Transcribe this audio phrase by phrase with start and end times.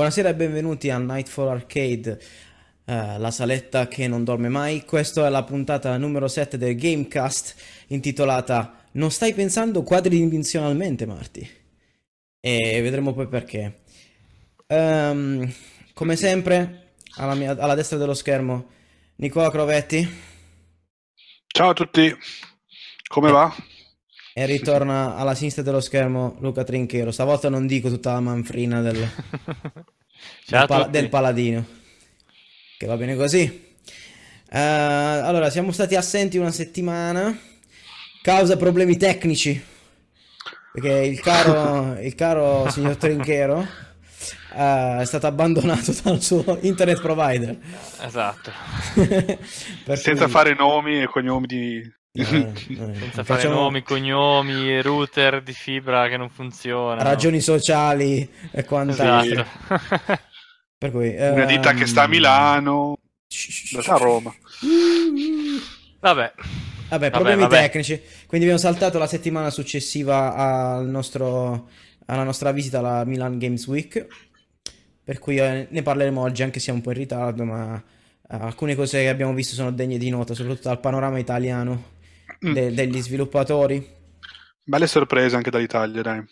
[0.00, 2.18] Buonasera e benvenuti a Nightfall Arcade,
[2.90, 4.84] eh, la saletta che non dorme mai.
[4.84, 7.54] Questa è la puntata numero 7 del Gamecast
[7.88, 11.48] intitolata Non stai pensando quadridimensionalmente, Marti?
[12.40, 13.82] E vedremo poi perché.
[14.66, 15.52] Ehm,
[15.94, 18.66] come sempre, alla, mia- alla destra dello schermo,
[19.16, 20.08] Nicola Crovetti
[21.46, 22.12] Ciao a tutti,
[23.06, 23.54] come va?
[24.32, 27.12] e ritorna alla sinistra dello schermo Luca Trinchero.
[27.12, 28.96] Stavolta non dico tutta la manfrina del,
[30.46, 30.90] del, tutti.
[30.90, 31.78] del paladino.
[32.80, 33.74] Che va bene così.
[34.50, 37.38] Eh, allora, siamo stati assenti una settimana.
[38.22, 39.62] Causa problemi tecnici.
[40.72, 43.60] Perché il caro, il caro signor Trinchero
[44.56, 47.54] eh, è stato abbandonato dal suo internet provider.
[48.00, 48.50] Esatto,
[49.96, 51.92] Senza cui- fare nomi e cognomi di...
[52.12, 57.02] Eh, eh, senza fare facciamo nomi, cognomi, router di fibra che non funziona.
[57.02, 59.44] ragioni sociali e quant'altro.
[59.68, 60.28] Esatto.
[60.80, 62.96] Per cui, Una ditta che sta a ehm, Milano,
[63.72, 64.34] da a Roma.
[66.00, 66.32] Vabbè,
[66.88, 67.54] Vabbè, problemi vabbè.
[67.60, 68.00] tecnici.
[68.26, 71.68] Quindi abbiamo saltato la settimana successiva al nostro,
[72.06, 74.06] alla nostra visita alla Milan Games Week.
[75.04, 78.36] Per cui eh, ne parleremo oggi, anche se siamo un po' in ritardo, ma eh,
[78.40, 81.98] alcune cose che abbiamo visto sono degne di nota, soprattutto dal panorama italiano
[82.42, 82.54] Mm.
[82.54, 83.86] de- degli sviluppatori.
[84.64, 86.16] Belle sorprese anche dall'Italia, dai.
[86.16, 86.24] Ma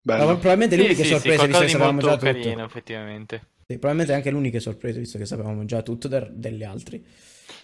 [0.00, 0.24] Bello.
[0.38, 2.24] probabilmente le sì, uniche sì, sì, di sapevamo molto già tutto.
[2.32, 3.46] carino, effettivamente.
[3.72, 7.02] Sì, probabilmente anche le uniche sorprese, visto che sapevamo già tutto der- degli altri.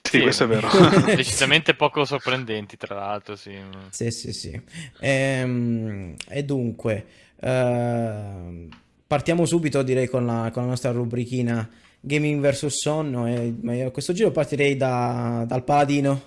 [0.02, 0.68] Sì, questo è vero.
[1.14, 3.52] Decisamente poco sorprendenti, tra l'altro, sì.
[3.90, 4.60] Sì, sì, sì.
[5.00, 7.04] Ehm, E, dunque,
[7.40, 8.68] ehm,
[9.06, 11.68] partiamo subito, direi, con la, con la nostra rubrichina
[12.00, 13.26] Gaming vs Sonno.
[13.26, 16.22] E, ma io a questo giro partirei da- dal paladino,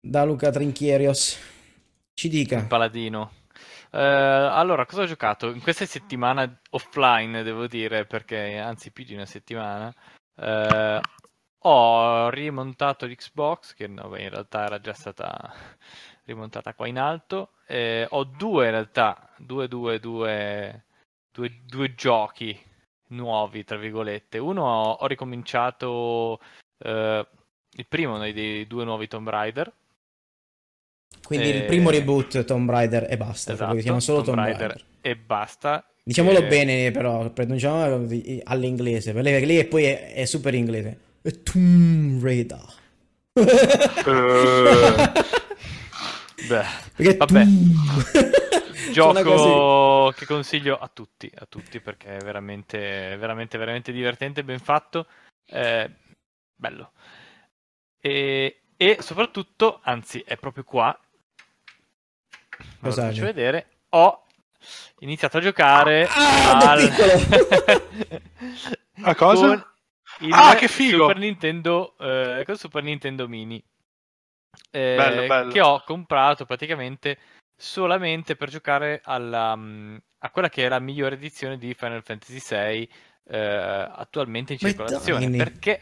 [0.00, 1.38] da Luca Trinchierios.
[2.14, 2.64] Ci Il dica.
[2.64, 3.30] paladino.
[3.94, 5.50] Eh, allora, cosa ho giocato?
[5.50, 9.92] In questa settimana offline, devo dire, perché anzi più di una settimana,
[10.36, 11.00] eh,
[11.64, 15.52] ho rimontato l'Xbox, che no, beh, in realtà era già stata
[16.24, 17.52] rimontata qua in alto.
[17.66, 20.84] Eh, ho due in realtà, due, due, due,
[21.30, 22.58] due giochi
[23.08, 24.38] nuovi, tra virgolette.
[24.38, 26.40] Uno ho, ho ricominciato
[26.78, 27.26] eh,
[27.74, 29.72] il primo dei, dei due nuovi Tomb Raider.
[31.24, 33.52] Quindi il Eh, primo reboot Tomb Raider e basta.
[33.52, 34.84] Esatto, si chiama solo Tomb Tomb Raider Raider.
[35.00, 35.86] e basta.
[36.04, 38.08] Diciamolo Eh, bene, però, pronunciamolo
[38.44, 39.12] all'inglese.
[39.12, 40.98] Per lei, perché è- poi è, è super inglese.
[41.22, 42.60] È Tomb Raider.
[43.34, 45.12] Eh,
[46.48, 46.64] Beh,
[46.96, 47.44] Perché Vabbè.
[48.92, 55.06] gioco che consiglio a tutti, a tutti perché è veramente, veramente, veramente divertente, ben fatto,
[55.46, 55.88] eh,
[56.54, 56.92] bello.
[58.00, 60.98] E, e soprattutto, anzi, è proprio qua.
[62.82, 63.66] Ve lo faccio vedere.
[63.90, 64.24] Ho
[65.00, 68.22] iniziato a giocare Ah, da al...
[69.04, 69.46] A cosa?
[69.46, 69.64] con
[70.20, 70.98] il Ah, che figo!
[71.06, 73.62] Super Nintendo, eh, con Super Nintendo Mini.
[74.70, 75.50] eh, Bello, bello.
[75.52, 77.18] Che ho comprato praticamente
[77.56, 82.40] solamente per giocare alla, mm, a quella che è la migliore edizione di Final Fantasy
[82.40, 82.88] VI
[83.28, 85.28] eh, attualmente in circolazione.
[85.28, 85.36] dai.
[85.38, 85.80] Perché,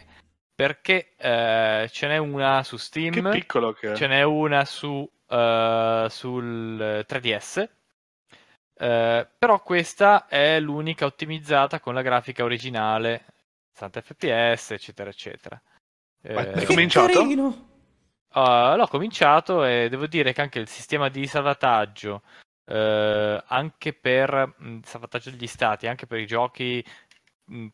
[0.54, 3.96] perché eh, ce n'è una su Steam, Che piccolo che è.
[3.96, 7.68] ce n'è una su, eh, sul 3DS.
[8.74, 13.24] eh, però questa è l'unica ottimizzata con la grafica originale,
[13.72, 15.60] 60 fps, eccetera, eccetera.
[16.32, 17.20] Ma Eh, hai cominciato?
[18.32, 22.22] Uh, l'ho cominciato e devo dire che anche il sistema di salvataggio,
[22.66, 26.84] eh, anche per mh, salvataggio degli stati, anche per i giochi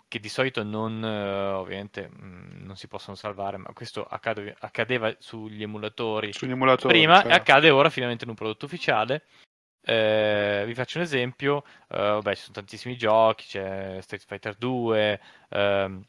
[0.09, 5.15] che di solito non, eh, ovviamente, mh, non si possono salvare, ma questo accade- accadeva
[5.19, 6.95] sugli emulatori Sugli emulatori.
[6.99, 7.31] prima cioè.
[7.31, 9.25] e accade ora finalmente in un prodotto ufficiale.
[9.89, 15.21] Eh, vi faccio un esempio, eh, vabbè, ci sono tantissimi giochi, c'è Street Fighter 2,
[15.51, 16.03] ehm,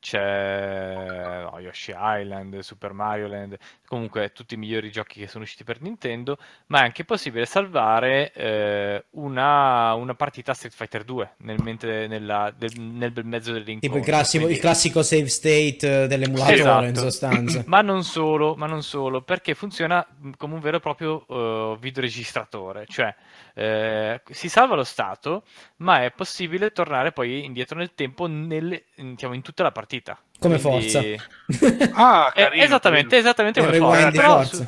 [0.00, 5.64] c'è no, Yoshi Island, Super Mario Land, comunque tutti i migliori giochi che sono usciti
[5.64, 6.36] per Nintendo,
[6.66, 12.52] ma è anche possibile salvare eh, una, una partita Street Fighter 2 nel, mentre- nella-
[12.56, 13.88] del- nel bel mezzo dell'incontro.
[13.88, 16.84] Tipo il classico, il quindi- classico save state eh, dell'emulatore, Esatto.
[16.84, 17.62] in sostanza.
[17.66, 21.76] Ma non solo, ma non solo, perché funziona mh, come un vero e proprio eh,
[21.80, 23.14] videoregistratore, cioè
[23.54, 25.44] eh, si salva lo stato,
[25.76, 30.18] ma è possibile tornare poi indietro nel tempo nelle- in, diciamo, in tutta la partita.
[30.38, 31.00] Come Quindi- Forza.
[31.94, 34.10] Ah, Eh, carino, esattamente, esattamente come Forza.
[34.10, 34.64] Però Forza.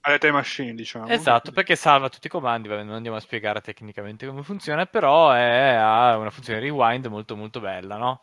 [0.00, 1.08] alla time machine, diciamo.
[1.08, 5.32] Esatto, perché salva tutti i comandi, vabbè, non andiamo a spiegare tecnicamente come funziona, però
[5.32, 8.22] è- ha una funzione rewind molto molto bella, no?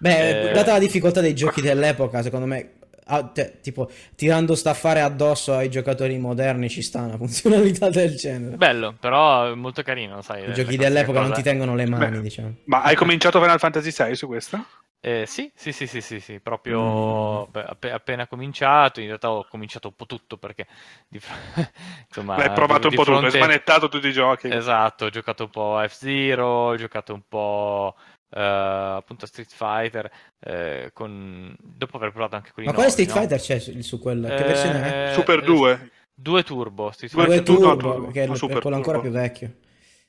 [0.00, 0.52] Beh, Eh.
[0.52, 2.72] data la difficoltà dei giochi dell'epoca, secondo me,
[3.08, 8.56] ah, te- tipo, tirando staffare addosso ai giocatori moderni ci sta una funzionalità del genere.
[8.56, 10.42] Bello, però è molto carino, sai.
[10.42, 12.20] I la giochi classica dell'epoca non ti tengono le mani, Beh.
[12.20, 12.54] diciamo.
[12.66, 14.64] Ma hai cominciato Final Fantasy VI su questa?
[15.00, 19.46] Eh, sì, sì, sì, sì, sì, sì, proprio beh, appe- appena cominciato, in realtà ho
[19.48, 20.66] cominciato un po' tutto perché
[21.06, 21.70] di fr-
[22.08, 24.48] insomma, L'hai provato di un po' tutto, hai fronte- smanettato tutti i giochi.
[24.48, 29.50] Esatto, ho giocato un po' a F-Zero, ho giocato un po' eh, appunto a Street
[29.52, 30.10] Fighter,
[30.40, 31.56] eh, con...
[31.60, 33.14] dopo aver provato anche con i Ma quale Street no?
[33.14, 34.28] Fighter c'è su, quella?
[34.28, 35.14] Che Eh, versione è?
[35.14, 35.90] Super eh, 2.
[36.14, 39.54] Due turbo, Street Fighter tu- no, Turbo, Turbo, che è, Super quello ancora più vecchio.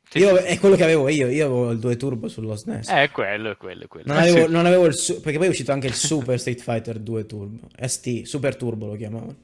[0.10, 0.48] Sì, Io, sì, sì.
[0.54, 2.90] è quello che avevo io, io avevo il 2 Turbo sullo SNES.
[2.90, 4.12] Eh, è quello, è quello, è quello.
[4.12, 4.52] Non Eh, avevo, sì.
[4.52, 7.68] non avevo il su- perché poi è uscito anche il Super Street Fighter 2 Turbo.
[7.80, 9.36] ST, Super Turbo lo chiamavano.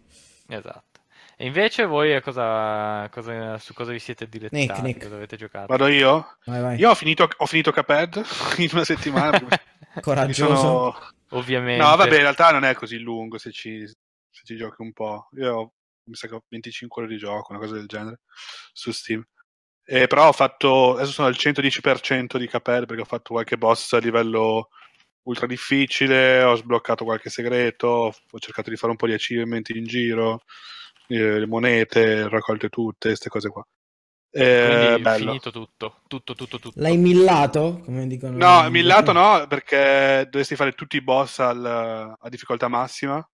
[0.48, 0.95] Esatto.
[1.38, 4.66] E invece voi cosa, cosa- su cosa vi siete direttati?
[4.66, 5.04] Nick, Nick.
[5.04, 5.66] Cosa avete giocato?
[5.68, 6.38] Vado io?
[6.46, 6.80] Vai, vai.
[6.80, 8.24] Io ho finito, ho finito Cuphead
[8.58, 9.40] in una settimana.
[10.02, 10.56] Coraggioso.
[10.56, 11.14] sono...
[11.30, 11.84] Ovviamente.
[11.84, 15.28] No, vabbè, in realtà non è così lungo se ci, se ci giochi un po'.
[15.38, 15.74] Io ho,
[16.06, 18.22] mi sa che ho 25 ore di gioco, una cosa del genere,
[18.72, 19.26] su Steam.
[19.84, 23.94] Eh, però ho fatto, adesso sono al 110% di Cuphead perché ho fatto qualche boss
[23.94, 24.70] a livello
[25.24, 29.86] ultra difficile, ho sbloccato qualche segreto, ho cercato di fare un po' di achievement in
[29.86, 30.44] giro,
[31.08, 33.66] eh, le monete, raccolte tutte, queste cose qua.
[34.32, 36.82] Eh, finito tutto, tutto, tutto, tutto.
[36.82, 37.82] L'hai millato?
[37.86, 43.26] Come dicono No, millato no, perché dovresti fare tutti i boss al- a difficoltà massima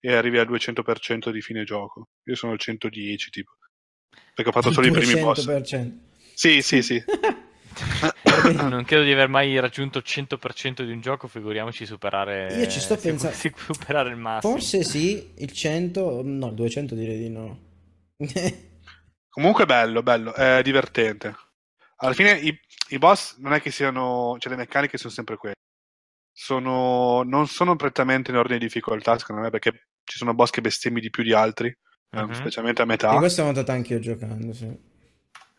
[0.00, 2.08] e arrivi al 200% di fine gioco.
[2.24, 3.52] Io sono al 110 tipo.
[4.34, 5.44] Perché ho fatto solo i primi boss.
[5.44, 5.92] 200%.
[6.34, 7.02] Sì, sì, sì.
[8.68, 12.80] non credo di aver mai raggiunto il 100% di un gioco, figuriamoci superare Io ci
[12.80, 14.52] sto pensando- superare il massimo.
[14.52, 17.58] Forse sì, il 100, no, il 200 direi di no.
[19.28, 21.34] Comunque bello, bello, è divertente.
[22.00, 22.58] Alla fine i,
[22.90, 25.54] i boss non è che siano, cioè le meccaniche sono sempre quelle.
[26.32, 30.60] Sono, non sono prettamente in ordine di difficoltà, secondo me, perché ci sono boss che
[30.60, 31.72] bestemmi di più di altri,
[32.16, 32.32] Mhm.
[32.32, 33.16] specialmente a E metà.
[33.18, 34.66] questo ho notato anche io giocando, sì.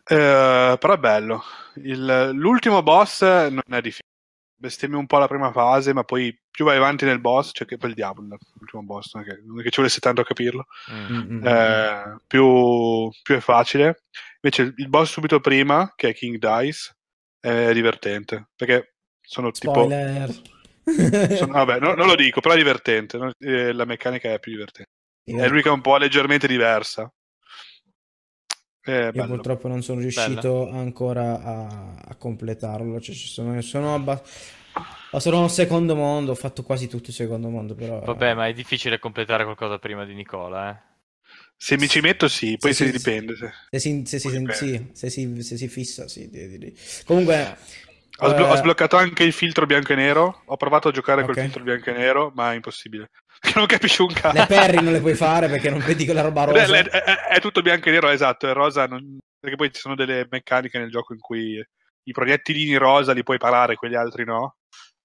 [0.09, 1.43] Eh, però è bello.
[1.75, 4.07] Il- l'ultimo boss non è difficile.
[4.59, 7.77] Bestemmi un po' la prima fase, ma poi più vai avanti nel boss, cioè che
[7.77, 10.25] poi il diavolo, l'ultimo boss, non è che, non è che ci volesse tanto a
[10.25, 11.15] capirlo, Mm.
[11.15, 11.47] Mm, mm.
[11.47, 14.03] eh, più, più è facile.
[14.41, 16.95] Invece il- boss subito prima, che è King Dice,
[17.39, 19.71] è divertente, perché sono tipo...
[19.71, 20.29] Spoiler.
[21.37, 23.17] sono- vabbè, no- non lo dico, però è divertente.
[23.17, 23.31] no?
[23.39, 24.91] Eh, La meccanica è più divertente.
[25.23, 27.09] È l'unica un po' leggermente diversa.
[28.89, 29.27] È Io bello.
[29.27, 32.99] purtroppo non sono riuscito ancora a, a completarlo.
[32.99, 34.21] Cioè, ci sono, sono abba-
[35.11, 36.31] ma sono un secondo mondo.
[36.31, 37.75] Ho fatto quasi tutto il secondo mondo.
[37.75, 40.87] Però Vabbè, ma è difficile completare qualcosa prima di Nicola, eh.
[41.61, 43.35] Se mi ci metto, sì, poi se sì, dipende.
[43.35, 44.89] se- se si, se si- Dipende.
[44.93, 46.29] se si- se si fissa, sì.
[46.29, 46.73] di- di- di.
[47.05, 47.57] Comunque,
[48.21, 50.41] Ho, sblo- eh, ho sbloccato anche il filtro bianco e nero.
[50.45, 51.41] Ho provato a giocare col Ok.
[51.41, 53.09] filtro bianco e nero, ma è impossibile.
[53.55, 54.37] Non capisci un cazzo.
[54.37, 56.75] le perri non le puoi fare perché non vedi quella roba rosa.
[56.77, 58.47] è- è- è tutto bianco e nero, esatto.
[58.49, 58.85] È rosa.
[58.87, 61.63] non- Perché poi ci sono delle meccaniche nel gioco in cui
[62.03, 64.55] i proiettilini rosa li puoi parare, quelli altri no.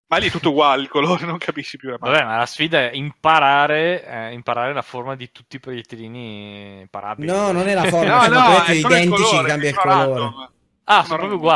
[0.08, 2.12] Ma lì è tutto uguale il colore, non capisci più la mano.
[2.12, 7.28] Vabbè, ma la sfida è imparare, eh, imparare la forma di tutti i proiettilini parabili.
[7.28, 10.20] No, non è la forma, No, sono no, proiettili identici, colore, cambia il sono colore.
[10.20, 10.50] random.
[10.84, 11.50] Ah, Sono sono proprio random.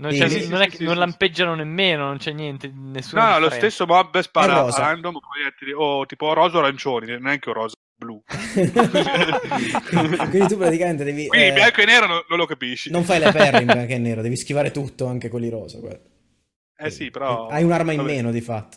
[0.00, 2.70] Non, Sì, cioè, sì, non sì, è- sì, non sì, lampeggiano nemmeno, non c'è niente,
[2.72, 7.52] nessuna No, lo stesso mob spara a random proiettili, o tipo rosa o arancioni, neanche
[7.52, 8.22] rosa blu.
[10.30, 11.26] Quindi tu praticamente devi...
[11.26, 12.90] Quindi eh, bianco e nero non, non lo capisci.
[12.90, 15.78] non fai le perri in bianco e nero, devi schivare tutto, anche quelli rosa.
[15.78, 16.00] guarda.
[16.76, 17.48] Eh sì, però...
[17.48, 18.12] Hai un'arma in vabbè.
[18.12, 18.76] meno di fatto.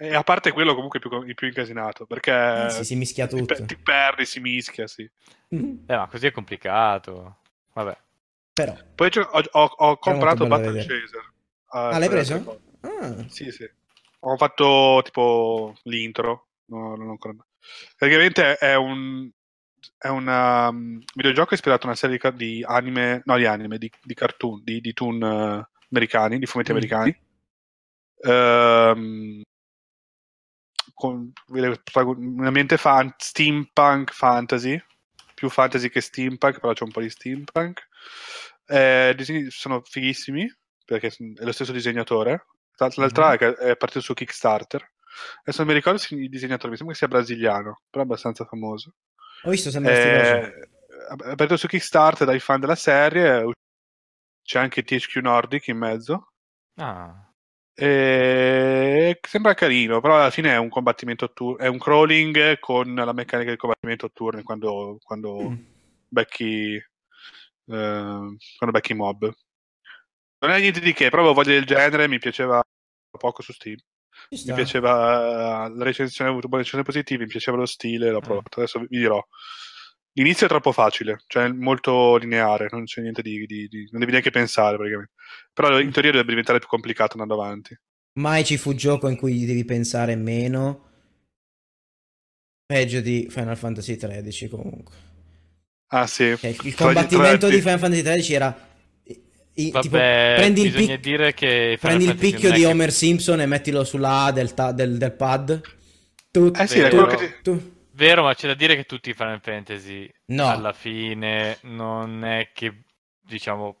[0.00, 3.36] E a parte quello comunque più, il più incasinato, perché Eh, sì, si mischia ti,
[3.36, 3.54] tutto.
[3.54, 5.08] pe- ti perdi, si mischia, sì.
[5.50, 5.84] Mhm.
[5.86, 7.38] Eh, ma così è complicato.
[7.72, 7.96] Vabbè.
[8.58, 8.76] Però...
[8.92, 10.80] Poi ho, ho- ho comprato Battle.
[10.84, 11.32] Chaser.
[11.66, 12.60] Ah, l'hai preso?
[12.80, 13.70] Ah, Sì, sì.
[14.20, 16.48] Ho fatto tipo l'intro.
[16.64, 17.36] No, non ho ancora...
[17.96, 19.30] Praticamente è un...
[19.96, 24.14] È un um, videogioco ispirato a una serie di, anime, no di anime, di, di
[24.14, 26.74] cartoon, di, di toon eh, americani, di fumetti Mm.
[26.74, 27.20] americani.
[28.22, 29.42] Ehm,
[30.94, 34.82] con un ambiente fan, steampunk fantasy,
[35.34, 37.86] più fantasy che steampunk, però c'è un po' di steampunk.
[38.70, 40.46] Eh, disegni sono fighissimi
[40.84, 42.46] perché è lo stesso disegnatore.
[42.76, 43.32] Tra l'altro Mhm.
[43.32, 44.92] è che è partito su Kickstarter.
[45.40, 48.44] Adesso non mi ricordo se il disegnatore, mi sembra che sia brasiliano, però è abbastanza
[48.44, 48.92] famoso.
[49.42, 50.34] ho visto sembra stiloso.
[50.34, 50.68] Eh,
[51.32, 53.50] è partito su Kickstarter dai fan della serie.
[54.42, 56.32] C'è anche THQ Nordic in mezzo.
[56.76, 57.24] Ah.
[57.74, 62.92] E sembra carino, però alla fine è un combattimento a turno, è un crawling con
[62.94, 65.54] la meccanica del combattimento a turni quando, quando Mm.
[66.08, 66.82] becchi
[67.76, 69.30] quando becchi mob.
[70.40, 72.62] Non è niente di che, proprio voglia del genere, mi piaceva
[73.18, 73.76] poco su Steam.
[74.30, 78.22] Mi piaceva la recensione, ha avuto buone recensioni positive, mi piaceva lo stile, l'ho Mm.
[78.22, 78.60] provato.
[78.60, 79.22] Adesso vi dirò.
[80.12, 84.10] L'inizio è troppo facile, cioè molto lineare, non c'è niente di, di- di- non devi
[84.12, 85.12] neanche pensare praticamente.
[85.52, 87.78] Però in teoria dovrebbe diventare più complicato andando avanti.
[88.18, 90.86] Mai ci fu gioco in cui devi pensare meno.
[92.66, 95.07] Peggio di Final Fantasy XIII comunque.
[95.88, 96.34] Ah sì.
[96.38, 98.68] Cioè, il combattimento di Final Fantasy XIII era...
[99.54, 103.40] i- Vabbè, tipo, prendi il, pic- dire che prendi il picchio di che- Homer Simpson
[103.40, 105.60] e mettilo sulla A del, ta- del- del pad.
[106.30, 109.40] Tu, Eh sì, che ti- tu- Vero, ma c'è da dire che tutti i Final
[109.42, 110.48] Fantasy No.
[110.48, 112.82] alla fine non è che
[113.26, 113.80] diciamo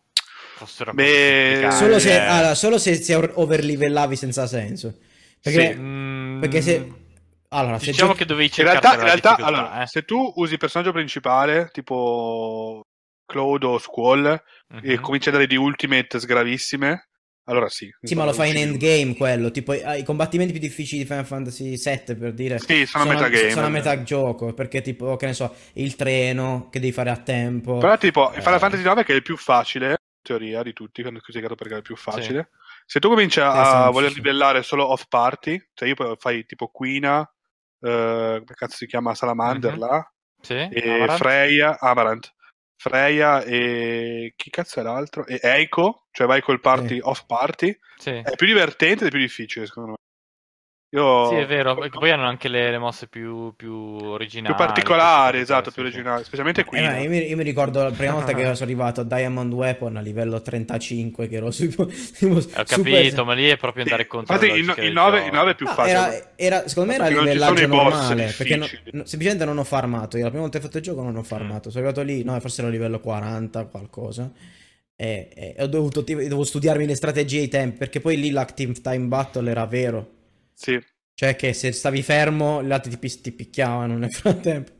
[0.56, 2.18] fossero Beh, Solo se, eh.
[2.18, 4.96] allora, solo se, se overlivellavi senza senso.
[5.40, 5.78] Perché, Sì.
[5.78, 6.92] Mm, perché se...
[7.50, 9.86] Allora, se diciamo giochi- che dovevi In cercare realtà, in realtà, allora, eh.
[9.86, 12.82] se tu usi il personaggio principale, tipo
[13.26, 14.26] Claude o Squall,
[14.82, 15.00] e Mhm.
[15.00, 17.08] cominci a dare di ultimate sgravissime,
[17.44, 17.88] allora sì.
[18.02, 19.50] Sì, ma lo fai in endgame quello.
[19.50, 22.58] Tipo, i, i combattimenti più difficili di Final Fantasy VII, per dire.
[22.58, 23.50] Sì, sono a metagame.
[23.50, 24.52] Sono a metà gioco.
[24.52, 27.78] Perché, tipo, che ne so, il treno che devi fare a tempo.
[27.78, 28.58] Però tipo, in Final Eh.
[28.58, 31.72] Fantasy 9 che è il più facile, in teoria, di tutti, quando ho spiegato perché
[31.72, 32.50] è il più facile.
[32.84, 34.16] Se tu cominci a, Eh, sì, sì, voler sì.
[34.16, 37.28] livellare solo off party, cioè io poi fai tipo Quina, eh,
[37.80, 39.78] come cazzo si chiama Salamander Mhm.
[39.78, 40.54] là, Sì?
[40.54, 41.16] e Amaranth?
[41.18, 42.34] Freya, Amarant,
[42.76, 45.26] Freya e chi cazzo è l'altro?
[45.26, 47.00] E Eiko, cioè vai col party Sì.
[47.02, 48.10] off party, Sì.
[48.10, 49.96] è più divertente ed è più difficile secondo me.
[50.90, 51.28] Io...
[51.28, 54.54] Sì, è vero, perché poi hanno anche le, le mosse più, più originali.
[54.54, 56.90] più particolari, esatto, più originali, specialmente Eh, Quina.
[56.92, 59.96] ma io, mi, io mi ricordo la prima volta che sono arrivato a Diamond Weapon
[59.98, 64.06] a livello 35, che ero su, Ho super- capito, ma lì è proprio Sì, andare
[64.08, 65.28] contro infatti il, il del 9, gioco.
[65.28, 65.98] il 9 è più No, facile.
[65.98, 68.34] era, era- secondo me era ci livellaggio normale.
[68.36, 68.66] Perché no-
[69.04, 70.16] semplicemente non ho farmato.
[70.16, 71.68] Io la prima volta che ho fatto il gioco non ho farmato.
[71.70, 74.32] Sono arrivato lì, no, forse ero a livello 40, qualcosa.
[74.96, 77.76] E, e ho dovuto, dovevo studiarmi le strategie e i tempi.
[77.76, 80.16] Perché poi lì l'active time battle era vero.
[80.58, 80.84] Sì.
[81.14, 84.72] Cioè, che se stavi fermo, gli altri ti, ti picchiavano nel frattempo.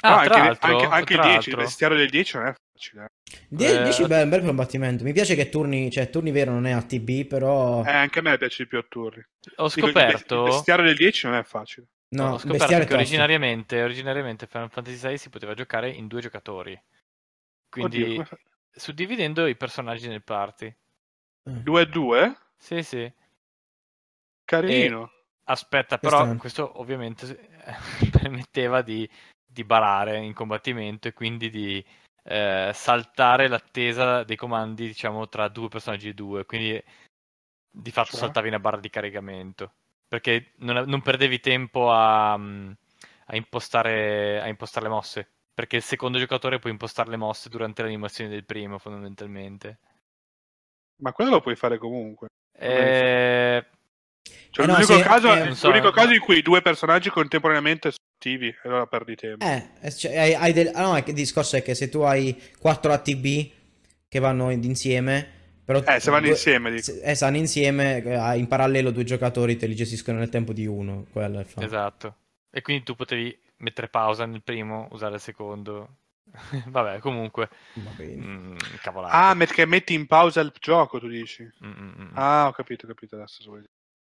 [0.00, 2.54] Ah, No, tra anche, anche, anche il tra 10, il vestiario del 10 non è
[2.72, 3.04] facile.
[3.04, 3.38] eh.
[3.48, 5.04] Die- Eh, 10 è un bel combattimento.
[5.04, 7.84] Mi piace che turni, cioè, turni vero non è a TB, però.
[7.84, 9.22] Eh, anche a me piace di più a turni.
[9.56, 10.44] Ho Dico, il ve- scoperto...
[10.44, 11.86] Il vestiario del 10 non è facile.
[12.08, 16.80] No, ho scoperto che originariamente, originariamente Final Fantasy VI si poteva giocare in due giocatori.
[17.68, 18.28] Quindi Oddio,
[18.70, 20.66] suddividendo i personaggi nel party.
[20.66, 21.50] Eh.
[21.50, 22.36] 2 a 2?
[22.56, 23.12] Sì, sì.
[24.44, 25.10] Carino.
[25.48, 27.74] Aspetta, Questo però è- questo ovviamente eh,
[28.10, 29.08] permetteva di,
[29.46, 31.84] di barare in combattimento e quindi di
[32.24, 36.44] eh, saltare l'attesa dei comandi, diciamo, tra due personaggi di due.
[36.44, 36.82] Quindi
[37.70, 38.20] di fatto Cioè?
[38.20, 39.74] saltavi una barra di caricamento.
[40.08, 42.70] Perché non, non perdevi tempo a, mm,
[43.26, 45.30] a impostare, a impostare le mosse.
[45.54, 49.78] Perché il secondo giocatore può impostare le mosse durante l'animazione del primo, fondamentalmente.
[51.02, 52.28] Ma quello lo puoi fare comunque.
[52.58, 53.64] Eh,
[54.56, 55.92] Cioè, Eh no, l'unico, sì, caso, eh, so, l'unico no.
[55.92, 59.44] caso in cui due personaggi contemporaneamente sono attivi, e allora perdi tempo.
[59.44, 62.34] Eh, eh, cioè, hai, hai del- ah, no, il discorso è che se tu hai
[62.58, 63.50] 4 ATB
[64.08, 65.28] che vanno in- insieme,
[65.62, 66.84] però Eh, se vanno due- insieme, dico.
[66.84, 70.54] se- eh, stanno insieme, eh, hai in parallelo due giocatori te li gestiscono nel tempo
[70.54, 71.04] di uno.
[71.12, 71.66] Quello è il fatto.
[71.66, 72.16] Esatto.
[72.50, 75.96] E quindi tu potevi mettere pausa nel primo, usare il secondo.
[76.66, 78.56] Vabbè, comunque, Va mm.
[79.04, 81.42] Ah, perché metti in pausa il gioco, tu dici.
[81.42, 82.10] Mm, mm, mm.
[82.14, 83.42] Ah, ho capito, ho capito adesso.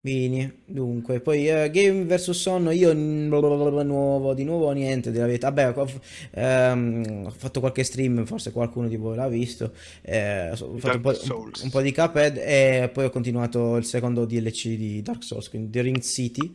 [0.01, 5.51] Bene, dunque, poi eh, Game vs Sonno, io nuovo, di nuovo niente della verità.
[5.51, 5.89] Vabbè, ho
[6.31, 9.73] ehm, ho fatto qualche stream, forse qualcuno di voi l'ha visto.
[10.03, 11.63] eh, ho fatto un po', Souls.
[11.63, 15.71] un po' di Cuphead e poi ho continuato il secondo DLC di Dark Souls, quindi
[15.71, 16.55] The Ring City.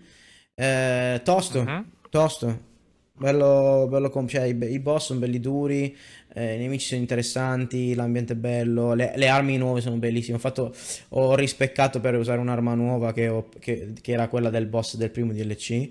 [0.56, 1.86] Eh, tosto, Mhm.
[2.10, 2.70] tosto.
[3.18, 5.96] Bello, bello com- cioè, i, i boss sono belli duri,
[6.34, 10.38] eh, i nemici sono interessanti, l'ambiente è bello, le, le armi nuove sono bellissime.
[10.38, 10.74] Ho fatto,
[11.10, 15.10] ho rispeccato per usare un'arma nuova che, ho- che- che era quella del boss del
[15.12, 15.90] primo DLC,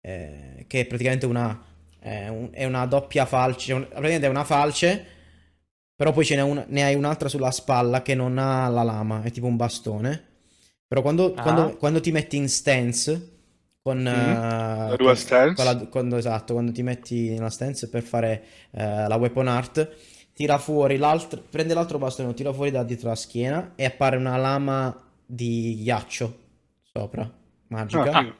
[0.00, 1.62] eh, che è praticamente una,
[1.98, 5.04] è un- è una doppia falce, un- praticamente è una falce,
[5.96, 9.22] però poi ce n'è una- ne hai un'altra sulla spalla che non ha la lama,
[9.22, 10.22] è tipo un bastone.
[10.86, 11.42] Però quando, Ah.
[11.42, 13.33] quando- quando ti metti in stance
[13.84, 14.06] con, Mhm.
[14.06, 15.54] eh, La con- dual stance.
[15.62, 19.88] con la- quando, esatto, quando ti metti nella stance per fare eh, la weapon art,
[20.32, 24.16] tira fuori l'altro, prende l'altro bastone, lo tira fuori da dietro la schiena e appare
[24.16, 26.38] una lama di ghiaccio
[26.82, 27.30] sopra,
[27.68, 28.10] magica.
[28.10, 28.34] Ah,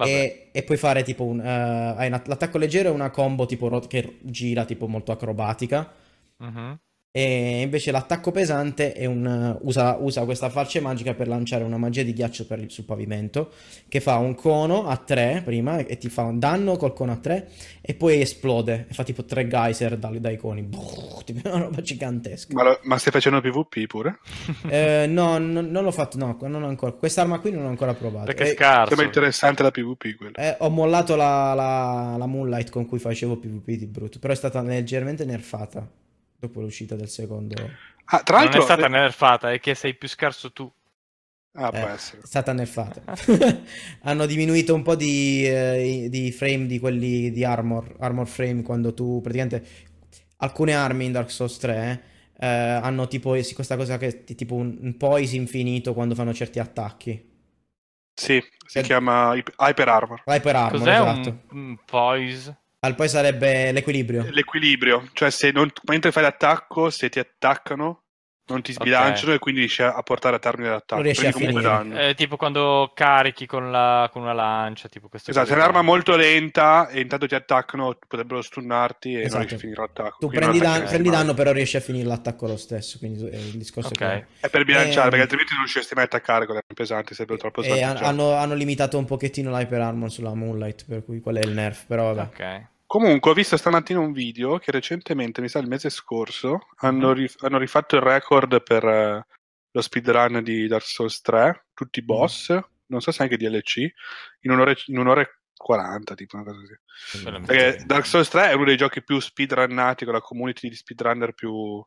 [0.00, 0.06] Ah.
[0.06, 1.40] E, e puoi fare tipo un...
[1.40, 5.92] eh, hai una- l'attacco leggero è una combo tipo che gira tipo molto acrobatica.
[6.36, 6.78] Mhm.
[7.18, 12.04] E invece l'attacco pesante è un, usa, usa questa falce magica per lanciare una magia
[12.04, 13.50] di ghiaccio per sul pavimento
[13.88, 17.16] che fa un cono a 3 prima e ti fa un danno col cono a
[17.16, 17.48] 3
[17.80, 20.62] e poi esplode e fa tipo 3 geyser dai, dai coni.
[20.62, 22.54] Brrr, tipo una roba gigantesca.
[22.54, 24.18] Ma, lo- ma stai facendo PvP pure?
[24.68, 26.92] Eh, no, non, non l'ho fatto, no, non ho ancora.
[26.92, 28.26] Quest'arma qui non ho ancora provato.
[28.26, 28.88] Perché è Eh, scarso.
[28.90, 30.34] Sembra interessante la PvP quello.
[30.36, 34.36] eh, ho mollato la, la, la Moonlight con cui facevo PvP di brutto, però è
[34.36, 35.84] stata leggermente nerfata
[36.38, 37.80] dopo l'uscita del secondo.
[38.06, 38.58] Ah, tra Non l'altro...
[38.58, 40.68] è stata nerfata, è che sei più scarso tu.
[41.52, 43.02] Ah, Eh, è stata nerfata.
[44.02, 48.94] Hanno diminuito un po' di, eh, di frame di quelli di armor, armor frame quando
[48.94, 49.66] tu praticamente
[50.38, 52.02] alcune armi in Dark Souls 3
[52.38, 56.32] eh, hanno tipo sì, questa cosa che è tipo un, un poise infinito quando fanno
[56.32, 57.26] certi attacchi.
[58.14, 58.82] Sì, si Eh.
[58.82, 60.22] chiama Hyper Hyper Armor.
[60.26, 61.30] Hyper armor, Cos'è esatto.
[61.30, 62.56] un, un poise?
[62.80, 64.28] Al poi sarebbe l'equilibrio.
[64.30, 68.04] L'equilibrio, cioè se non, mentre fai l'attacco, se ti attaccano,
[68.48, 70.94] non ti sbilanciano e quindi riesci a portare a termine l'attacco.
[70.94, 71.62] Non riesci Prendi a finire.
[71.62, 71.98] danno.
[71.98, 76.16] Eh, tipo quando carichi con, la, con una lancia, tipo Esatto, se è un'arma molto
[76.16, 79.30] lenta e intanto ti attaccano, potrebbero stunnarti e Esatto.
[79.30, 80.16] non riesci a finire l'attacco.
[80.20, 82.98] Tu prendi, dan- prendi danno, però riesci a finire l'attacco lo stesso.
[82.98, 84.00] Quindi eh, il discorso Ok.
[84.00, 84.24] è quello.
[84.40, 87.14] È per bilanciare, Eh, perché altrimenti non riusciresti mai a attaccare con le armi pesanti,
[87.14, 91.36] sarebbe troppo E hanno, hanno limitato un pochettino l'hyper armor sulla Moonlight, per cui qual
[91.36, 91.84] è il nerf.
[91.86, 92.28] Però vabbè.
[92.28, 92.66] Ok.
[92.92, 97.14] Comunque, ho visto stamattina un video che recentemente, mi sa il mese scorso, hanno, Mhm.
[97.14, 99.26] rif- hanno rifatto il record per eh,
[99.70, 103.90] lo speedrun di Dark Souls 3, tutti i boss, non so se anche DLC,
[104.40, 107.28] in un'ora, in un'ora e 40, tipo una cosa così.
[107.30, 107.84] Mi Perché.
[107.84, 111.84] Dark Souls 3 è uno dei giochi più speedrunnati, con la community di speedrunner più,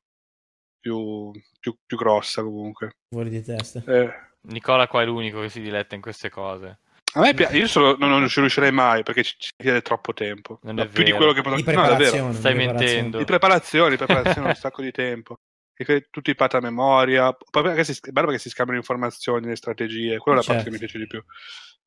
[0.79, 2.97] più, più, più grossa comunque.
[3.09, 3.81] Fuori di testa.
[3.87, 6.81] Eh, Nicola qua è l'unico che si diletta in queste cose.
[7.13, 10.13] A me piace, io solo, non, non ci riuscirei mai perché ci, ci chiede troppo
[10.13, 10.59] tempo.
[10.63, 11.17] Non No, è più di vero.
[11.17, 12.33] quello che posso Di no, preparazione.
[12.33, 12.93] Stai di preparazione.
[12.93, 13.17] mentendo.
[13.17, 15.35] Di preparazione, di preparazione un sacco di tempo.
[15.73, 17.33] E che tutti i pat a memoria.
[17.33, 20.17] Poi perché si, è bello perché si scambiano informazioni, le strategie.
[20.19, 20.63] Quella è la parte Certo.
[20.63, 21.19] che mi piace di più.
[21.19, 21.23] A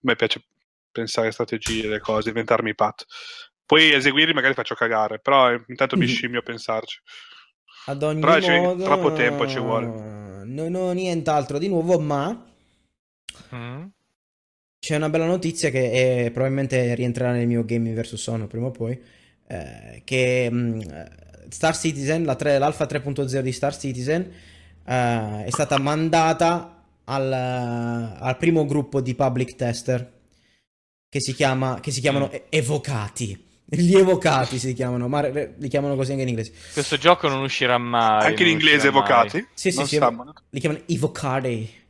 [0.00, 0.44] me piace
[0.90, 3.04] pensare strategie, le cose, inventarmi i pat.
[3.66, 7.00] Poi eseguirli magari faccio cagare, però eh, intanto mi scimmio a pensarci.
[7.86, 9.86] Ad ogni Però ci- modo, troppo tempo ci vuole.
[10.44, 12.46] Non ho nient'altro di nuovo, ma
[13.54, 13.86] Mm?
[14.84, 18.70] C'è una bella notizia che è- probabilmente rientrerà nel mio Gaming vs Sonno prima o
[18.70, 19.00] poi.
[19.46, 21.10] eh, che mm, eh,
[21.48, 24.22] Star Citizen, la tre- l'alfa 3.0 di Star Citizen,
[24.86, 30.12] eh, è stata mandata al, al primo gruppo di public tester
[31.08, 32.36] che si, chiama, che si chiamano Mm.
[32.48, 33.42] Evocati.
[33.66, 36.52] Gli evocati si chiamano, ma li chiamano così anche in inglese.
[36.72, 38.26] Questo gioco non uscirà mai.
[38.26, 39.00] Anche in inglese uscirà mai.
[39.00, 39.46] evocati?
[39.54, 39.98] Sì, sì, Non sì,
[40.50, 41.82] li chiamano Evocati.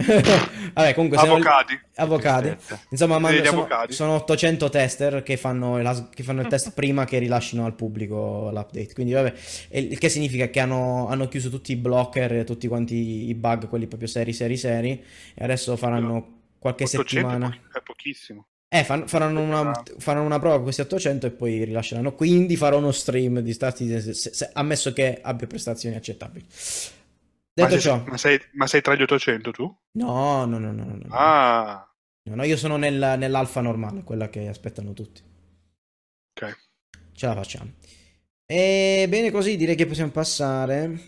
[0.74, 1.80] Vabbè, comunque sono- Avvocati.
[1.96, 2.48] Avvocati.
[2.48, 2.80] Tristezza.
[2.90, 3.92] Insomma, mando- sono, avvocati.
[3.92, 8.50] sono 800 tester che fanno, la- che fanno il test prima che rilascino al pubblico
[8.52, 8.92] l'update.
[8.92, 9.32] Quindi, vabbè,
[9.70, 13.68] il che significa che hanno, hanno chiuso tutti i blocker, e tutti quanti i bug,
[13.68, 15.02] quelli proprio seri, seri, seri.
[15.34, 17.56] E adesso faranno qualche 800 è settimana.
[17.72, 18.46] è pochissimo.
[18.72, 22.12] Eh, fan- faranno, una, faranno una prova con questi 800 e poi rilasceranno.
[22.14, 26.44] Quindi farò uno stream di Star Citizen, se- se- ammesso che abbia prestazioni accettabili.
[27.60, 29.76] Ma Detto sei, ciò, ma, sei, ma sei tra gli 800 tu?
[29.92, 31.06] no, no, no, no, no, no.
[31.10, 31.84] Ah,
[32.22, 35.22] No, no, io sono nel- nell'alfa normale, quella che aspettano tutti.
[36.34, 36.56] ok.
[37.12, 37.72] Ce la facciamo.
[38.46, 40.98] E bene così, direi che possiamo passare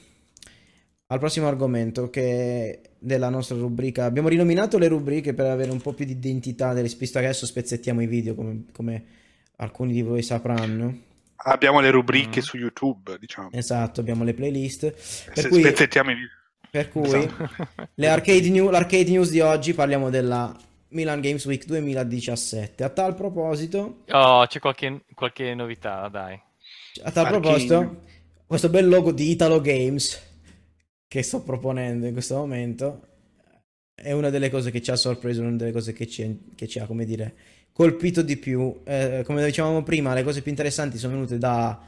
[1.06, 4.04] al prossimo argomento che è della nostra rubrica.
[4.04, 8.00] Abbiamo rinominato le rubriche per avere un po' più di identità, visto che adesso spezzettiamo
[8.00, 9.04] i video come, come
[9.56, 11.10] alcuni di voi sapranno.
[11.44, 12.42] Abbiamo le rubriche Mm.
[12.44, 13.50] su YouTube, diciamo.
[13.52, 14.90] Esatto, abbiamo le playlist.
[14.90, 16.30] Per Se cui, spezzettiamo i video.
[16.72, 17.48] Per cui Esatto.
[17.96, 20.56] le arcade, new- l'arcade news di oggi parliamo della
[20.88, 22.82] Milan Games Week 2017.
[22.82, 26.32] A tal proposito, Oh, c'è qualche, qualche novità, dai.
[27.02, 27.40] A tal Arcane.
[27.42, 28.00] proposito,
[28.46, 30.30] questo bel logo di Italo Games
[31.06, 33.02] che sto proponendo in questo momento
[33.94, 36.78] è una delle cose che ci ha sorpreso, una delle cose che ci, che ci
[36.78, 37.34] ha, come dire,
[37.70, 38.80] colpito di più.
[38.84, 41.78] Eh, come dicevamo prima, le cose più interessanti sono venute da,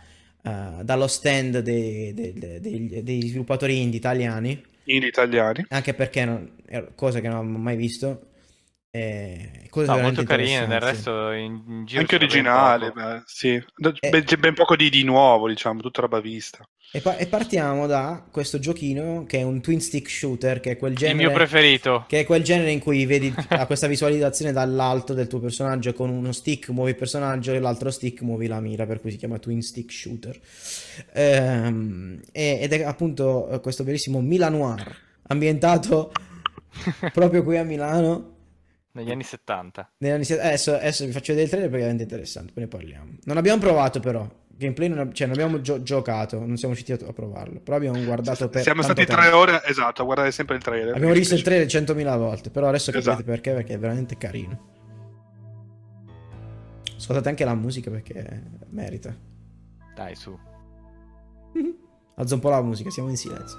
[0.42, 5.64] eh, dallo stand dei, dei- dei- degli sviluppatori indie italiani, In italiani.
[5.68, 8.28] anche perché non, è cosa che non avevo mai visto.
[8.90, 13.48] eh, cose No, molto carine, del resto in, in giro Anche originale, beh, sì.
[13.54, 14.22] Eh.
[14.24, 16.64] C'è ben poco di, di nuovo, diciamo, tutta roba vista.
[16.92, 20.76] E, pa- e partiamo da questo giochino che è un twin stick shooter, che è
[20.76, 22.04] quel Il genere, mio preferito.
[22.06, 26.08] che è quel genere in cui vedi a questa visualizzazione dall'alto del tuo personaggio con
[26.08, 29.38] uno stick muovi il personaggio e l'altro stick muovi la mira, per cui si chiama
[29.40, 30.38] twin stick shooter.
[31.12, 34.96] Ehm, ed è appunto eh, questo bellissimo Milanoir,
[35.28, 36.12] ambientato
[37.12, 38.32] proprio qui a Milano.
[38.92, 39.90] Negli anni 70.
[39.98, 42.68] negli anni Adesso, adesso vi faccio vedere il trailer perché è veramente interessante, poi ne
[42.68, 43.10] parliamo.
[43.24, 47.12] Non abbiamo provato però, gameplay non, cioè, non abbiamo gio- giocato, non siamo riusciti a,
[47.12, 49.20] provarlo, però abbiamo guardato per Siamo stati tempo.
[49.20, 50.94] tre ore, esatto, a guardare sempre il trailer.
[50.94, 53.24] Abbiamo visto il trailer 100.000 volte, però adesso capite Esatto.
[53.26, 54.72] perché, perché è veramente carino.
[56.96, 59.12] Ascoltate anche la musica perché merita.
[59.96, 60.38] Dai, su.
[62.16, 63.58] Alzo un po' la musica, siamo in silenzio.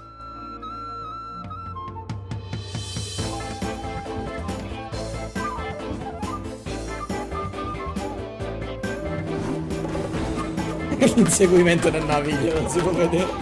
[11.16, 13.26] L'inseguimento del naviglio, non si può vedere.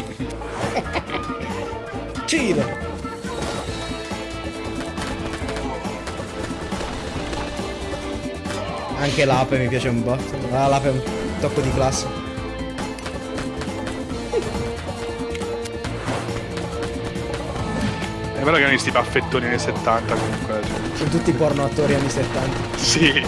[2.27, 2.83] Ciro!
[8.99, 10.03] Anche l'ape mi piace un.
[10.51, 11.01] Ah, l'ape è un
[11.40, 12.23] tocco di classe.
[18.44, 20.61] Vero che erano questi baffettoni anni 70 comunque.
[20.62, 20.96] cioè.
[20.96, 22.76] Sono tutti porno attori anni 70.
[22.76, 23.26] Sì.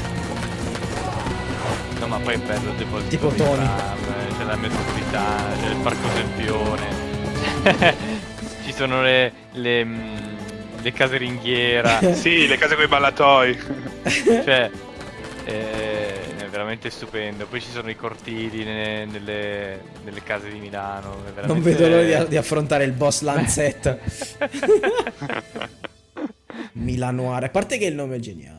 [2.00, 2.72] No, ma poi è bello
[3.08, 3.64] Tipo dei Tony.
[3.64, 7.04] tram, c'è la metropolitana, c'è il parco Sempione.
[8.64, 10.16] Ci sono le, le, mm,
[10.82, 11.98] le case ringhiera.
[12.12, 13.58] Sì, le case con i ballatoi.
[14.44, 14.70] cioè, è
[16.66, 17.46] veramente stupendo.
[17.46, 21.12] Poi ci sono i cortili ne- nelle, nelle case di Milano.
[21.12, 23.96] è Non veramente- vedo l'ora di, di affrontare il boss Lanzetta.
[26.72, 27.46] Milanoire.
[27.46, 28.54] A parte che il nome è geniale.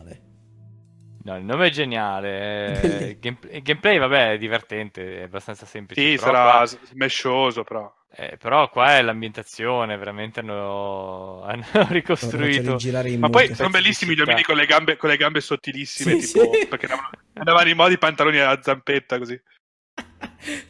[1.24, 2.80] No, il nome è geniale.
[2.84, 6.02] il game- il gameplay, vabbè, è divertente, è abbastanza semplice.
[6.02, 7.94] Sì, però sarà qua- smescioso, però.
[8.10, 12.78] Eh, però qua è l'ambientazione, veramente hanno, hanno ricostruito.
[13.20, 16.52] Ma poi sono bellissimi gli uomini con le gambe, con le gambe sottilissime, Sì, tipo,
[16.54, 16.66] sì.
[16.68, 19.40] perché andavano, andavano in modo i pantaloni alla zampetta così.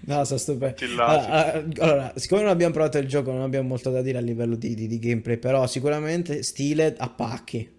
[0.02, 1.04] No, sono stupendo.
[1.04, 4.56] Allora, allora, siccome non abbiamo provato il gioco, non abbiamo molto da dire a livello
[4.56, 7.76] di, di- di gameplay, però sicuramente stile a pacchi.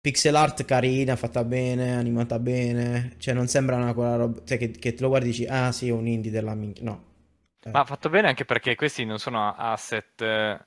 [0.00, 3.14] Pixel art carina, fatta bene, animata bene.
[3.18, 4.40] Cioè, non sembra una quella roba.
[4.44, 6.84] Cioè, che, che te lo guardi e dici, ah, sì, è un indie della minchia.
[6.84, 7.04] No.
[7.66, 7.70] Eh.
[7.70, 10.58] Ma fatto bene anche perché questi non sono asset eh,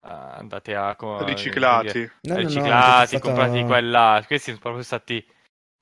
[0.00, 2.00] andati a co- Riciclati.
[2.22, 4.22] No, no, no, riciclati, fatto- comprati di qua e là.
[4.26, 5.24] Questi sono proprio stati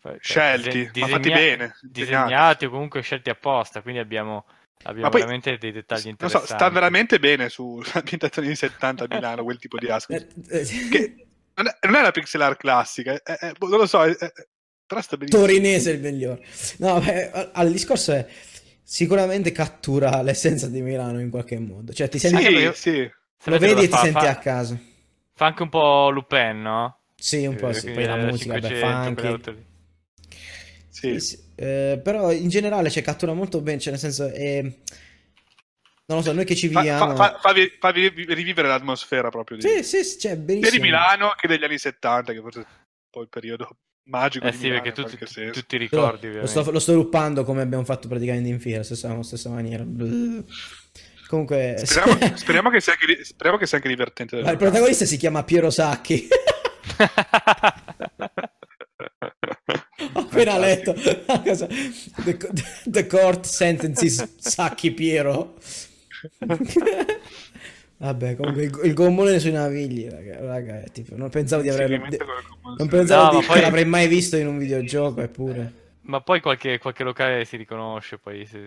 [0.03, 1.89] cioè, Scelti, dise- ma fatti disegna- bene, disegnati.
[1.91, 3.81] disegnati o comunque scelti apposta.
[3.83, 4.47] Quindi abbiamo,
[4.85, 6.47] abbiamo poi- veramente dei dettagli Non interessanti.
[6.47, 10.33] so, sta veramente bene sull'ambientazione anni 70 a Milano, quel tipo di asset.
[10.49, 13.79] Eh, eh, Che non è, non è la pixel art classica, è- è- boh, non
[13.79, 14.33] lo so, è- è-
[14.87, 15.43] però sta benissimo.
[15.45, 16.45] Torinese è il migliore.
[16.79, 18.25] No, beh, al discorso è
[18.89, 21.93] sicuramente cattura l'essenza di Milano in qualche modo.
[21.93, 23.01] Cioè, ti senti, Sì, perché- sì.
[23.03, 23.99] lo Sapete vedi e ti fa?
[23.99, 24.79] senti Fa- a casa.
[25.35, 26.99] Fa anche un po' Lupin, no?
[27.17, 27.91] Sì, un po' Eh, sì.
[27.91, 29.15] Poi la musica, beh, 500, funky.
[29.15, 29.65] quelle auto lì.
[30.89, 31.19] sì.
[31.19, 31.45] Sì, sì.
[31.57, 34.63] Eh, però in generale cioè, cattura molto bene, cioè nel senso è...
[36.09, 37.17] Non lo so, noi che ci Fa- viviamo...
[37.17, 40.77] fa- fa- rivivere l'atmosfera proprio di, Sì, sì, cioè, sia benissimo.
[40.77, 42.69] di Milano che degli anni 70, che forse è un
[43.11, 46.33] po' il periodo magico Eh di sì, Milano perché tu, tu, tu ti Lo, ricordi,
[46.33, 49.85] lo sto, lo sto ruppando come abbiamo fatto praticamente in fiera, stessa, stessa maniera.
[51.29, 51.83] Comunque...
[51.85, 54.37] Speriamo, speriamo che sia anche, ri- speriamo che sia anche divertente.
[54.37, 56.29] il protagonista si chiama Piero Sacchi.
[60.13, 60.95] Ho appena letto.
[60.95, 62.37] The,
[62.85, 65.57] the court sentences Sacchi Piero.
[67.99, 71.97] Vabbè, comunque il, il gommone sui navigli, raga, raga, tipo, non pensavo di averlo.
[72.77, 75.85] Non pensavo No, di, poi- l'avrei mai visto in un videogioco, eppure.
[76.03, 78.61] Ma poi qualche, qualche locale si riconosce, poi se,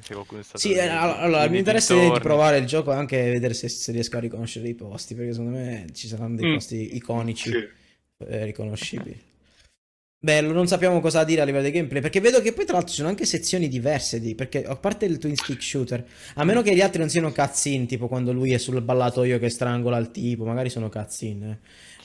[0.00, 0.58] se qualcuno è stato...
[0.58, 4.16] Sì, eh, nei- allora, mi interessa di provare il gioco anche vedere se, se riesco
[4.16, 6.54] a riconoscere i posti, perché secondo me ci saranno dei Mm.
[6.54, 7.50] posti iconici.
[7.50, 7.68] Sì.
[8.26, 9.20] eh, riconoscibili.
[10.20, 12.90] Bello, non sappiamo cosa dire a livello di gameplay, perché vedo che poi tra l'altro
[12.90, 16.04] ci sono anche sezioni diverse di, perché a parte il twin stick shooter,
[16.34, 19.48] a meno che gli altri non siano cutscene, tipo quando lui è sul ballatoio che
[19.48, 21.60] strangola il tipo, magari sono cutscene.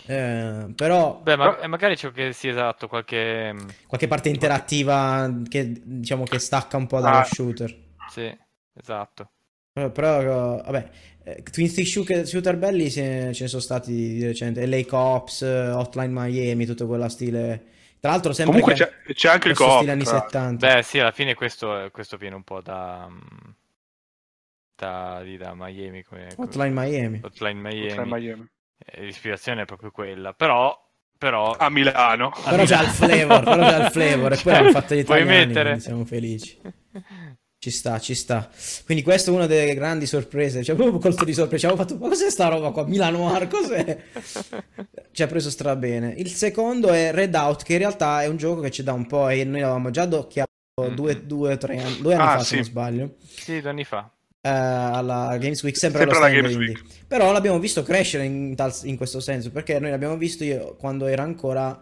[0.05, 0.67] eh.
[0.75, 3.51] però Beh, ma Però- eh, magari c'è che sì, esatto, qualche...
[3.53, 7.23] mm, qualche parte interattiva che diciamo che stacca un po' dallo Ah.
[7.23, 7.75] shooter.
[8.05, 8.31] Sì,
[8.75, 9.31] esatto.
[9.73, 10.89] Però, però, vabbè,
[11.23, 11.87] eh, Twin Stick
[12.27, 14.61] shooter, belli ce ne sono stati di recente.
[14.67, 17.71] LA Cops, eh, Hotline Miami, tutto quella stile.
[18.03, 19.87] Tra l'altro sempre Comunque che- c'è, c'è anche il co-op.
[19.87, 20.29] anni tra l'altro.
[20.39, 20.67] 70.
[20.75, 23.07] Beh, sì, alla fine questo, questo viene un po' da...
[24.75, 26.27] Da, di- da Miami, come...
[26.35, 27.21] come- Hotline Miami.
[27.23, 27.93] Hotline Miami.
[27.93, 28.45] Tra Miami.
[28.77, 30.77] Eh, L'ispirazione è proprio quella, però...
[31.17, 32.33] però A Milano.
[32.43, 34.33] Però c'ha il flavor, però c'ha il flavor.
[34.33, 35.79] E poi hanno fatto gli italiani, mettere.
[35.79, 36.59] siamo felici.
[37.63, 38.49] Ci sta, ci sta.
[38.83, 40.65] Quindi questa è una delle grandi sorprese.
[40.65, 41.59] Ci ha proprio colto di sorpresa.
[41.59, 42.85] Ci avevo fatto, ma cos'è sta roba qua?
[42.85, 43.97] Milano Noir, cos'è?
[45.13, 46.13] Ci ha preso stra bene.
[46.17, 49.29] Il secondo è Redout, che in realtà è un gioco che ci dà un po'.
[49.29, 50.49] E noi l'avevamo già docchiato
[50.81, 50.93] Mm-hmm.
[50.95, 52.55] due, due, tre anni, due anni Ah, fa, se sì.
[52.55, 53.15] non sbaglio.
[53.23, 54.11] Sì, due anni fa.
[54.41, 56.81] eh, alla Games Week, sempre, Sempre alla Games indie.
[57.07, 61.05] Però l'abbiamo visto crescere in, tal- in questo senso, perché noi l'abbiamo visto io quando
[61.05, 61.79] era ancora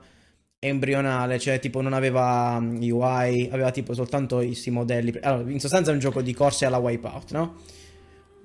[0.63, 5.11] embrionale, cioè tipo non aveva mm, UI, aveva tipo soltanto questi modelli.
[5.21, 7.55] Allora, in sostanza è un gioco di corse alla Wipeout, no?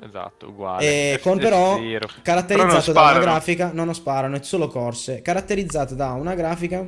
[0.01, 1.15] Esatto, uguale.
[1.15, 2.09] E con però F-Zero.
[2.23, 6.87] caratterizzato Però da una grafica, no, non sparano, è solo corse, caratterizzato da una grafica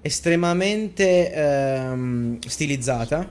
[0.00, 3.28] estremamente ehm, stilizzata.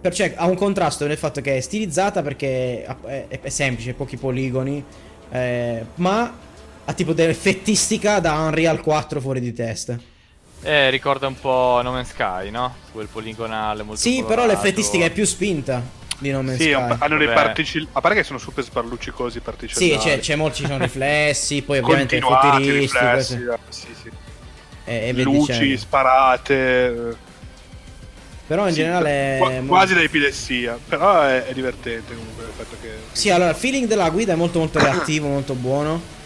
[0.00, 3.94] Per- cioè, ha un contrasto nel fatto che è stilizzata perché è, è- è semplice,
[3.94, 4.84] pochi poligoni,
[5.30, 6.38] eh, ma
[6.84, 9.98] ha tipo dell'effettistica da Unreal 4 fuori di testa.
[10.60, 12.74] Eh, ricorda un po' No Man's Sky, no?
[12.92, 14.52] Quel poligonale molto Sì, però colorato.
[14.62, 15.82] l'effettistica è più spinta
[16.18, 16.96] di No Man's Sì, Sky.
[16.98, 17.42] hanno dei Vabbè.
[17.42, 17.86] particell...
[17.92, 19.98] A parte che sono super sparluccicosi i Sì, particellari.
[19.98, 23.04] c'è, c'è molti, ci sono riflessi, poi ovviamente Continuati, futuristico.
[23.04, 23.42] riflessi, sì.
[23.44, 24.10] eh, sì, sì.
[24.84, 25.76] E, e via Luci dicendo.
[25.78, 26.54] sparate.
[27.10, 27.14] eh,
[28.48, 29.36] Però in sì, generale...
[29.38, 30.78] qua- è quasi molto- da epilessia.
[30.88, 32.88] Però è, è divertente comunque il fatto che.
[33.12, 36.16] Sì, allora il feeling della guida è molto molto reattivo, molto buono.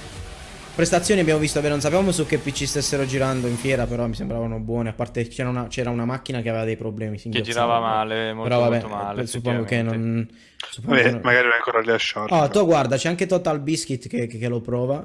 [0.75, 4.15] Prestazioni abbiamo visto, beh, non sapevamo su che PC stessero girando in fiera, però mi
[4.15, 4.89] sembravano buone.
[4.89, 7.19] A parte c'era una, c'era una macchina che aveva dei problemi.
[7.19, 9.23] si Che girava male, molto, Però vabbè, molto male.
[9.23, 10.27] eh, suppongo che non...
[10.71, 12.35] suppongo Vabbè, che non- magari non è ancora rilasciato.
[12.35, 15.05] Oh, tu guarda, c'è anche Total Biscuit che, che- che lo prova.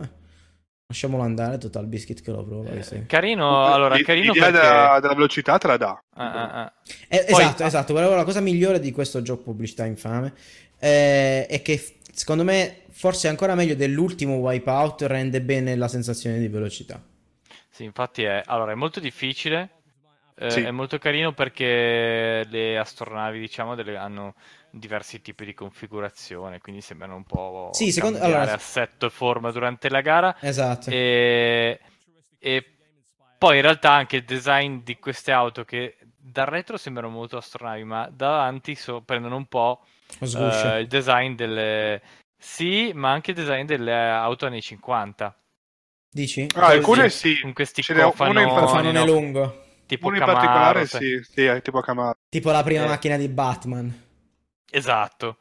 [0.90, 2.70] Lasciamolo andare, Total Biscuit che lo prova.
[2.70, 3.04] che sì.
[3.06, 4.68] Carino, allora, carino L'idea perché...
[4.68, 6.02] della, della velocità te la dà.
[6.16, 6.74] Ah, ah, ah.
[7.10, 7.94] Eh, Poi- esatto, esatto.
[7.94, 10.32] Volevo la cosa migliore di questo gioco pubblicità infame
[10.80, 16.48] eh, è che secondo me forse ancora meglio dell'ultimo Wipeout rende bene la sensazione di
[16.48, 17.00] velocità.
[17.70, 19.70] Sì, infatti è, allora, è molto difficile,
[20.36, 20.62] eh, Sì.
[20.62, 24.34] è molto carino perché le astronavi, diciamo, delle- hanno
[24.72, 29.52] diversi tipi di configurazione, quindi sembrano un po' Sì, secondo- cambiare allora- assetto e forma
[29.52, 30.36] durante la gara.
[30.42, 30.90] Esatto.
[30.90, 31.80] E,
[32.40, 32.66] e
[33.38, 37.84] poi in realtà anche il design di queste auto che dal retro sembrano molto astronavi,
[37.84, 39.84] ma davanti so- prendono un po'
[40.20, 42.02] eh, il design delle...
[42.38, 45.36] Sì, ma anche il design delle auto anni 50.
[46.10, 46.48] Dici?
[46.56, 47.40] Ah, alcune sì.
[47.42, 49.06] Con questi Ce in particolare- Cofanone no?
[49.06, 49.64] lungo.
[49.86, 51.02] tipo Uno in Camaro, particolare, sai.
[51.02, 52.18] sì, sì, è tipo Camaro.
[52.30, 52.88] Tipo la prima Eh.
[52.88, 54.06] macchina di Batman.
[54.70, 55.38] Esatto.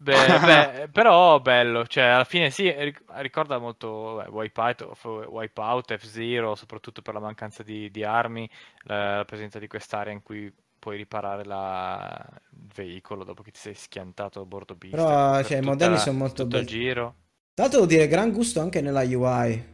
[0.00, 0.14] Beh,
[0.84, 6.54] beh, però bello, cioè alla fine sì, ric- ricorda molto beh, Wipeout, F- Wipeout, F-Zero,
[6.54, 8.48] soprattutto per la mancanza di, di armi,
[8.82, 13.60] la, la presenza di quest'area in cui puoi riparare la- il veicolo dopo che ti
[13.60, 14.96] sei schiantato a bordo pista.
[14.96, 16.66] Però, per cioè, i modelli sono molto belli.
[16.66, 17.14] giro.
[17.54, 19.64] Tra l'altro devo dire gran gusto anche nella UI.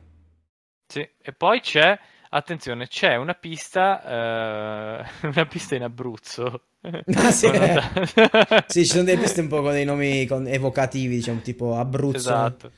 [0.86, 1.98] Sì, e poi c'è,
[2.30, 6.66] attenzione, c'è una pista, eh, una pista in Abruzzo.
[7.16, 7.48] Ah, sì.
[8.66, 12.18] Sì, ci sono delle piste un po' con dei nomi con- evocativi, diciamo, tipo Abruzzo,
[12.18, 12.70] Esatto.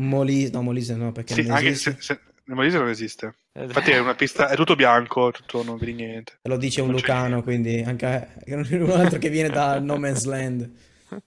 [0.00, 1.96] Molise, no, Molise no, perché Sì, non anche esiste.
[2.00, 3.34] se, se Molise non esiste.
[3.52, 6.38] Infatti è una pista, è tutto bianco, tutto, non vedi niente.
[6.42, 7.42] Lo dice un Non lucano, niente.
[7.44, 8.28] quindi anche
[8.76, 10.70] un altro che viene da No Man's Land.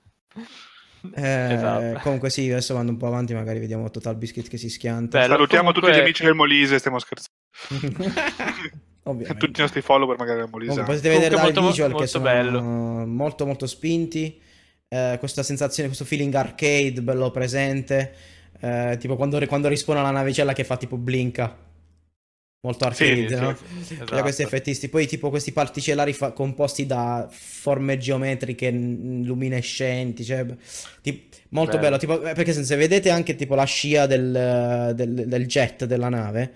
[1.15, 1.99] Eh, Esatto.
[2.01, 5.17] Comunque sì, adesso vado un po' avanti, magari vediamo Total Biscuit che si schianta.
[5.19, 8.11] Bello, Salutiamo comunque- tutti gli amici del Molise, stiamo scherzando.
[9.03, 9.37] Ovviamente.
[9.45, 10.69] Tutti i nostri follower magari del Molise.
[10.71, 13.05] Comunque, potete vedere Comunque dai molto- visual che molto sono bello.
[13.05, 14.41] molto molto spinti.
[14.87, 18.13] Eh, questa sensazione, questo feeling arcade bello presente.
[18.61, 21.62] Eh, tipo quando, quando rispona la navicella che fa tipo blinka.
[22.65, 23.55] Molto arcade, Sì, no?
[23.57, 24.21] sì, sì, Da esatto.
[24.21, 24.87] questi effettisti.
[24.87, 30.23] Poi tipo questi particellari fa- composti da forme geometriche luminescenti.
[30.23, 30.45] Cioè,
[31.01, 31.97] ti- molto bello.
[31.97, 31.97] Bello.
[31.97, 36.53] tipo, eh, perché se vedete anche tipo la scia del, del- del jet della nave.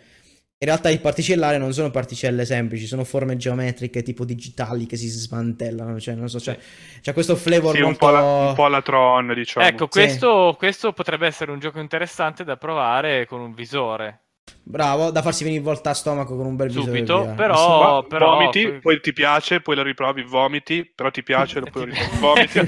[0.59, 5.09] In realtà i particellari non sono particelle semplici, sono forme geometriche tipo digitali che si
[5.09, 5.99] smantellano.
[5.99, 6.57] Cioè, non so, c'è,
[7.01, 8.05] c'è questo flavor Sì, un molto.
[8.05, 9.65] po' la, un po' alla Tron, diciamo.
[9.67, 14.21] Ecco, questo, questo potrebbe essere un gioco interessante da provare con un visore.
[14.63, 18.31] Bravo, da farsi venire volta a stomaco con un bel visore Subito, però- Va- però-
[18.31, 22.59] vomiti, poi ti piace, poi lo riprovi, vomiti, però ti piace, poi lo riprovi, vomiti.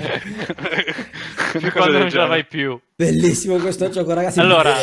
[1.52, 2.80] Fino quando non ce la fai più.
[2.96, 4.40] Bellissimo questo gioco, ragazzi.
[4.40, 4.76] Allora,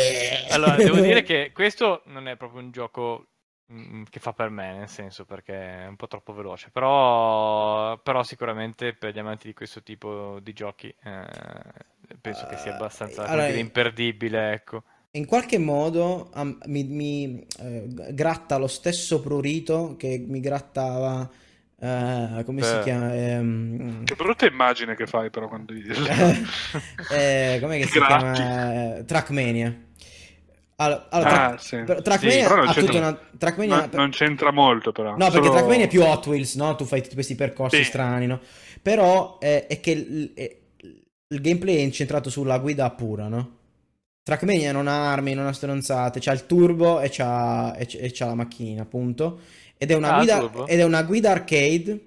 [0.51, 3.25] allora, devo dire che questo non è proprio un gioco
[3.73, 8.21] mm, che fa per me, nel senso perché è un po' troppo veloce, però, però
[8.23, 11.25] sicuramente per gli amanti di questo tipo di giochi eh,
[12.21, 14.83] penso che sia abbastanza come Allora, imperdibile, ecco.
[15.11, 21.27] In qualche modo am- mi, mi, eh, gratta lo stesso prurito che mi grattava.
[21.79, 22.81] eh, come si Beh.
[22.81, 23.15] chiama?
[23.15, 25.73] Ehm, Che brutta immagine che fai però quando
[27.11, 28.97] eh, com'è che si chiama?
[28.97, 29.85] Eh, Trackmania.
[30.79, 31.83] Allora, allora, Tra- Ah, sì.
[31.85, 33.19] Trackmania Sì, non c'entra- tutta una.
[33.37, 35.11] Trackmania- Non, non c'entra molto però.
[35.11, 36.75] No, perché Solo- Trackmania è più Hot Wheels, no?
[36.75, 37.83] Tu fai tutti questi percorsi Sì.
[37.85, 38.39] strani, no?
[38.81, 40.31] Però eh, è che il,
[41.29, 43.55] il gameplay è incentrato sulla guida pura, no?
[44.27, 48.11] Trackmania non ha armi, non ha stronzate, c'ha il turbo e c'ha, e c'ha- e
[48.11, 49.39] c'ha la macchina, appunto.
[49.77, 52.01] Ed è una, Ah, guida, ed è una guida arcade.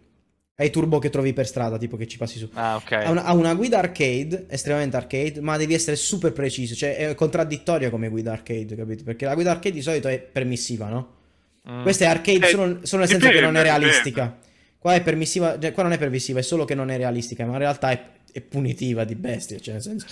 [0.55, 2.47] È i turbo che trovi per strada, tipo che ci passi su.
[2.53, 2.93] Ah, ok.
[2.93, 6.75] Ha una, ha una guida arcade, estremamente arcade, ma devi essere super preciso.
[6.75, 9.03] Cioè, è contraddittoria come guida arcade, capito?
[9.03, 11.15] Perché la guida arcade di solito è permissiva, no?
[11.71, 11.81] Mm.
[11.83, 14.39] Questa è arcade Eh, solo, solo nel senso che non è dipende, realistica.
[14.79, 17.53] Qua è permissiva, cioè, qua non è permissiva, è solo che non è realistica, ma
[17.53, 20.07] in realtà è, è punitiva di bestia, cioè nel senso...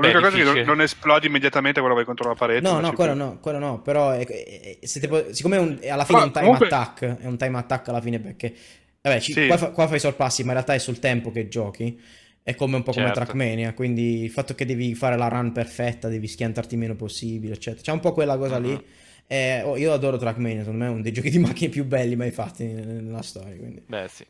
[0.00, 0.64] L'unica cosa è che non, difficile.
[0.64, 2.60] non esplodi immediatamente quando vai contro la parete.
[2.60, 5.78] No, no, quello no, quello no, però è- è- è- se tipo- siccome è un-
[5.80, 8.18] è alla fine Ma è un time comunque- attack, è un time attack alla fine
[8.20, 8.54] perché...
[9.00, 9.46] Vabbè, ci- Sì.
[9.46, 12.00] qua, fa- qua fai sorpassi, ma in realtà è sul tempo che giochi,
[12.42, 13.20] è come un po' come Certo.
[13.22, 17.82] Trackmania, quindi il fatto che devi fare la run perfetta, devi schiantarti meno possibile, eccetera.
[17.82, 18.70] C'è un po' quella cosa lì.
[18.70, 18.82] Mhm.
[19.26, 22.16] Eh, oh, io adoro Trackmania, secondo me è uno dei giochi di macchine più belli
[22.16, 23.82] mai fatti nella storia, quindi...
[23.86, 24.24] Beh, sì.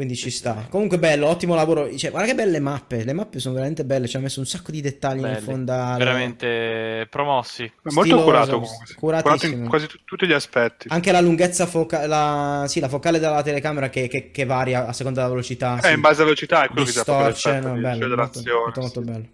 [0.00, 0.66] Quindi ci sta.
[0.70, 1.94] Comunque bello, ottimo lavoro.
[1.94, 3.04] Cioè, guarda che belle mappe.
[3.04, 4.08] Le mappe sono veramente belle.
[4.08, 5.44] Ci ha messo un sacco di dettagli nel Belli.
[5.44, 6.02] fondale.
[6.02, 7.70] Veramente promossi.
[7.82, 8.86] Molto stiloso, curato comunque.
[8.86, 8.94] sì.
[8.94, 9.62] Curato curatissimo.
[9.62, 10.88] in quasi tu- tutti gli aspetti.
[10.88, 12.06] Anche la lunghezza focale.
[12.06, 12.64] La...
[12.66, 15.76] Sì, la focale della telecamera che, che- che varia a seconda della velocità.
[15.82, 15.92] Eh, sì.
[15.92, 18.60] in base alla velocità è quello che dà proprio Distorce, l'effetto no, bello, molto, accelerazione.
[18.62, 19.06] molto, molto sì.
[19.06, 19.26] bello.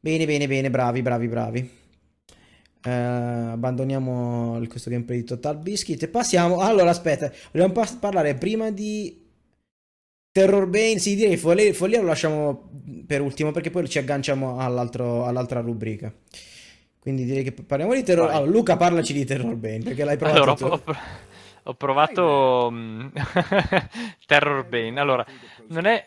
[0.00, 1.70] Bene, bene, bene, bravi, bravi, bravi.
[2.86, 6.58] Eh, abbandoniamo questo gameplay di Total Biscuit e passiamo.
[6.58, 9.22] Allora, aspetta, vogliamo pas- parlare prima di
[10.34, 10.98] Terror Bane.
[10.98, 12.68] Sì, direi Follia, Follia lo lasciamo
[13.06, 16.12] per ultimo perché poi ci agganciamo all'altro- all'altra rubrica.
[16.98, 18.30] Quindi direi che parliamo di Terror.
[18.30, 20.64] Allora, Luca, parlaci di Terror Bane perché l'hai provato Allora, tu.
[20.64, 20.96] ho, ho pro-
[21.62, 23.06] ho provato mm,
[24.26, 24.98] Terror Bane.
[24.98, 25.24] Allora,
[25.68, 26.04] non è...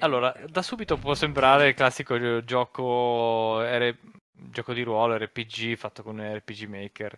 [0.00, 3.96] Allora, da subito può sembrare il classico gio- gioco, R-
[4.32, 7.16] gioco di ruolo RPG fatto con un RPG Maker.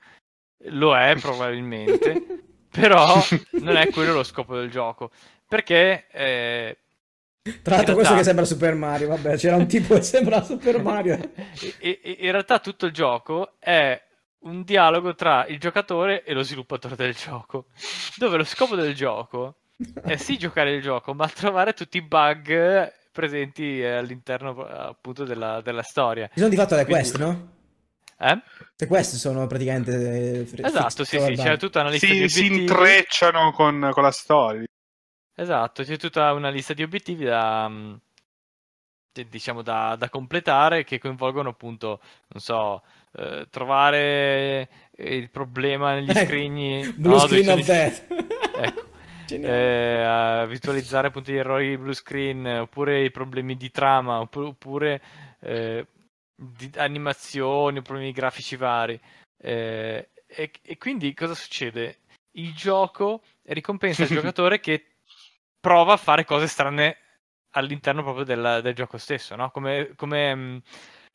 [0.67, 2.27] Lo è probabilmente,
[2.71, 3.15] però
[3.63, 5.11] non è quello lo scopo del gioco.
[5.55, 6.79] Perché eh,
[7.63, 9.07] Tra l'altro, in questo realtà- che sembra Super Mario.
[9.09, 11.15] Vabbè, c'era un tipo che sembra Super Mario.
[11.81, 14.03] in realtà tutto il gioco è
[14.41, 17.67] un dialogo tra il giocatore e lo sviluppatore del gioco,
[18.17, 19.59] dove lo scopo del gioco
[20.05, 25.61] è sì giocare il gioco, ma trovare tutti i bug presenti eh, all'interno appunto della,
[25.61, 26.27] della storia.
[26.27, 27.53] Ci sono di fatto le Quindi- quest, no?
[28.19, 28.39] Eh?
[28.77, 29.93] Le quest sono praticamente...
[30.43, 32.61] eh, Esatto, sì, sì, c'è tutta una lista Si, di si obiettivi.
[32.63, 34.65] intrecciano con, con la storia.
[35.35, 37.95] Esatto, c'è tutta una lista di obiettivi da, mm,
[39.29, 42.83] diciamo, da, da completare che coinvolgono appunto, non so,
[43.17, 44.69] eh, trovare
[44.99, 46.93] il problema negli Ecco, scrigni.
[46.93, 48.07] Blue no, screen of death.
[48.57, 48.83] Ecco.
[49.27, 55.03] Eh, visualizzare appunto gli errori di blue screen oppure i problemi di trama oppure, oppure,
[55.41, 55.87] eh,
[56.35, 59.01] di animazioni, problemi grafici vari.
[59.39, 62.01] Eh, e, e quindi cosa succede?
[62.33, 64.94] Il gioco ricompensa il giocatore che
[65.65, 66.99] prova a fare cose strane
[67.53, 69.51] all'interno proprio del, del gioco stesso, no?
[69.51, 70.63] Come, come, mh,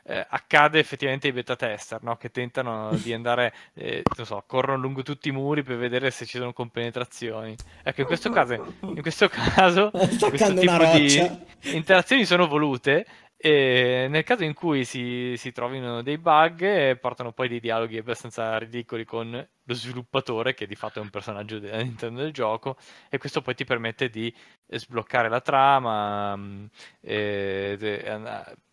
[0.05, 2.15] eh, accade effettivamente ai beta tester, no?
[2.15, 6.25] Che tentano di andare, eh, non so, corrono lungo tutti i muri per vedere se
[6.25, 7.55] ci sono compenetrazioni.
[7.83, 13.05] Ecco, in questo caso, in questo caso questo tipo di interazioni sono volute
[13.41, 17.97] e nel caso in cui si, si trovino dei bug eh, portano poi dei dialoghi
[17.97, 22.75] abbastanza ridicoli con lo sviluppatore che di fatto è un personaggio all'interno del gioco
[23.09, 24.33] e questo poi ti permette di
[24.67, 28.09] sbloccare la trama mh, e, e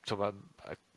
[0.09, 0.33] insomma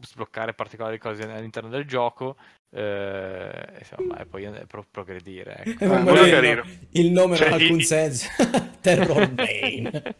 [0.02, 2.38] sbloccare particolari cose all'interno del gioco
[2.70, 5.84] eh, insomma, e poi eh, pro- progredire ecco.
[5.84, 6.64] Eh, il- carino.
[6.92, 8.28] Il nome Cioè, non ha alcun i- senso.
[8.82, 10.16] Terror Bane.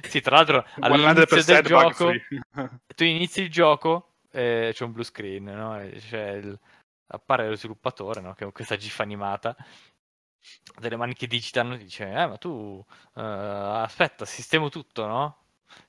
[0.08, 2.10] sì, tra l'altro all'inizio 100% del gioco
[2.96, 5.78] tu inizi il gioco e c'è un blue screen, no?
[6.08, 6.58] C'è il-
[7.10, 8.32] appare lo sviluppatore, no?
[8.34, 9.54] Che ha questa gif animata
[10.78, 12.82] delle mani che digitano dice eh ma tu
[13.16, 15.36] eh, aspetta sistemo tutto no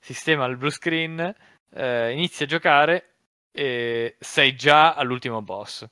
[0.00, 1.34] sistema il blue screen
[1.74, 3.04] eh, inizi a giocare
[3.52, 5.86] e sei già all'ultimo boss.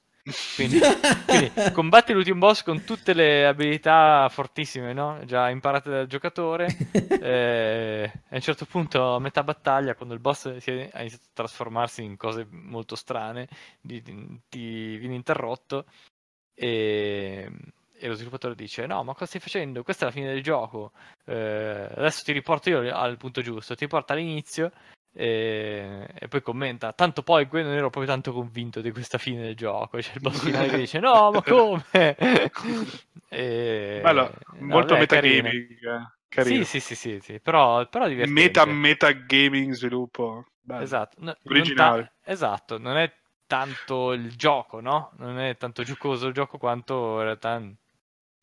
[0.55, 0.79] Quindi,
[1.27, 5.21] quindi combatti l'ultimo boss con tutte le abilità fortissime no?
[5.25, 6.67] già imparate dal giocatore.
[7.21, 11.25] Eh, a un certo punto a metà battaglia quando il boss si è, ha iniziato
[11.25, 13.49] a trasformarsi in cose molto strane
[13.81, 14.01] di-
[14.49, 15.87] ti viene interrotto
[16.55, 17.51] e,
[17.93, 19.83] e lo sviluppatore dice no ma cosa stai facendo?
[19.83, 20.93] Questa è la fine del gioco.
[21.25, 24.71] Eh, adesso ti riporto io al punto giusto ti porta all'inizio
[25.13, 29.43] e, e poi commenta tanto poi que- non ero proprio tanto convinto di questa fine
[29.43, 31.85] del gioco c'è il boss finale che dice no ma come
[33.29, 35.49] e, Bello, no, molto carino.
[35.49, 35.83] metagaming.
[35.85, 36.65] eh, Carino.
[36.65, 40.45] sì sì sì sì, sì, però, però divertente Meta metagaming sviluppo.
[40.61, 40.83] Bello.
[40.83, 42.03] Esatto, no- non Originale.
[42.23, 43.13] ta- esatto, non è
[43.47, 45.13] tanto il gioco, no?
[45.19, 47.61] Non è tanto giocoso il gioco quanto in realtà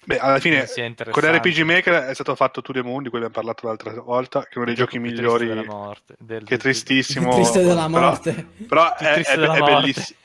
[0.04, 0.68] Beh, alla fine
[1.10, 1.24] con.
[1.24, 4.50] RPG Maker è stato fatto To The Moon, di cui abbiamo parlato l'altra volta, che
[4.54, 5.48] è uno dei giochi migliori.
[5.48, 7.34] della morte, del- Che è tristissimo.
[7.34, 8.48] Triste della però- morte.
[8.68, 9.74] Però, più è, è- della è morte.
[9.76, 10.20] bellissimo.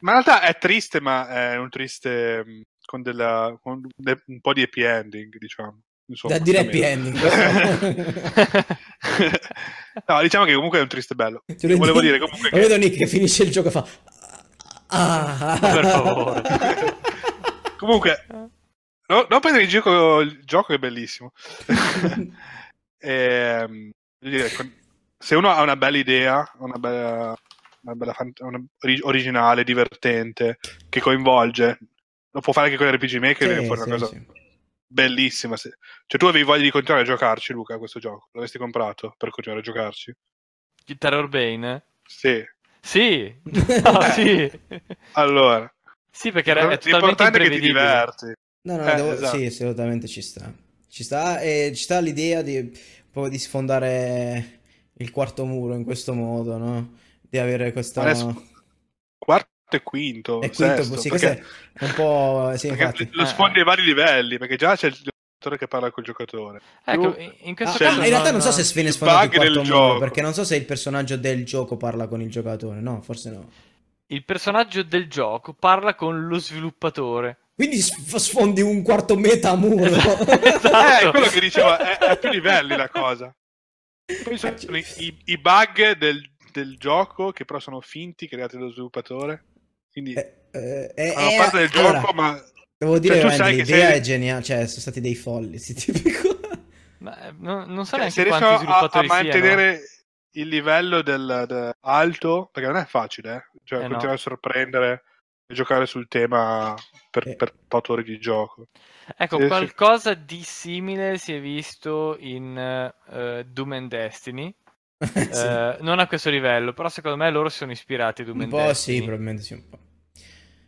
[0.00, 2.44] Ma in realtà è triste, ma è un triste
[2.84, 5.78] con, della, con de- un po' di happy ending, diciamo.
[6.06, 7.18] Insomma, Da dire happy ending.
[10.06, 11.42] no, diciamo che comunque è un triste bello.
[11.46, 12.58] Ti Volevo dire comunque che...
[12.58, 13.86] vedo Nick che finisce il gioco e fa...
[14.88, 16.42] Ah, Per favore.
[17.78, 18.26] Comunque,
[19.12, 21.32] no, non prendere in giro il gioco è bellissimo.
[23.04, 23.90] Ehm,
[24.54, 24.72] con-
[25.18, 27.36] se uno ha una bella idea, una bella,
[27.82, 30.58] una bella fant- una ori- originale, divertente,
[30.88, 31.78] che coinvolge,
[32.30, 34.26] lo può fare anche con RPG Maker e Sì, fuori una sì, cosa sì.
[34.86, 35.56] bellissima.
[35.56, 38.28] Se- Cioè, tu avevi voglia di continuare a giocarci, Luca, a questo gioco?
[38.32, 40.12] L'avresti comprato per continuare a giocarci?
[40.86, 41.84] Il Terror Bane?
[42.04, 42.44] Sì.
[42.80, 43.34] Sì,
[43.82, 44.50] no, sì.
[45.12, 45.72] Allora,
[46.10, 46.88] Sì, perché era- è totalmente
[47.24, 47.80] l'importante è che ti imprevedibile.
[47.80, 48.32] diverti.
[48.64, 49.36] No, no, Eh, devo- esatto.
[49.36, 50.52] sì, assolutamente ci sta.
[50.88, 52.70] Ci sta, e ci sta l'idea di,
[53.10, 54.60] po' di sfondare
[54.94, 56.92] il quarto muro in questo modo, no?
[57.20, 58.02] Di avere questa...
[58.02, 58.50] Adesso-
[59.18, 61.42] Quarto e quinto, E quinto, sesto, sì, perché-
[61.72, 62.52] questo è un po'...
[62.56, 66.60] Sì, lo sfondi ai vari livelli, perché già c'è il giocatore che parla col giocatore.
[66.84, 69.64] Ecco, in questo Ah, caso in realtà non so se viene sfondato il quarto muro,
[69.64, 69.98] gioco.
[69.98, 73.50] perché non so se il personaggio del gioco parla con il giocatore, no, forse no.
[74.08, 77.38] il personaggio del gioco parla con lo sviluppatore.
[77.62, 79.84] Quindi sf- sfondi un quarto meta muro.
[79.94, 80.28] Esatto.
[80.32, 83.32] Eh, è quello che dicevo, è, è a più livelli la cosa.
[84.24, 88.70] Poi sono i, i- i bug del, del gioco che però sono finti, creati dallo
[88.72, 89.44] sviluppatore.
[89.92, 92.44] Quindi Eh, eh, fanno eh, parte del allora, gioco, ma
[92.76, 96.40] Devo dire, Cioè, che l'idea sei- è geniale, cioè sono stati dei folli, sì, tipico.
[96.98, 99.22] Ma eh, non, non so cioè, neanche se quanti riescono a, a sviluppatori siano.
[99.22, 99.80] mantenere
[100.32, 103.58] il livello del, del- alto, perché non è facile, eh?
[103.62, 103.88] cioè Eh, no.
[103.90, 105.02] continuare a sorprendere
[105.52, 106.74] e giocare sul tema
[107.10, 107.36] per, Eh.
[107.36, 108.66] per 8 ore di gioco.
[109.16, 109.48] Ecco, Sì, sì.
[109.48, 114.54] qualcosa di simile si è visto in eh, Doom and Destiny.
[115.32, 115.44] Sì.
[115.46, 118.42] Eh, non a questo livello, però secondo me loro si sono ispirati a Doom Un
[118.44, 118.98] and po' sì, Destiny.
[119.00, 119.78] probabilmente sì, un po'.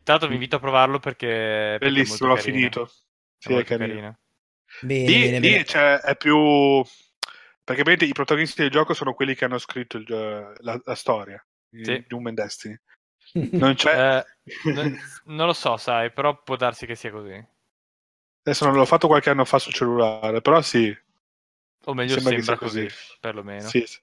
[0.03, 2.91] Tanto vi invito a provarlo perché, Bellissimo, l'ho finito.
[3.39, 3.89] Sì, è carino.
[3.95, 4.19] carino.
[4.81, 5.65] Bene, Lì, bene, lì bene.
[5.65, 6.83] c'è- è più.
[7.63, 10.05] Perché i protagonisti del gioco sono quelli che hanno scritto il
[10.59, 12.05] la, la storia di Sì.
[12.07, 12.79] Doom and Destiny.
[13.59, 14.19] Non c'è.
[14.19, 14.25] Eh,
[14.73, 17.45] non, non lo so, sai, però può darsi che sia così.
[18.43, 20.97] Adesso non l'ho fatto qualche anno fa sul cellulare, però sì.
[21.87, 22.95] O meglio, Sembra sembra, così, così.
[23.21, 23.69] perlomeno.
[23.69, 23.99] sì, sì.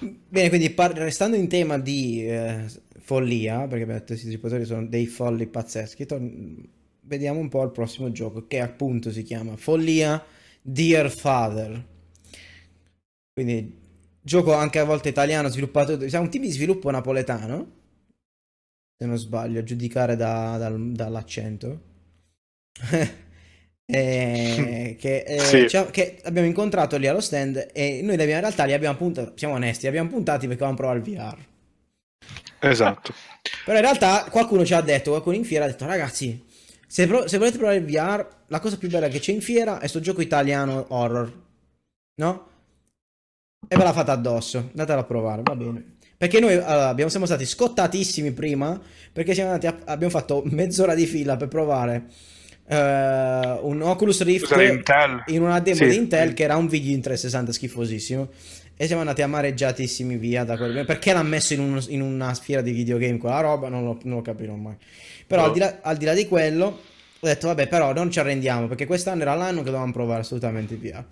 [0.00, 2.64] Bene, quindi par- restando in tema di eh,
[3.00, 6.20] follia, perché abbiamo detto che questi giocatori sono dei folli pazzeschi, tor-
[7.02, 10.24] vediamo un po' il prossimo gioco che appunto si chiama Follia
[10.62, 11.84] Dear Father.
[13.32, 13.76] Quindi
[14.20, 17.76] gioco anche a volte italiano sviluppato, siamo un team di sviluppo napoletano,
[18.98, 21.80] se non sbaglio, a giudicare da- dal- dall'accento.
[23.90, 25.66] Eh, che, eh, Sì.
[25.66, 28.98] ci ha- che abbiamo incontrato lì allo stand e noi abbiamo- in realtà li abbiamo
[28.98, 31.38] puntati, siamo onesti, li abbiamo puntati perché volevamo provare il VR.
[32.60, 33.14] Esatto.
[33.64, 36.44] Però in realtà qualcuno ci ha detto, qualcuno in fiera ha detto ragazzi,
[36.86, 39.78] se, pro- se volete provare il VR, la cosa più bella che c'è in fiera
[39.80, 41.42] è sto gioco italiano horror,
[42.20, 42.46] no?
[43.66, 45.96] E ve la fate addosso, andatela a provare, va bene.
[46.18, 48.78] Perché noi allora, abbiamo, siamo stati scottatissimi prima,
[49.12, 52.06] perché siamo andati a- abbiamo fatto mezz'ora di fila per provare
[52.66, 52.76] eh,
[53.62, 54.50] un Oculus Rift
[55.28, 55.86] in una demo Sì.
[55.88, 58.28] di Intel che era un video in 360 schifosissimo
[58.76, 62.60] e siamo andati amareggiatissimi via da quel perché l'ha messo in, un- in una fiera
[62.62, 64.74] di videogame quella roba non lo, non lo capirò mai
[65.26, 65.46] però No.
[65.48, 66.64] al, di là, al di là di quello
[67.20, 70.74] ho detto vabbè però non ci arrendiamo perché quest'anno era l'anno che dovevamo provare assolutamente
[70.76, 71.04] via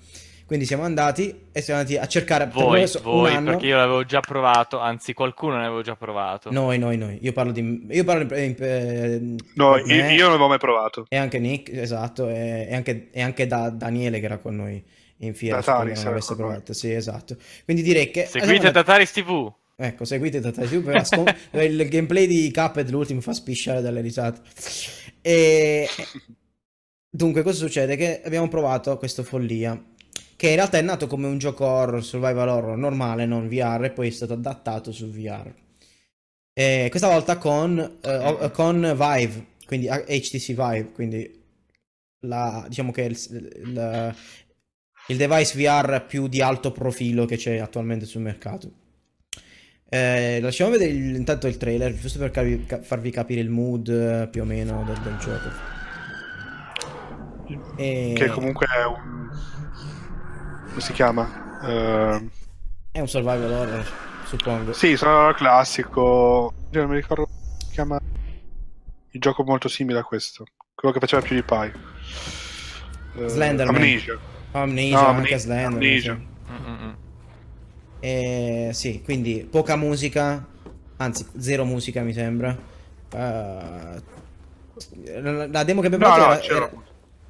[0.46, 3.66] quindi siamo andati e siamo andati a cercare per Voi, adesso un voi, anno perché
[3.66, 6.50] io l'avevo già provato, anzi qualcuno ne avevo già provato.
[6.52, 10.30] noi noi noi io parlo di io parlo in, in- No, per io, io non
[10.30, 11.04] l'avevo mai provato.
[11.08, 14.82] e anche Nick esatto e, e anche, e anche da Daniele che era con noi
[15.18, 19.52] in fiera Tataris non avesse provato sì esatto quindi direi che Seguite Tataris TV.
[19.78, 24.40] Ecco, seguite Tata Tube, ma scom- il gameplay di Cuphead l'ultimo fa spisciare dalle risate.
[25.20, 25.86] E...
[27.10, 27.94] Dunque, cosa succede?
[27.94, 29.78] Che abbiamo provato questo Follia,
[30.36, 33.90] che in realtà è nato come un gioco horror, survival horror normale, non VR, e
[33.90, 35.52] poi è stato adattato su VR.
[36.52, 41.42] E questa volta con, eh, o- con Vive, quindi HTC Vive, quindi
[42.20, 43.18] la, diciamo che il,
[43.64, 44.14] il-
[45.08, 48.70] il device VR più di alto profilo che c'è attualmente sul mercato.
[49.88, 53.88] Eh, lasciamo vedere il- intanto il trailer, giusto per capi- ca- farvi capire il mood
[53.88, 55.48] eh, più o meno del, del gioco.
[57.76, 59.30] E- Che comunque è un.
[60.76, 61.58] Come si chiama?
[61.62, 62.28] Eh,
[62.92, 63.86] È un survival horror,
[64.26, 64.72] suppongo.
[64.74, 66.52] sì, sono classico.
[66.70, 67.98] Io non mi ricordo come si chiama.
[69.12, 70.44] Il gioco molto simile a questo.
[70.74, 71.72] Quello che faceva PewDiePie.
[73.16, 73.74] Eh, Slenderman.
[73.76, 74.18] Amnesia.
[74.52, 75.72] Amnesia, No, anche Amnesia, Slender.
[75.72, 76.14] Amnesia.
[76.14, 76.52] sì.
[76.52, 76.96] Mm-mm.
[78.00, 80.46] E, sì, quindi poca musica,
[80.98, 82.54] anzi zero musica mi sembra.
[83.14, 84.02] Eh,
[85.22, 86.56] la, demo che abbiamo No, provato no, era- c'era.
[86.66, 86.70] era-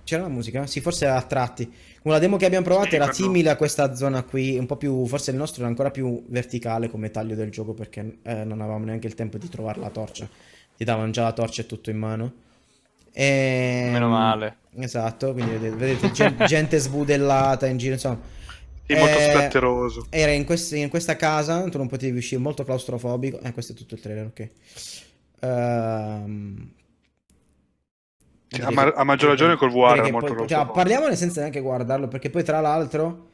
[0.03, 0.67] c'era la musica?
[0.67, 1.73] Sì, forse a tratti.
[2.07, 4.77] Una demo che abbiamo provato Sì, era quando- simile a questa zona qui, un po'
[4.77, 8.61] più, forse il nostro era ancora più verticale come taglio del gioco perché eh, non
[8.61, 10.29] avevamo neanche il tempo di trovare la torcia.
[10.77, 12.33] Ti davano già la torcia e tutto in mano.
[13.13, 13.89] E...
[13.91, 14.59] Meno male.
[14.79, 18.21] Esatto, quindi vedete, vedete gen- gente sbudellata in giro, insomma.
[18.87, 20.07] Sì, molto Eh, splatteroso.
[20.11, 23.41] Era in, quest- in questa casa, tu non potevi uscire, molto claustrofobico.
[23.41, 24.49] Eh, questo è tutto il trailer, ok.
[25.41, 26.86] Ehm, direi
[28.63, 32.09] a ma- a maggior ragione col VR è molto poi- cioè, Parliamone senza neanche guardarlo,
[32.09, 33.29] perché poi tra l'altro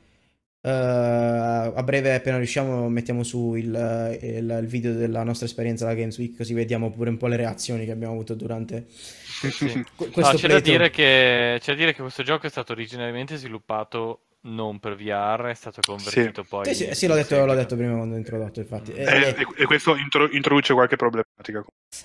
[0.64, 5.94] eh, a breve appena riusciamo mettiamo su il, il- il video della nostra esperienza alla
[5.94, 9.84] Games Week, così vediamo pure un po' le reazioni che abbiamo avuto durante Sì.
[9.96, 10.60] que- No, questo c'è, da
[10.90, 15.54] che, c'è da dire che questo gioco è stato originariamente sviluppato non per VR, è
[15.54, 16.66] stato convertito poi.
[16.66, 18.92] Sì, sì, sì, l'ho detto, l'ho detto prima quando ho introdotto, infatti.
[18.92, 21.64] Eh, Eh, eh, e, e questo intro- introduce qualche problematica.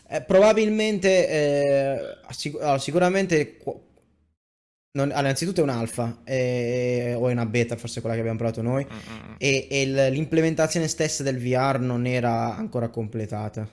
[0.10, 7.46] Eh, probabilmente, eh, sic- allora, sicuramente, non- allora, innanzitutto è un'alfa, eh, o è una
[7.46, 9.34] beta, forse quella che abbiamo provato noi, Mm, mm, mm.
[9.38, 13.68] e, e l- l'implementazione stessa del VR non era ancora completata.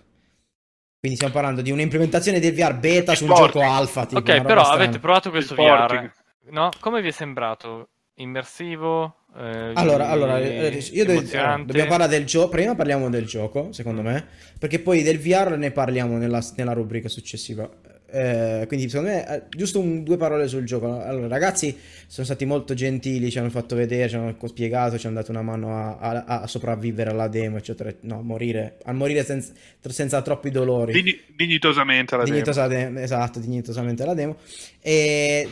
[1.04, 4.64] Quindi stiamo parlando di un'implementazione del VR beta su un gioco alfa, tipo, Ok, però
[4.64, 4.82] strana.
[4.84, 5.54] avete provato questo.
[5.54, 6.10] VR,
[6.50, 6.70] no?
[6.80, 7.90] Come vi è sembrato?
[8.16, 9.16] Immersivo?
[9.36, 12.48] Eh, Allora, allora, eh, io devo- dobbiamo parlare del gioco.
[12.50, 14.24] Prima parliamo del gioco, secondo me,
[14.58, 17.68] perché poi del VR ne parliamo nella, nella rubrica successiva.
[18.16, 21.00] Eh, quindi, secondo me, eh, giusto un- due parole sul gioco.
[21.02, 25.16] Allora, ragazzi sono stati molto gentili, ci hanno fatto vedere, ci hanno spiegato, ci hanno
[25.16, 27.92] dato una mano a, a- a sopravvivere alla demo, eccetera.
[28.02, 29.52] No, morire, a morire senza,
[29.88, 30.92] senza troppi dolori.
[30.92, 32.36] Digni- dignitosamente alla demo.
[32.36, 34.36] Dignitosa de- esatto, dignitosamente la demo.
[34.80, 35.48] E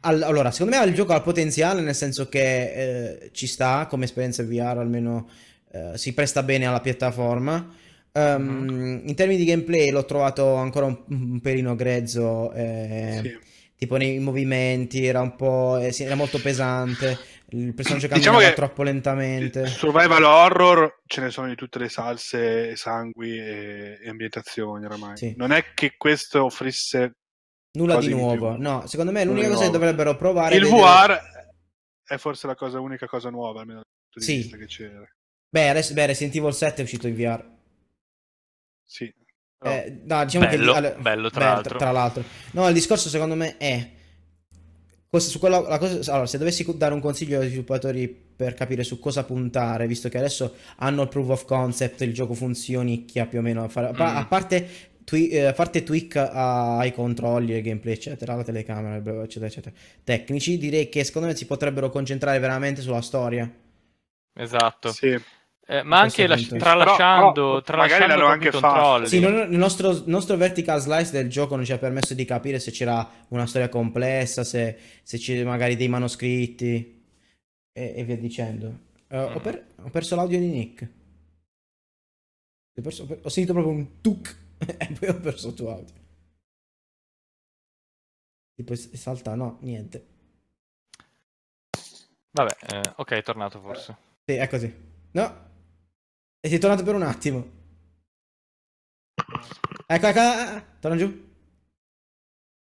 [0.00, 2.72] al- allora, secondo me il gioco ha potenziale, nel senso che
[3.20, 5.28] eh, ci sta come esperienza VR, almeno
[5.72, 7.84] eh, si presta bene alla piattaforma.
[8.16, 13.38] Ehm, In termini di gameplay l'ho trovato ancora un, un pelino grezzo, eh, Sì.
[13.76, 17.18] tipo nei movimenti, era un po', eh, sì, era molto pesante,
[17.50, 19.66] il personaggio Diciamo camminava che troppo lentamente.
[19.66, 25.16] Survival horror ce ne sono di tutte le salse, sangui e, e ambientazioni oramai.
[25.16, 25.34] Sì.
[25.36, 27.12] Non è che questo offrisse
[27.76, 28.62] Nulla di di nuovo, più.
[28.62, 29.84] no, secondo me l'unica di cosa che nuovo.
[29.84, 31.20] dovrebbero provare il vedere- VR
[32.08, 34.36] è forse la cosa, unica cosa nuova, almeno dal punto di Sì.
[34.42, 35.04] vista che c'era.
[35.50, 37.54] Beh, adesso beh, Resident Evil 7 è uscito in VR.
[38.86, 39.12] Sì.
[39.58, 41.78] Però- Eh, no, diciamo bello, che allora- bello tra beh, l'altro.
[41.78, 42.24] tra l'altro.
[42.52, 43.90] No, il discorso secondo me è
[45.18, 48.98] su quello- la cosa- allora, se dovessi dare un consiglio ai sviluppatori per capire su
[48.98, 53.42] cosa puntare, visto che adesso hanno il proof of concept, il gioco funzionicchia più o
[53.42, 54.00] meno, a, fare- Mm.
[54.00, 54.68] a parte,
[55.04, 59.74] twi- eh, a parte tweak a- ai controlli, ai gameplay, eccetera, alla telecamera, eccetera, eccetera,
[60.04, 63.50] tecnici, direi che secondo me si potrebbero concentrare veramente sulla storia.
[64.34, 64.92] Esatto.
[64.92, 65.18] Sì.
[65.68, 66.56] Eh, ma anche punto.
[66.58, 68.66] tralasciando, Però- però tralasciando magari anche fatto.
[68.72, 69.06] controlli.
[69.08, 72.24] Sì, non- il nostro, il nostro vertical slice del gioco non ci ha permesso di
[72.24, 77.04] capire se c'era una storia complessa, se, se c'è magari dei manoscritti
[77.72, 78.84] e, e via dicendo.
[79.10, 79.42] Ho, Mm.
[79.42, 80.82] per- ho perso l'audio di Nick.
[82.78, 84.36] Ho, perso- ho per- ho sentito proprio un tuk
[84.78, 85.94] e poi ho perso il tuo audio.
[88.54, 90.06] Tipo salta, no, niente.
[92.30, 93.96] Vabbè, eh, ok, è tornato forse.
[94.24, 94.72] Sì, è così.
[95.12, 95.44] No,
[96.46, 97.44] e sei tornato per un attimo.
[99.88, 101.08] Ecco, ecco, ah, ah, torna giù.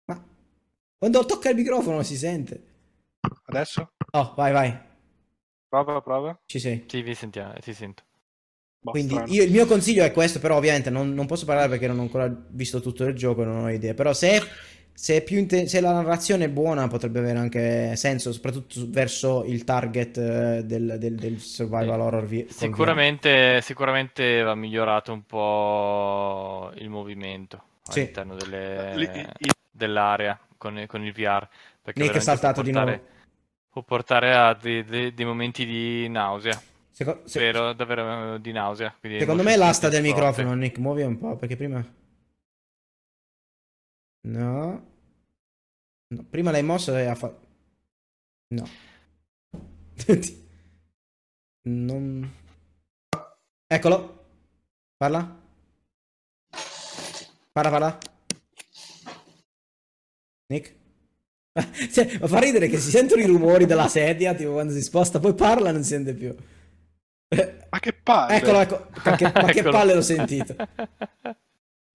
[0.07, 0.21] Ma
[0.97, 2.63] quando tocca il microfono si sente.
[3.45, 3.93] Adesso?
[4.13, 4.79] Oh, vai, vai,
[5.69, 6.39] Prova, prova.
[6.45, 6.85] ci sei.
[6.87, 8.03] Sì, vi sentiamo, ti sento.
[8.81, 11.87] Boh, Quindi io, il mio consiglio è questo, però ovviamente non, non posso parlare perché
[11.87, 13.93] non ho ancora visto tutto il gioco e non ho idea.
[13.93, 14.41] Però se,
[15.01, 19.45] se, è più inte- se la narrazione è buona potrebbe avere anche senso, soprattutto verso
[19.45, 22.25] il target eh, del, del- del survival horror.
[22.25, 28.01] vi- Sicuramente, sicuramente va migliorato un po' il movimento Sì.
[28.01, 31.47] all'interno delle- Lì- i- dell'area con, con il VR.
[31.81, 33.11] Perché Nick è saltato può di portare, nuovo.
[33.69, 36.61] può portare a dei, dei- dei momenti di nausea.
[36.91, 38.93] Seco- se- vero, davvero di nausea.
[39.01, 40.13] secondo me l'asta del forte.
[40.13, 41.81] microfono, Nick, muovi un po' perché prima...
[44.21, 44.87] No.
[46.07, 47.47] No, prima l'hai mosso e ha fatto...
[48.53, 48.67] No.
[51.69, 52.33] non...
[53.67, 54.25] Eccolo.
[54.97, 55.37] Parla.
[57.51, 57.97] Parla, parla.
[60.47, 60.77] Nick?
[61.91, 65.19] Cioè, ma fa ridere che si sentono i rumori della sedia, tipo quando si sposta,
[65.19, 66.33] poi parla e non si sente più.
[67.69, 68.35] Ma che palle!
[68.37, 68.87] Eccolo, ecco.
[69.03, 70.55] Perché- ma che palle l'ho sentito.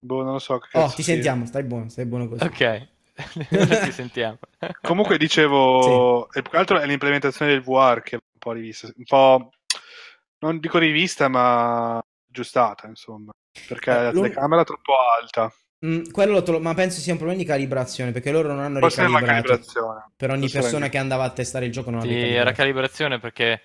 [0.05, 0.59] Boh, non lo so.
[0.59, 1.13] che Oh, ti sia.
[1.15, 2.45] sentiamo, stai buono, stai buono così.
[2.45, 2.87] ok,
[3.83, 4.37] ci sentiamo.
[4.81, 8.87] Comunque dicevo, e più che altro è l'implementazione del VR che è un po' rivista,
[8.95, 9.49] un po'
[10.39, 11.97] non dico rivista, ma
[12.29, 13.31] aggiustata, insomma,
[13.67, 15.51] perché Eh, la telecamera è troppo alta.
[15.85, 18.79] Mm, quello lo tro- ma penso sia un problema di calibrazione perché loro non hanno
[18.79, 19.27] Forse ricalibrato.
[19.27, 20.05] calibrazione.
[20.15, 23.61] Per ogni Forse persona che andava a testare il gioco non Sì, era calibrazione perché,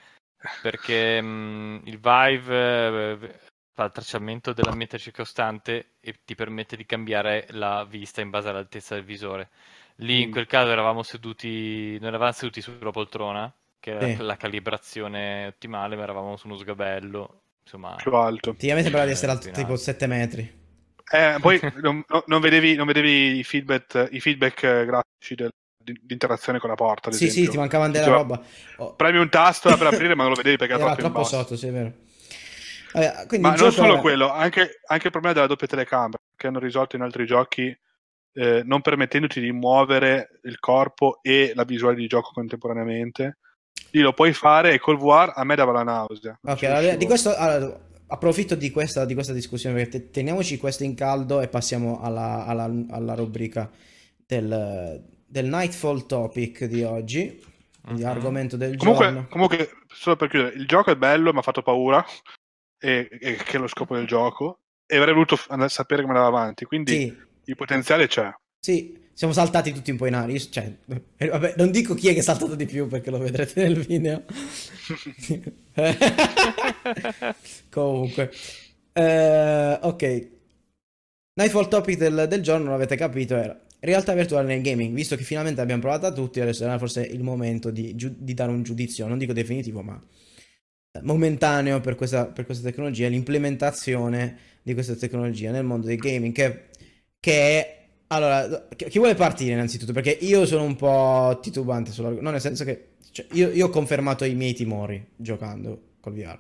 [0.63, 3.41] perché mh, il Vive eh,
[3.81, 8.95] fa il tracciamento dell'ambiente circostante e ti permette di cambiare la vista in base all'altezza
[8.95, 9.49] del visore.
[9.97, 10.23] Lì mm.
[10.23, 14.17] in quel caso eravamo seduti, non eravamo seduti sulla poltrona, che era sì.
[14.19, 17.95] la calibrazione ottimale, ma eravamo su uno sgabello, insomma...
[17.97, 18.55] Più alto.
[18.55, 20.59] Ti a me sembrava di essere alto tipo 7 metri.
[21.11, 25.51] Eh, poi non, non, vedevi, non, vedevi, i feedback, i feedback grafici del,
[25.83, 27.11] di, di, interazione con la porta.
[27.11, 27.45] sì, esempio.
[27.45, 28.43] sì, ti mancavano della roba.
[28.77, 28.95] Oh.
[28.95, 31.69] Premi un tasto per aprire, ma non lo vedevi perché era, era troppo sotto, sì,
[31.69, 32.09] è vero.
[32.93, 34.01] Vabbè, ma non solo era...
[34.01, 37.77] quello, anche, anche, il problema della doppia telecamera che hanno risolto in altri giochi,
[38.33, 43.39] eh, non permettendoti di muovere il corpo e la visuale di gioco contemporaneamente.
[43.91, 46.39] Lì lo puoi fare e col VR a me dava la nausea.
[46.43, 50.95] Ok, allora, di questo allora, approfitto di questa, di questa, discussione perché teniamoci questo in
[50.95, 53.71] caldo e passiamo alla, alla, alla rubrica
[54.27, 57.43] del, del, Nightfall topic di oggi.
[57.83, 58.09] Quindi uh-huh.
[58.09, 59.27] argomento del comunque, giorno.
[59.29, 62.05] Comunque, solo per chiudere, il gioco è bello, mi ha fatto paura
[62.81, 65.37] e, e, che è lo scopo del gioco e avrei voluto
[65.69, 67.17] sapere come andava avanti quindi sì.
[67.45, 68.33] il potenziale c'è.
[68.59, 70.75] Sì siamo saltati tutti un po' in aria cioè,
[71.19, 73.79] eh, vabbè, non dico chi è che è saltato di più perché lo vedrete nel
[73.79, 74.23] video.
[77.69, 78.31] Comunque
[78.95, 80.29] uh, ok.
[81.35, 84.95] Nightfall topic del, del giorno l'avete capito era realtà virtuale nel gaming.
[84.95, 88.51] Visto che finalmente abbiamo provato a tutti adesso era forse il momento di, di dare
[88.51, 90.03] un giudizio non dico definitivo ma
[91.03, 96.69] momentaneo per questa, per questa tecnologia, l'implementazione di questa tecnologia nel mondo del gaming, che,
[97.19, 97.79] che è...
[98.09, 99.93] Allora, chi vuole partire innanzitutto?
[99.93, 103.71] Perché io sono un po' titubante sull'argomento, no, nel senso che cioè, io, io, ho
[103.71, 106.39] confermato i miei timori giocando col VR.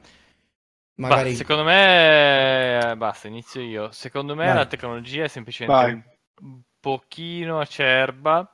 [0.96, 1.30] Magari...
[1.30, 3.90] Bah, secondo me, basta, inizio io.
[3.92, 4.55] Secondo me Vai.
[4.55, 6.03] la tecnologia è semplicemente Vai.
[6.42, 8.53] un pochino acerba,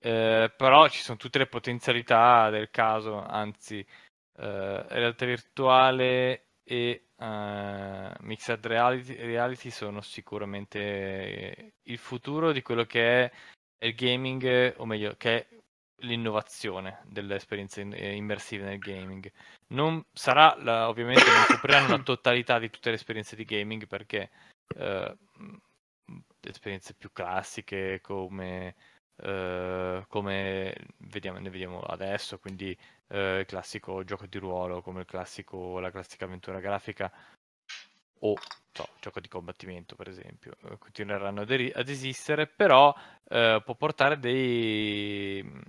[0.00, 3.84] eh, però ci sono tutte le potenzialità del caso, anzi
[4.36, 13.24] uh, realtà virtuale e uh, mixed reality, reality, sono sicuramente il futuro di quello che
[13.24, 13.32] è
[13.86, 15.46] il gaming, o meglio, che è
[16.02, 19.30] l'innovazione delle esperienze eh, immersive nel gaming.
[19.68, 24.30] Non sarà, la, ovviamente, non copriranno la totalità di tutte le esperienze di gaming perché
[24.76, 25.16] uh,
[26.40, 28.74] esperienze più classiche come
[29.22, 32.76] Uh, come vediamo, ne vediamo adesso, quindi
[33.08, 37.08] uh, il classico gioco di ruolo, come classico, la classica avventura grafica
[38.18, 38.34] o
[38.72, 42.92] so, gioco di combattimento, per esempio, uh, continueranno ad, eri- ad, esistere, però
[43.28, 45.60] può portare dei, mm,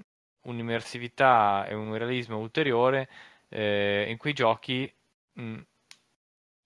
[0.46, 3.08] un'immersività e un realismo ulteriore
[3.50, 4.92] in quei giochi
[5.34, 5.60] mh, mm,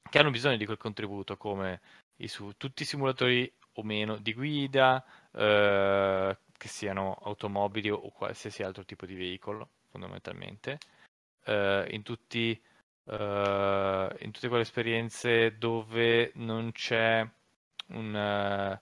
[0.09, 1.81] che hanno bisogno di quel contributo, come
[2.17, 5.03] i su- tutti i simulatori o meno di guida,
[6.58, 10.80] che siano automobili o qualsiasi altro tipo di veicolo, fondamentalmente,
[11.45, 12.60] uh, in, tutti,
[13.05, 17.26] uh, in tutte quelle esperienze dove non c'è
[17.88, 18.80] un,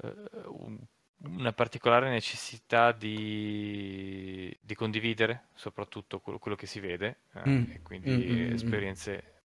[0.00, 0.78] uh,
[1.24, 7.70] una particolare necessità di, di, condividere soprattutto quello, quello che si vede, mm.
[7.70, 8.52] e quindi mm, mm, mm, mm.
[8.52, 9.40] esperienze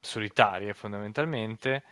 [0.00, 1.82] solitarie fondamentalmente.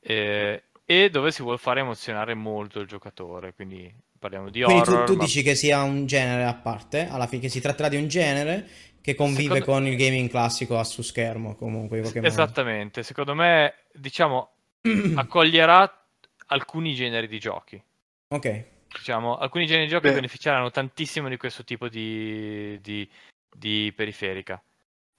[0.00, 5.04] Eh, e dove si vuole fare emozionare molto il giocatore, quindi parliamo di quindi horror.
[5.04, 5.24] Tu, tu ma...
[5.24, 8.68] dici che sia un genere a parte, alla fine che si tratterà di un genere
[9.00, 9.80] che convive Secondo...
[9.80, 12.00] con il gaming classico a su schermo comunque.
[12.22, 14.50] Esattamente, secondo me diciamo
[15.16, 16.06] accoglierà
[16.46, 17.82] alcuni generi di giochi.
[18.28, 18.64] Ok.
[18.88, 20.14] Diciamo, alcuni generi di giochi Beh.
[20.14, 23.08] beneficeranno tantissimo di questo tipo di, di,
[23.52, 24.62] di periferica.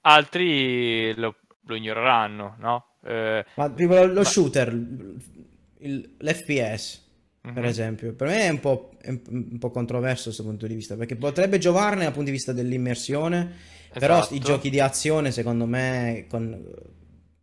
[0.00, 2.86] Altri lo, lo ignoreranno, no?
[3.04, 4.24] Eh, ma tipo lo, lo ma...
[4.24, 4.74] shooter,
[5.80, 7.06] il, l'FPS,
[7.44, 7.54] mm-hmm.
[7.54, 7.68] per mhm.
[7.68, 10.96] esempio, per me è un, po', è un po' controverso da questo punto di vista,
[10.96, 13.54] perché potrebbe giovarne dal punto di vista dell'immersione,
[13.84, 13.98] esatto.
[13.98, 16.64] però i giochi di azione, secondo me, con...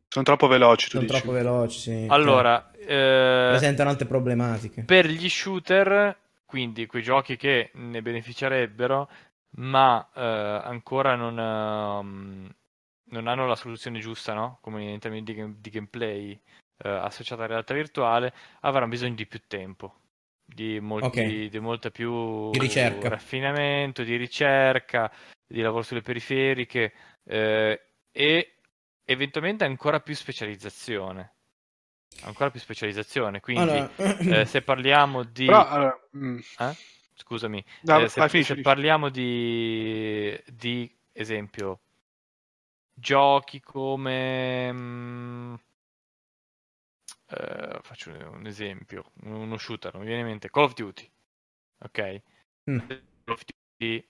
[0.07, 0.89] sono troppo veloci.
[0.89, 2.05] Sono troppo veloci, sì.
[2.09, 3.49] Allora, cioè, eh...
[3.49, 4.83] presentano altre problematiche.
[4.83, 9.09] Per gli shooter, quindi quei giochi che ne beneficerebbero,
[9.57, 12.51] ma eh, ancora non, uh,
[13.11, 14.57] non, hanno la soluzione giusta, no?
[14.61, 16.39] Come in termini di, di gameplay
[16.78, 19.95] eh, associata a realtà virtuale avranno bisogno di più tempo,
[20.43, 21.49] di, molti, okay.
[21.49, 23.09] di molta più di ricerca.
[23.09, 25.11] raffinamento, di ricerca,
[25.47, 28.55] di lavoro sulle periferiche eh, e
[29.05, 31.32] eventualmente ancora più specializzazione.
[32.21, 34.17] Ancora più specializzazione, quindi allora...
[34.17, 35.45] eh, se parliamo di...
[35.45, 36.38] Però, allora, mm.
[36.59, 36.76] eh?
[37.17, 41.80] Scusami, no, eh, se, finisci, se parliamo di, di esempio
[42.93, 45.55] giochi come mh, mm,
[47.38, 51.11] Uh, faccio un esempio, uno shooter, non mi viene in mente, Call of Duty,
[51.79, 52.21] ok?
[52.69, 52.81] Mm.
[53.25, 54.09] Call of Duty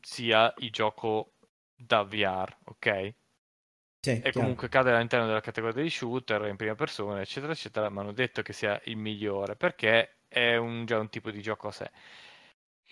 [0.00, 1.34] sia il gioco
[1.74, 3.14] da VR, ok?
[4.02, 4.56] Sì, e chiaro.
[4.56, 8.42] comunque cade all'interno della categoria degli shooter in prima persona, eccetera, eccetera, ma hanno detto
[8.42, 11.90] che sia il migliore perché è un- già un tipo di gioco a sé.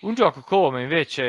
[0.02, 1.22] Un gioco come invece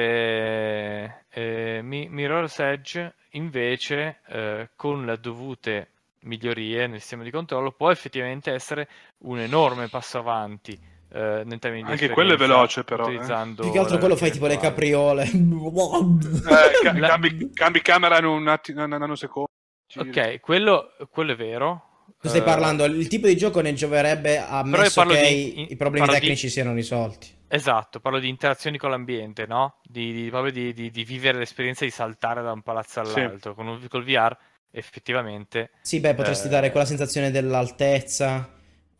[1.29, 5.93] eh, Mi- Mirror's Edge, invece, eh, con le dovute
[6.25, 8.87] migliorie nel sistema di controllo, può effettivamente essere
[9.25, 10.77] un enorme passo avanti
[11.13, 13.19] eh, nel termini di Anche quello è veloce, però, eh.
[13.55, 15.23] Più che altro quello fai tipo le capriole.
[15.31, 19.49] Eh, ca- La- cambi, cambi camera in un, atti- un nanosecondo.
[19.87, 20.09] Giri.
[20.09, 21.89] Ok, quello, quello è vero.
[22.19, 25.59] Tu stai Eh, parlando, il tipo di gioco ne gioverebbe io ammesso parlo che di-
[25.61, 27.33] i, i problemi parlo di- tecnici siano risolti.
[27.47, 29.77] Esatto, parlo di interazioni con l'ambiente, no?
[29.83, 33.19] Di, di- proprio di, di- di vivere l'esperienza di saltare da un palazzo Sì.
[33.19, 33.53] all'altro.
[33.53, 34.35] Con un, col VR,
[34.75, 35.71] effettivamente.
[35.81, 38.49] Sì, beh, potresti Eh, dare quella sensazione dell'altezza,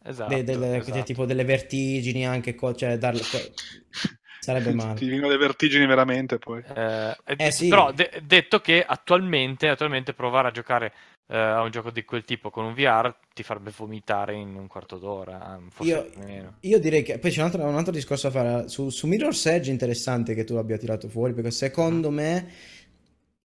[0.03, 1.03] Esatto, de- delle- esatto.
[1.03, 3.21] tipo delle vertigini anche, co- cioè darle...
[4.39, 4.93] Sarebbe male.
[4.99, 6.61] Ti vengono le vertigini veramente poi.
[6.75, 7.67] Eh, e- Eh, sì.
[7.67, 10.93] Però de- detto che attualmente, attualmente provare a giocare
[11.27, 14.67] eh, a un gioco di quel tipo con un VR ti farebbe vomitare in un
[14.67, 16.57] quarto d'ora, forse Io- meno.
[16.59, 19.43] Io direi che poi c'è un altro, un altro discorso da fare su, su Mirror's
[19.47, 22.47] Edge interessante che tu abbia tirato fuori perché secondo me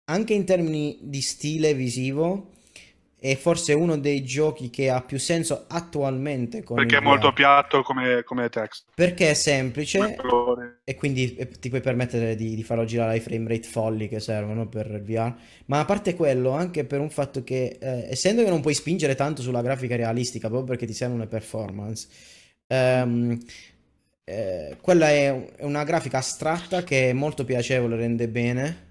[0.07, 2.52] anche in termini di stile visivo
[3.18, 7.82] è forse uno dei giochi che ha più senso attualmente con Perché è molto piatto
[7.82, 8.84] come, come text.
[8.94, 10.16] perché è semplice
[10.84, 14.20] e quindi eh, ti puoi permettere di, di farlo girare ai frame rate folli che
[14.20, 15.34] servono per il VR.
[15.66, 19.14] Ma a parte quello, anche per un fatto che, eh, essendo che non puoi spingere
[19.16, 22.09] tanto sulla grafica realistica, proprio perché ti servono le performance,
[22.68, 23.38] ehm,
[24.24, 28.84] eh, quella è, è una grafica astratta che è molto piacevole, rende bene.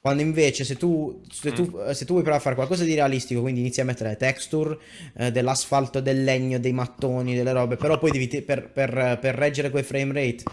[0.00, 2.94] Quando invece se tu, se tu, eh, se tu vuoi provare a fare qualcosa di
[2.94, 4.78] realistico, quindi inizi a mettere texture
[5.16, 9.34] eh, dell'asfalto, del legno, dei mattoni, delle robe, però poi devi ti- per, per- per
[9.34, 10.44] reggere quei frame rate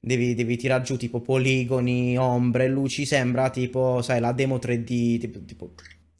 [0.00, 5.44] devi, devi tirar giù tipo poligoni, ombre, luci, sembra tipo, sai, la demo 3D tipo,
[5.44, 5.72] tipo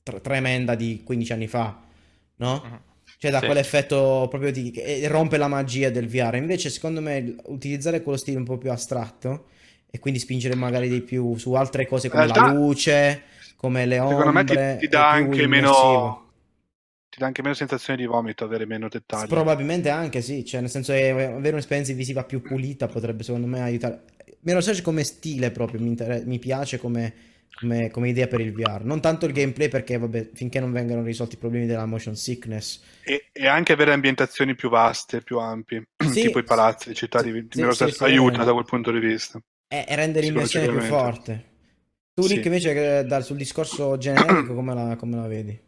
[0.03, 1.81] tre- tremenda di 15 anni fa,
[2.37, 2.63] no?
[2.65, 2.81] Mhm.
[3.19, 3.47] Cioè da Sì.
[3.47, 4.71] quell'effetto proprio di...
[4.71, 6.35] che rompe la magia del VR.
[6.37, 9.47] Invece secondo me il- utilizzare quello stile un po' più astratto
[9.95, 13.23] e quindi spingere magari di più su altre cose come la realtà, luce,
[13.55, 16.33] come le ombre, Secondo me ti, ti dà anche meno.
[17.09, 19.29] Ti dà anche meno sensazione di vomito avere meno dettagli.
[19.29, 23.61] Probabilmente anche sì, cioè nel senso che avere un'esperienza visiva più pulita potrebbe secondo me
[23.61, 24.03] aiutare.
[24.41, 27.15] Mirror's Edge come stile proprio mi, inter- mi piace come,
[27.61, 28.83] come- come idea per il VR.
[28.83, 32.83] Non tanto il gameplay perché vabbè, finché non vengano risolti i problemi della motion sickness.
[33.05, 37.23] E, e anche avere ambientazioni più vaste, più ampie, Sì, tipo i palazzi, le città
[37.23, 38.45] di, di sì, Mirror's sì, sì, aiuta eh.
[38.45, 39.41] da quel punto di vista.
[39.69, 41.53] E, e rende l'immersione più forte.
[42.15, 42.41] Tu Sì.
[42.45, 45.61] Invece dal, sul discorso generico come la, come la vedi?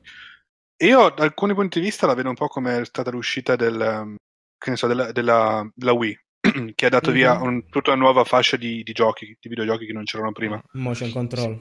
[0.84, 4.14] Io da alcuni punti di vista la vedo un po' come è stata l'uscita del,
[4.58, 6.16] che ne so, della, della- della Wii,
[6.74, 7.42] che ha dato via Mhm.
[7.42, 10.62] un- tutta una nuova fascia di, di giochi, di videogiochi che non c'erano prima.
[10.72, 11.60] Motion control.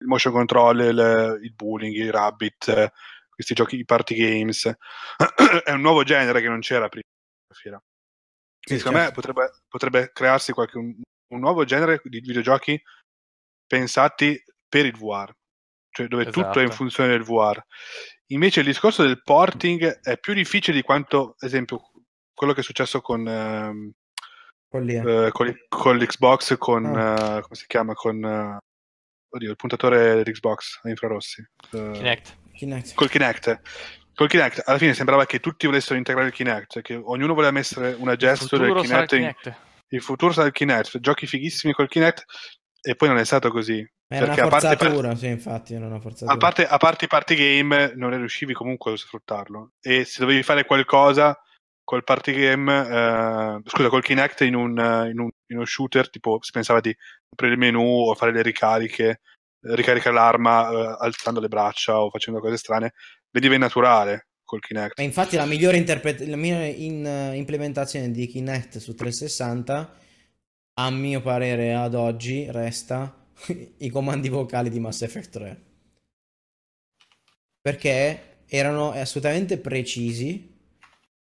[0.00, 2.90] il motion control, il, il bowling, i rabbit, eh,
[3.28, 4.64] questi giochi, i party games.
[5.64, 7.04] è un nuovo genere che non c'era prima
[7.52, 9.08] Sì, secondo certo.
[9.08, 10.78] me potrebbe, potrebbe crearsi qualche,
[11.28, 12.80] un, nuovo genere di videogiochi
[13.66, 15.32] pensati per il VR,
[15.90, 16.72] cioè dove tutto è in Esatto.
[16.76, 17.60] funzione del VR.
[18.30, 21.80] Invece il discorso del porting è più difficile di quanto, ad esempio,
[22.34, 23.90] quello che è successo con, ehm,
[24.70, 27.38] eh, con, con l'Xbox, con, Ah.
[27.38, 28.58] eh, come si chiama, con, eh,
[29.30, 31.40] oddio, il puntatore dell'Xbox a infrarossi.
[31.72, 32.36] Eh, Kinect.
[32.52, 32.94] Kinect.
[32.94, 33.60] Col Kinect.
[34.14, 37.52] Col Kinect, alla fine sembrava che tutti volessero integrare il Kinect, cioè che ognuno voleva
[37.52, 39.56] mettere una gesto del il Kinect, in- Kinect.
[39.88, 42.24] Il futuro sarà il Kinect, giochi fighissimi col Kinect,
[42.80, 43.86] e poi non è stato così.
[44.06, 46.32] Perché una a parte- forzatura, sì, infatti, era una forzatura.
[46.32, 49.72] A parte, a parte i party game, non riuscivi comunque a sfruttarlo.
[49.80, 51.38] E se dovevi fare qualcosa
[51.84, 54.70] col party game, eh, scusa, col Kinect in, un,
[55.10, 56.94] in un- in uno shooter, tipo si pensava di
[57.30, 59.20] aprire il menu o fare le ricariche,
[59.60, 62.92] ricaricare l'arma eh, alzando le braccia o facendo cose strane,
[63.30, 64.96] veniva innaturale col Kinect.
[64.96, 69.94] Ma infatti la migliore, interpret- la migliore in- eh, implementazione di Kinect su 360,
[70.74, 73.26] a mio parere ad oggi, resta
[73.78, 75.62] i comandi vocali di Mass Effect 3.
[77.60, 80.56] Perché erano assolutamente precisi.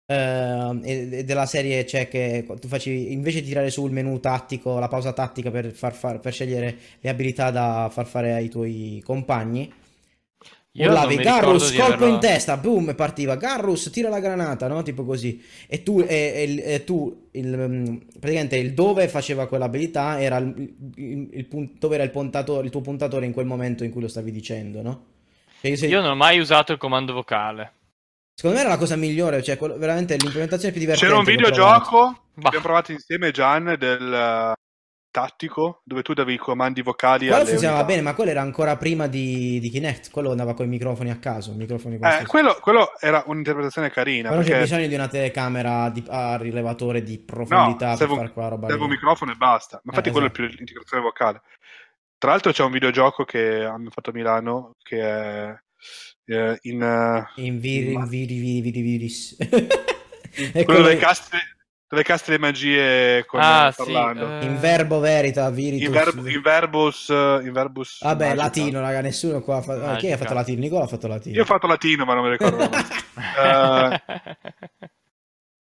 [0.07, 4.19] ehm, e e della serie c'è che tu facevi invece di tirare su il menu
[4.21, 8.49] tattico, la pausa tattica per, far far- per scegliere le abilità da far fare ai
[8.49, 9.73] tuoi compagni,
[10.73, 13.35] Io Urlavi Garrus, colpo averlo- in testa, boom, e partiva.
[13.35, 14.83] Garrus, tira la granata, no?
[14.83, 15.43] Tipo così.
[15.67, 20.75] E tu, e, e e tu il, mm, praticamente il dove faceva quell'abilità era il,
[20.95, 24.01] il- il pun- dove era il, puntatore, il tuo puntatore in quel momento in cui
[24.01, 25.05] lo stavi dicendo, no?
[25.61, 27.73] Cioè, io se- Io non ho mai usato il comando vocale.
[28.35, 32.23] Secondo me era la cosa migliore, cioè quello- veramente l'implementazione più divertente C'era un videogioco
[32.43, 34.53] abbiamo provato insieme, Gian, del,
[35.11, 39.07] tattico dove tu davi i comandi vocali Quello funzionava bene, ma quello era ancora prima
[39.07, 40.11] di, di Kinect.
[40.11, 41.53] Quello andava con i microfoni a caso.
[41.55, 44.29] Microfoni Eh, quello, quello era un'interpretazione carina.
[44.31, 48.15] Però c'è perché bisogno di una telecamera di- a rilevatore di profondità No, per serve
[48.17, 49.77] fare quella roba serve un microfono e basta.
[49.85, 50.43] Ma infatti Eh, quello esatto.
[50.43, 51.43] è più l'integrazione vocale.
[52.19, 55.55] Tra l'altro c'è un videogioco che hanno fatto a Milano che è
[56.27, 56.83] eh, in...
[56.83, 59.37] eh, In viri, Ma- viri, viri, viri, viris.
[60.31, 61.39] È quello quello che- castri,
[61.91, 64.27] dove castri le magie con, Ah, eh, sì, parlando.
[64.41, 65.87] eh, In verbo verita, viritus.
[65.87, 67.11] In, verb- in verbus...
[67.11, 68.43] eh, In verbus Vabbè, magica.
[68.43, 69.85] latino, raga, nessuno qua ha fatto...
[69.85, 70.61] ah, chi ha fatto latino?
[70.61, 71.35] Nicola ha fatto latino.
[71.37, 72.71] Io ho fatto latino, ma non mi ricordo.
[73.33, 74.01] Eh,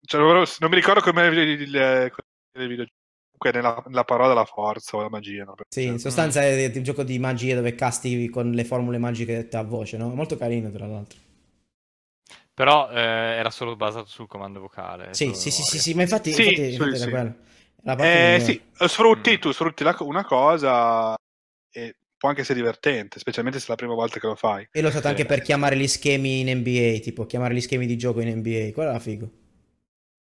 [0.06, 2.14] cioè, non non mi ricordo come il, il, il,
[2.54, 2.86] il video-
[3.36, 5.44] Comunque nella, nella parola la forza o la magia.
[5.44, 5.56] no?
[5.68, 9.58] Sì, in sostanza è un gioco di magia dove casti con le formule magiche dette
[9.58, 10.14] a voce, no?
[10.14, 11.20] Molto carino, tra l'altro.
[12.58, 15.10] Però eh, era solo basato sul comando vocale.
[15.14, 17.10] Sì, sì, sì, sì, sì, ma infatti, Sì, infatti, sì, infatti era sì.
[17.10, 17.36] quello.
[17.86, 19.40] La parte Eh, sì, sfrutti, Mm.
[19.40, 21.16] tu sfrutti la- una cosa
[21.72, 24.68] e può anche essere divertente, specialmente se è la prima volta che lo fai.
[24.72, 25.10] E l'ho usato Sì.
[25.12, 28.72] anche per chiamare gli schemi in NBA, tipo chiamare gli schemi di gioco in NBA.
[28.74, 29.30] Quello era figo.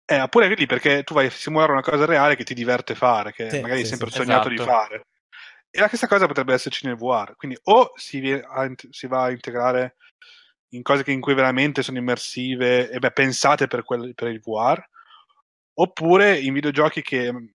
[0.09, 3.33] Eh, oppure lì perché tu vai a simulare una cosa reale che ti diverte fare,
[3.33, 4.17] che Sì, magari hai sempre sì.
[4.17, 4.71] sognato di Esatto.
[4.71, 5.07] fare.
[5.71, 7.35] E la stessa cosa potrebbe esserci nel VR.
[7.37, 9.97] Quindi o si, a si va a integrare
[10.71, 14.41] in cose che in cui veramente sono immersive e beh, pensate per, quel- per il
[14.41, 14.83] VR,
[15.75, 17.53] oppure in videogiochi che mh,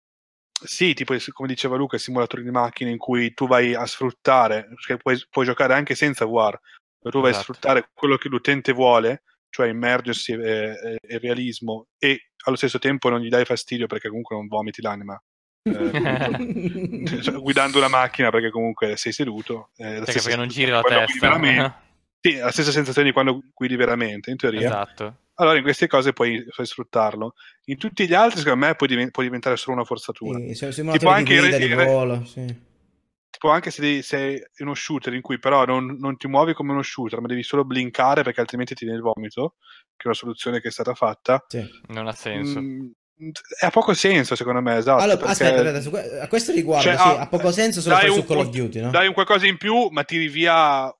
[0.63, 4.97] sì, tipo come diceva Luca, simulatori di macchine in cui tu vai a sfruttare, perché
[4.97, 6.59] puoi, puoi giocare anche senza VR,
[6.99, 7.43] dove tu vai a Esatto.
[7.43, 13.09] sfruttare quello che l'utente vuole, cioè immergersi e, e- e realismo, e allo stesso tempo
[13.09, 15.21] non gli dai fastidio perché comunque non vomiti l'anima.
[15.63, 15.71] eh,
[17.21, 20.81] cioè, guidando una macchina perché comunque sei seduto eh, la Perché, perché non giri la
[20.81, 21.27] testa.
[21.27, 21.83] veramente.
[22.29, 25.15] Sì, la stessa sensazione di quando guidi veramente in teoria esatto.
[25.35, 27.33] allora in queste cose puoi, puoi sfruttarlo
[27.65, 30.71] in tutti gli altri secondo me può, diven- può diventare solo una forzatura Sì, Tipo
[30.71, 32.45] simulatori di anche guida, il- di volo, sì.
[33.29, 36.71] tipo anche se sei in uno shooter in cui però non, non ti muovi come
[36.71, 39.55] uno shooter ma devi solo blinkare perché altrimenti ti viene il vomito
[39.95, 41.63] che è una soluzione che è stata fatta sì.
[41.89, 42.59] Non ha senso.
[42.59, 42.87] mm,
[43.61, 47.07] ha poco senso secondo me esatto Allora, perché aspetta, aspetta, a questo riguardo, Cioè, sì,
[47.07, 48.89] ah, ha poco senso se lo dai fai un- su Call of Duty, no?
[48.89, 50.93] dai un qualcosa in più ma tiri via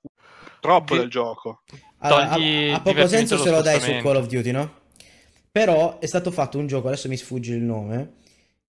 [0.66, 1.62] troppo Di- del gioco
[1.98, 3.90] Allora, Togli ha, ha poco senso se lo dai su.
[4.02, 4.84] Call of Duty, no?
[5.50, 8.12] Però è stato fatto un gioco, adesso mi sfugge il nome,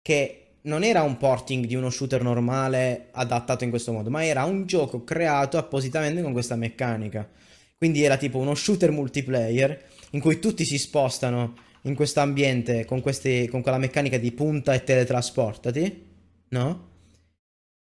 [0.02, 4.44] che non era un porting di uno shooter normale adattato in questo modo, ma era
[4.44, 7.28] un gioco creato appositamente con questa meccanica.
[7.76, 13.02] Quindi era tipo uno shooter multiplayer in cui tutti si spostano in questo ambiente con,
[13.02, 16.06] con quella meccanica di punta e teletrasportati,
[16.48, 16.88] no?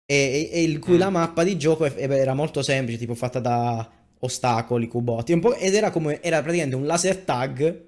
[0.08, 0.99] E, e- il cui Mm.
[0.99, 3.89] la mappa di gioco era molto semplice, tipo fatta da
[4.20, 7.84] ostacoli, cubotti, ed era come era praticamente un laser tag,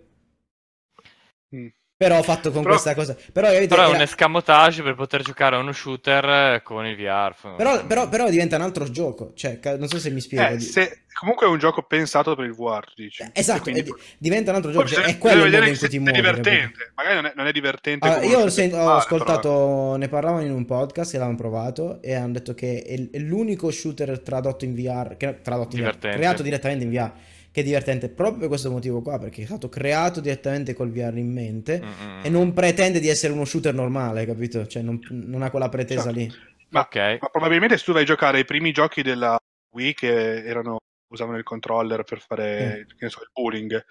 [1.56, 1.68] Mm.
[1.98, 3.16] Però fatto con Però- questa cosa.
[3.34, 6.26] Però, capito, Però è era- un escamotage per poter giocare a uno shooter
[6.56, 7.34] eh, con il VR.
[7.58, 10.54] però, però- però diventa un altro gioco, cioè, non so se mi spiego.
[10.56, 13.86] Eh, se- comunque è un gioco pensato per il VR dici E Esatto, quindi- è
[14.20, 16.22] diventa un altro gioco, cioè, è quello il modo in cui ti è muovi.
[16.22, 16.40] capito?
[16.42, 20.08] divertente magari non è, non è divertente Allora, come io uno ho, normale, ascoltato, ne
[20.08, 24.66] parlavano in un podcast che l'avevano provato e hanno detto che è, l'unico shooter tradotto
[24.66, 27.12] in VR, che, tradotto in VR, creato direttamente in VR,
[27.58, 31.18] che è divertente proprio per questo motivo qua, perché è stato creato direttamente col VR
[31.18, 32.20] in mente Mm-mm.
[32.24, 34.68] e non pretende di essere uno shooter normale, capito?
[34.68, 36.20] Cioè non, non ha quella pretesa Certo.
[36.20, 36.32] lì.
[36.70, 37.18] Ma- Ok.
[37.20, 39.40] ma probabilmente se tu vai a giocare ai primi giochi della
[39.74, 40.78] Wii che erano
[41.12, 43.84] usavano il controller per fare che ne so, il pooling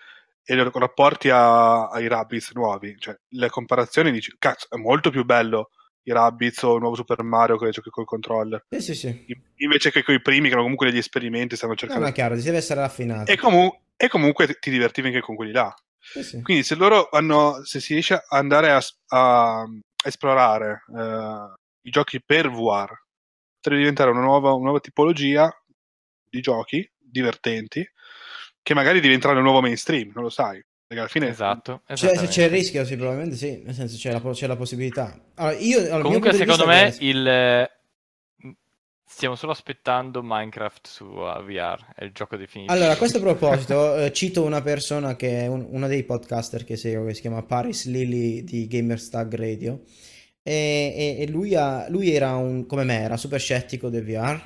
[0.45, 5.25] e lo rapporti a- ai Rabbids nuovi cioè le comparazioni dici cazzo è molto più
[5.25, 5.71] bello
[6.07, 9.25] i Rabbids o il nuovo Super Mario che giochi col controller Sì, sì, sì.
[9.27, 12.15] I- invece che coi primi che erano comunque degli esperimenti stavano No, cercando ma è
[12.15, 13.31] chiaro, si deve essere raffinato.
[13.31, 16.43] e, comu- e comunque ti divertivi anche con quelli là Sì, sì.
[16.43, 19.65] Quindi se loro hanno, se si riesce a andare a, a
[20.05, 21.53] esplorare eh,
[21.83, 22.93] i giochi per VR,
[23.57, 25.51] potrebbe diventare una nuova, una nuova tipologia
[26.29, 27.85] di giochi divertenti
[28.63, 30.63] che magari diventeranno il nuovo mainstream, non lo sai.
[30.87, 31.82] Perché alla fine Esatto.
[31.95, 35.20] Cioè, se c'è il rischio, sì, probabilmente sì, nel senso c'è la, c'è la possibilità.
[35.34, 37.68] Allora, io, allora, Comunque, secondo me, il...
[39.05, 41.93] stiamo solo aspettando Minecraft su uh, VR.
[41.93, 42.72] È il gioco definitivo.
[42.72, 46.76] Allora, a questo proposito, eh, cito una persona che è un- uno dei podcaster che
[46.76, 49.82] seguo, che si chiama Paris Lily di Gamerstag Radio.
[50.41, 54.41] E, e- e lui, ha- lui era un, come me, era super scettico del VR.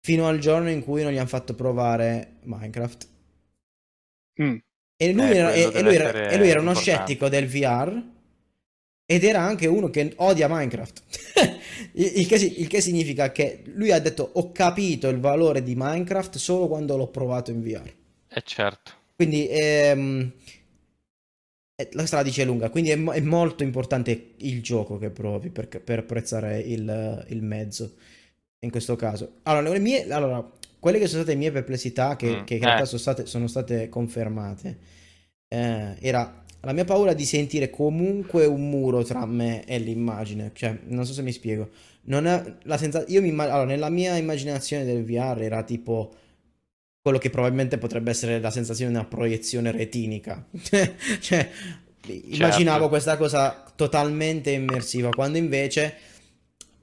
[0.00, 3.08] Fino al giorno in cui non gli hanno fatto provare Minecraft.
[4.42, 4.56] Mm.
[4.96, 6.80] E lui, Eh, era, e- e lui era- e lui era uno importante.
[6.80, 8.02] scettico del VR.
[9.06, 11.02] Ed era anche uno che odia Minecraft.
[11.92, 16.36] il, che, il che significa che lui ha detto: Ho capito il valore di Minecraft
[16.38, 17.92] solo quando l'ho provato in VR.
[18.28, 18.92] Eh certo.
[19.16, 20.32] Quindi, ehm,
[21.76, 25.68] eh, la strada dice lunga, quindi è, è molto importante il gioco che provi per,
[25.68, 27.96] per apprezzare il, il mezzo
[28.60, 29.38] in questo caso.
[29.42, 30.48] Allora, le mie, allora,
[30.84, 32.86] quelle che sono state le mie perplessità, che, Mm, che in realtà eh.
[32.86, 34.78] sono state, sono state confermate,
[35.48, 40.50] eh, era la mia paura di sentire comunque un muro tra me e l'immagine.
[40.52, 41.70] Cioè, non so se mi spiego.
[42.02, 46.12] Non è la senza- io mi allora, nella mia immaginazione del VR era tipo
[47.00, 50.46] quello che probabilmente potrebbe essere la sensazione di una proiezione retinica.
[51.20, 51.48] Cioè,
[52.06, 52.88] immaginavo Certo.
[52.88, 55.94] questa cosa totalmente immersiva, quando invece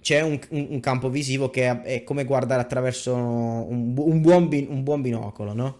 [0.02, 4.48] c'è un, un- un campo visivo che è, è come guardare attraverso un, un buon,
[4.48, 5.80] bin- un buon binocolo, no?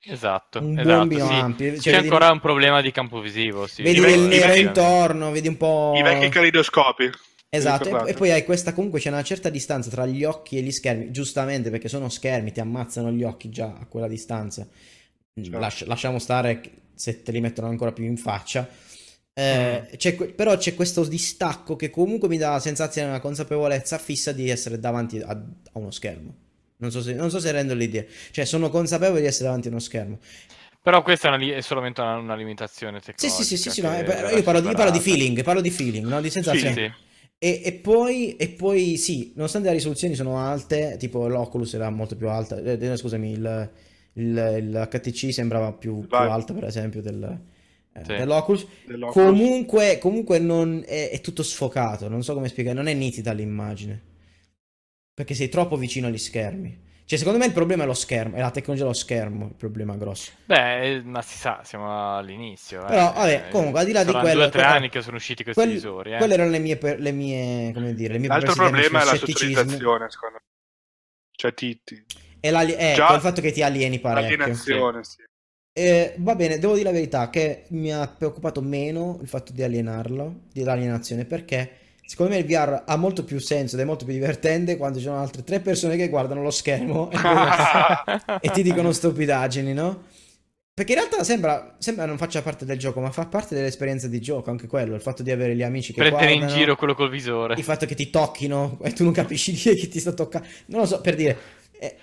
[0.00, 1.44] Esatto, Un buon esatto, binocolo sì.
[1.44, 1.78] ampio.
[1.78, 3.82] Cioè, C'è vedi, ancora un problema di campo visivo, sì.
[3.82, 5.94] vedi I del vecchi- nero intorno, vedi un po'...
[5.96, 7.10] I vecchi calidoscopi.
[7.50, 10.62] Esatto, e, e poi hai questa, comunque c'è una certa distanza tra gli occhi e
[10.62, 14.66] gli schermi, giustamente perché sono schermi, ti ammazzano gli occhi già a quella distanza.
[15.40, 15.58] Certo.
[15.58, 16.60] Lascia- lasciamo stare
[16.94, 18.68] se te li mettono ancora più in faccia.
[19.38, 19.96] Eh, Mm.
[19.96, 24.48] c'è però c'è questo distacco che comunque mi dà la sensazione, una consapevolezza fissa di
[24.50, 26.34] essere davanti a, a uno schermo.
[26.78, 28.04] Non so se, non so se rendo l'idea.
[28.32, 30.18] Cioè, sono consapevole di essere davanti a uno schermo.
[30.82, 33.44] Però questa è, una è solamente una, una limitazione Sì, tecnologica.
[33.44, 35.70] sì, sì, sì, sì, no, eh, io parlo di, io parlo di feeling, parlo di
[35.70, 36.20] feeling, no?
[36.20, 36.72] Di Sì, sensazione.
[36.72, 36.92] sì.
[37.38, 42.16] E, e poi, e poi sì, nonostante le risoluzioni sono alte, tipo l'Oculus era molto
[42.16, 43.70] più alta, eh, eh, scusami, il,
[44.14, 47.40] il- il HTC sembrava più, più alta per esempio del,
[48.04, 48.14] Sì.
[48.16, 48.66] dell'Oculus.
[48.84, 49.26] dell'Oculus.
[49.28, 54.02] Comunque, comunque non è, è tutto sfocato, non so come spiegare, non è nitida l'immagine.
[55.14, 56.86] Perché sei troppo vicino agli schermi.
[57.04, 59.96] Cioè, secondo me il problema è lo schermo, è la tecnologia dello schermo, il problema
[59.96, 60.30] grosso.
[60.44, 62.82] Beh, eh, ma si sa, siamo all'inizio.
[62.84, 62.86] eh.
[62.86, 65.00] Però, vabbè, Eh, comunque, al di là di saranno quello, due o tre anni che
[65.00, 66.18] sono usciti questi Quel- visori, eh.
[66.18, 69.14] Quelle erano le mie, per- le mie, come dire, le mie L'altro problema è la
[69.14, 70.42] socializzazione, secondo me.
[71.34, 72.04] Cioè, ti, ti-
[72.40, 74.36] E eh, Già- quel fatto che ti alieni parecchio.
[74.36, 75.22] l'alienazione, sì.
[75.78, 79.62] Eh, va bene, devo dire la verità che mi ha preoccupato meno il fatto di
[79.62, 81.70] alienarlo, di l'alienazione, perché
[82.04, 85.04] secondo me il VR ha molto più senso ed è molto più divertente quando ci
[85.04, 87.16] sono altre tre persone che guardano lo schermo e,
[88.40, 90.02] e ti dicono stupidaggini, no?
[90.74, 94.20] Perché in realtà sembra, sembra non faccia parte del gioco, ma fa parte dell'esperienza di
[94.20, 96.94] gioco, anche quello, il fatto di avere gli amici che Prendere in guardano, giro quello
[96.94, 97.54] col visore.
[97.56, 100.48] il fatto che ti tocchino e tu non capisci chi è che ti sta toccando.
[100.66, 101.36] Non lo so, per dire,
[101.78, 101.96] eh,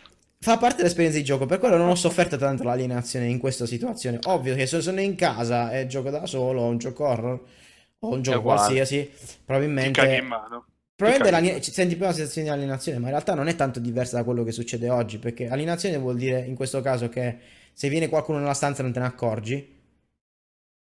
[0.46, 4.20] fa parte dell'esperienza di gioco, per quello non ho sofferto tanto l'alienazione in questa situazione.
[4.26, 7.44] Ovvio che se sono in casa e gioco da solo, o un gioco horror,
[7.98, 10.00] o un gioco qualsiasi, Ti probabilmente...
[10.00, 10.66] caghi in mano.
[10.96, 13.80] Probabilmente Ti ci- senti più una sensazione di alienazione, ma in realtà non è tanto
[13.80, 17.38] diversa da quello che succede oggi, perché alienazione vuol dire in questo caso che
[17.74, 19.75] se viene qualcuno nella stanza non te ne accorgi.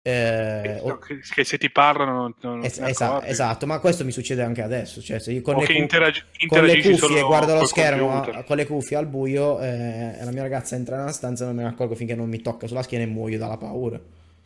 [0.07, 3.29] Eh, o- che, se ti parlano non, non es- te ne esa- accorgi.
[3.29, 6.63] esatto, ma questo mi succede anche adesso, cioè se io con le cu- interagi- con
[6.63, 8.43] le cuffie guardo lo schermo computer.
[8.43, 11.55] con le cuffie al buio eh, e la mia ragazza entra nella stanza e non
[11.55, 13.99] me ne accorgo finché non mi tocca sulla schiena e muoio dalla paura.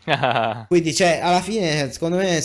[0.69, 2.41] Quindi, cioè, alla fine, secondo me,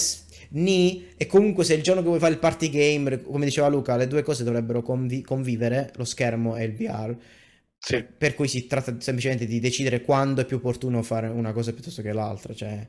[0.56, 3.96] Ni, e comunque se il giorno che vuoi fare il party game, come diceva Luca,
[3.96, 7.14] le due cose dovrebbero convi- convivere, lo schermo e il VR.
[7.84, 8.02] Sì.
[8.02, 12.00] Per, cui si tratta semplicemente di decidere quando è più opportuno fare una cosa piuttosto
[12.00, 12.54] che l'altra.
[12.54, 12.86] Cioè,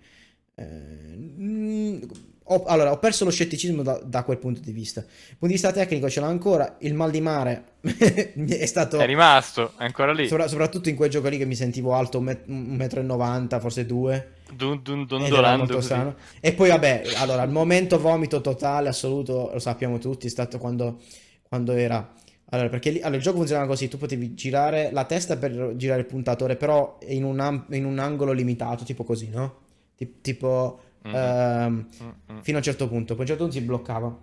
[0.56, 2.02] eh, mm,
[2.44, 5.02] ho, allora, ho perso lo scetticismo da, da quel punto di vista.
[5.02, 6.78] Dal punto di vista tecnico ce l'ho ancora.
[6.80, 8.98] Il mal di mare è stato...
[8.98, 10.30] È rimasto, è ancora lì.
[10.30, 13.04] sopra- soprattutto in quei giochi lì che mi sentivo alto, un met- un metro e
[13.04, 14.36] 90, forse due.
[14.54, 16.16] Dun, dun, dondolando molto strano.
[16.40, 21.02] E poi, vabbè, allora, il momento vomito totale, assoluto, lo sappiamo tutti, è stato quando,
[21.50, 22.14] quando era...
[22.56, 26.00] Allora, perché lì, allora, il gioco funzionava così, tu potevi girare la testa per girare
[26.02, 29.56] il puntatore, però in un, am- in un angolo limitato, tipo così, no?
[29.98, 31.16] Ti- tipo, Mhm.
[31.16, 32.40] ehm, Mm, mm.
[32.42, 34.18] fino a un certo punto, poi a un certo punto si bloccava.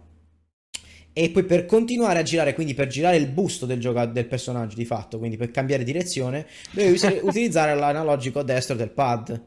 [1.14, 4.76] E poi per continuare a girare, quindi per girare il busto del, gioca- del personaggio
[4.76, 9.40] di fatto, quindi per cambiare direzione, dovevi us- utilizzare l'analogico destro del pad.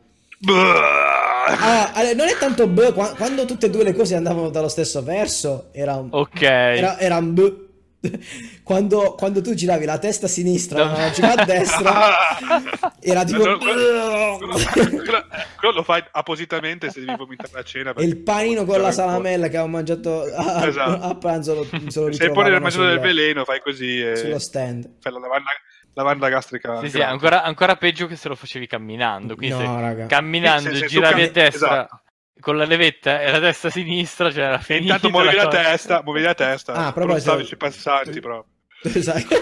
[1.47, 5.01] Ah, non è tanto B, qua- quando tutte e due le cose andavano dallo stesso
[5.03, 6.41] verso, era un, Ok.
[6.41, 7.63] era, era un B.
[8.65, 10.97] Quando, quando tu giravi la testa a sinistra, No.
[10.97, 12.17] la girava a destra,
[12.99, 13.43] era tipo...
[13.45, 15.25] No, no, quello, quello-
[15.59, 17.93] quello lo fai appositamente se devi vomitare la cena.
[17.93, 21.03] E il panino con la salamella che avevo mangiato a, Esatto.
[21.05, 24.39] a pranzo lo, se lo Se poi nel mezzo del veleno fai così e sullo
[24.39, 24.89] stand.
[24.99, 25.49] fai la lavanda,
[25.93, 26.79] lavanda gastrica.
[26.81, 29.35] Sì, sì, ancora, ancora peggio che se lo facevi camminando.
[29.35, 30.05] Quindi No, se raga.
[30.07, 31.99] camminando Sì, tu giravi a destra esatto.
[32.39, 35.45] Con la levetta e la destra a sinistra, cioè era E finita intanto muovi la
[35.45, 35.61] cosa.
[35.63, 38.45] testa, muovi la testa, Ah, a proposito- stavi sui passanti proprio.
[38.93, 39.35] Esatto.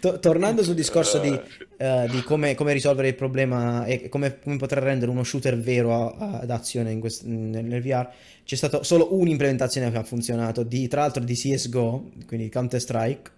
[0.00, 1.42] To- tornando sul discorso di, Eh.
[1.76, 6.16] eh, di come, come risolvere il problema e come, come poter rendere uno shooter vero
[6.16, 8.08] ad azione in quest- nel, nel VR,
[8.44, 13.30] c'è stata solo un'implementazione che ha funzionato, di, tra l'altro di CSGO, quindi Counter Strike,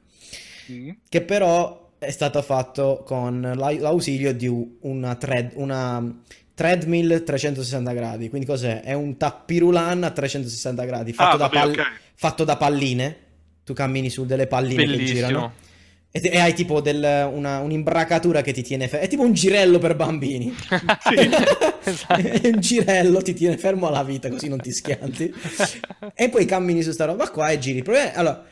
[0.70, 0.90] Mm.
[1.08, 4.46] che però è stato fatto con l'ausilio di
[4.82, 6.22] una thread, una
[6.60, 8.28] treadmill 360 gradi.
[8.28, 8.82] Quindi cos'è?
[8.82, 11.82] È un tappirulan a 360 gradi fatto, Ah, da, vabbè, pal- ok.
[12.14, 13.16] fatto da palline.
[13.64, 15.38] Tu cammini su delle palline che girano.
[15.38, 15.52] Bellissimo.
[16.12, 19.06] E, e hai tipo del- una, un'imbracatura che ti tiene fermo.
[19.06, 20.54] È tipo un girello per bambini.
[21.82, 22.20] Esatto.
[22.20, 25.32] È un girello ti tiene fermo alla vita così non ti schianti.
[26.14, 27.82] e poi cammini su sta roba qua e giri.
[28.14, 28.44] Allora,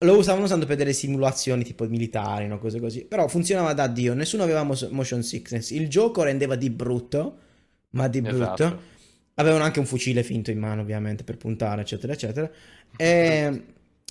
[0.00, 2.58] lo stavano usando per delle simulazioni tipo militari, no?
[2.58, 3.04] cose così.
[3.04, 5.70] Però funzionava da Dio, nessuno aveva mo- motion sickness.
[5.70, 7.38] Il gioco rendeva di brutto,
[7.90, 8.36] ma di brutto.
[8.42, 8.80] Esatto.
[9.34, 12.50] Avevano anche un fucile finto in mano, ovviamente, per puntare, eccetera, eccetera.
[12.96, 13.62] E,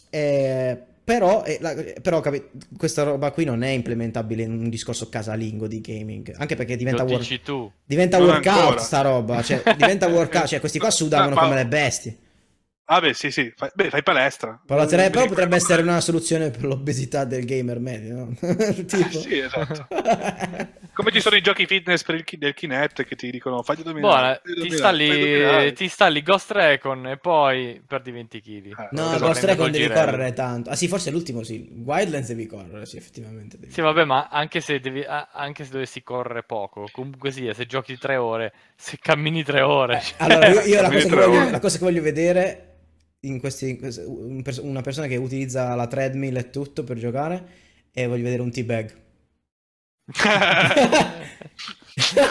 [0.10, 2.44] e- però, e la- però capi-
[2.78, 6.34] questa roba qui non è implementabile in un discorso casalingo di gaming.
[6.38, 7.72] Anche perché diventa, tu.
[7.86, 8.80] diventa workout ancora.
[8.80, 9.42] sta roba.
[9.42, 10.48] Cioè, diventa workout.
[10.48, 12.18] Cioè, questi qua sudavano Ma- come le bestie.
[12.90, 13.52] Ah, beh, sì, sì.
[13.54, 14.62] Fai, beh, fai palestra.
[14.66, 18.34] Non però potrebbe essere una soluzione per l'obesità del gamer medio, no?
[18.88, 19.20] tipo.
[19.20, 19.88] Sì, esatto.
[20.94, 23.92] Come ci sono i giochi fitness per il del Kinect che ti dicono fagli Buona,
[24.00, 24.42] dominare.
[24.42, 25.74] fagli ti dominare, installi, dominare.
[25.74, 28.66] ti installi Ghost Recon e poi perdi 20 kg.
[28.68, 29.18] Eh, No.
[29.20, 30.06] Ghost Recon devi girello.
[30.12, 30.70] correre tanto.
[30.70, 31.70] Ah sì, forse è l'ultimo sì.
[31.84, 33.58] Wildlands devi correre, sì, effettivamente.
[33.60, 37.66] devi Sì, vabbè, ma anche se, devi, anche se dovessi correre poco, comunque sia, se
[37.66, 41.52] giochi tre ore, se cammini tre ore, cioè- Allora, io, io la, cosa voglio, ore.
[41.52, 42.62] la cosa che voglio vedere
[43.28, 43.80] in questi,
[44.62, 47.48] una persona che utilizza la treadmill e tutto per giocare
[47.92, 48.96] e voglio vedere un teabag.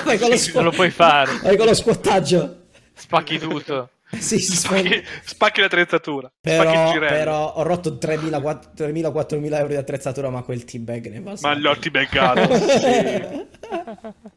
[0.05, 2.67] Vai con lo, non lo puoi fare, vai con lo squattaggio.
[2.95, 3.91] spacchi tutto.
[4.09, 5.05] Sì, si spacchi, spacchi.
[5.25, 6.33] spacchi l'attrezzatura.
[6.41, 7.13] spacchi Però, girello.
[7.13, 11.77] però ho rotto 3.000, 4.000 euro di attrezzatura, ma quel teabag ne va Ma l'ho
[11.77, 12.49] tibeggato.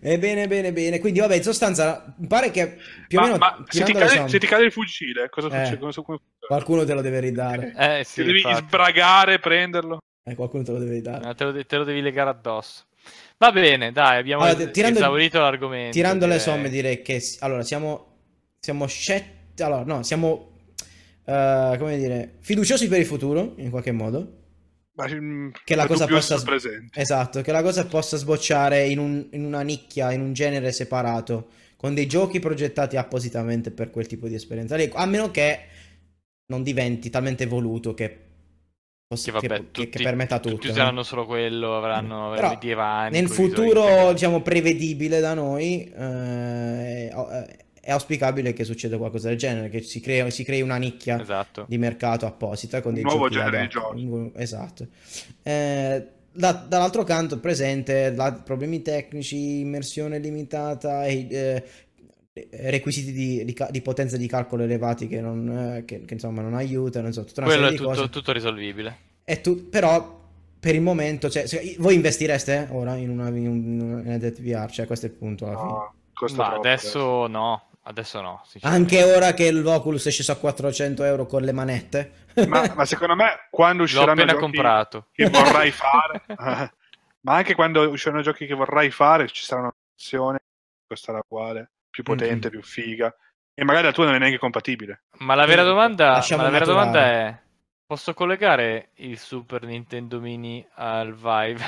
[0.00, 0.98] E bene, bene, bene.
[0.98, 3.36] Quindi, vabbè, in sostanza, pare che più o meno.
[3.36, 5.64] ma se, ti le cade, se ti cade il fucile, cosa Eh.
[5.66, 6.02] succede?
[6.02, 6.18] Come?
[6.46, 7.72] Qualcuno te lo deve ridare.
[7.78, 8.64] Eh sì, devi infatti.
[8.66, 9.98] sbragare, prenderlo.
[10.24, 11.30] Eh, qualcuno te lo deve ridare.
[11.30, 12.84] Eh, te, lo, te lo devi legare addosso.
[13.38, 15.92] Va bene, dai, abbiamo Allora, es- tirando- esaurito l'argomento.
[15.92, 16.44] Tirando le direi.
[16.44, 18.16] somme, direi che allora siamo
[18.60, 20.56] siamo scett- allora, no, siamo
[21.24, 24.37] eh, come dire, fiduciosi per il futuro in qualche modo.
[24.98, 27.00] Ma, mm, Che la cosa possa presente.
[27.00, 31.50] Esatto, che la cosa possa sbocciare in, un- in una nicchia, in un genere separato,
[31.76, 34.74] con dei giochi progettati appositamente per quel tipo di esperienza.
[34.74, 35.60] lì, A meno che
[36.46, 38.18] non diventi talmente evoluto che,
[39.06, 40.54] possa- Che vabbè, che- tutti, che permetta tutto.
[40.56, 40.72] tutti no?
[40.72, 43.10] useranno solo quello, avranno Però, avranno i divani.
[43.20, 47.56] Nel futuro, diciamo, prevedibile da noi, eh, è,
[47.88, 51.64] è auspicabile che succeda qualcosa del genere, che si, crea- si crei una nicchia Esatto.
[51.66, 54.04] di mercato apposita con Un dei nuovo giochi genere di giochi.
[54.04, 54.86] Un- Esatto.
[55.42, 61.64] Eh, da- dall'altro canto presente la- problemi tecnici, immersione limitata e eh,
[62.50, 66.52] requisiti di, di di potenza di calcolo elevati che, non, eh, che- che, insomma non
[66.54, 68.08] aiutano, insomma, tutta una Quello è tutto, cose.
[68.10, 68.96] tutto risolvibile.
[69.42, 70.16] Tu, però
[70.60, 74.70] per il momento, cioè, se- voi investireste ora in una, in una in una VR?
[74.70, 75.68] Cioè, questo è il punto alla fine.
[75.70, 78.42] No, troppo adesso no, adesso no.
[78.62, 82.26] Anche ora che l'Oculus è sceso a 400 euro con le manette.
[82.46, 85.08] Ma, ma secondo me quando L'ho usciranno appena giochi comprato.
[85.12, 86.22] che vorrai fare,
[87.22, 92.02] ma anche quando usciranno giochi che vorrai fare, ci sarà un'opzione che costerà uguale, più
[92.04, 92.52] potente, Mhm.
[92.52, 93.12] più figa,
[93.54, 95.02] e magari la tua non è neanche compatibile.
[95.18, 97.38] Ma la vera domanda, la vera domanda è:
[97.86, 101.64] posso collegare il Super Nintendo Mini al Vive?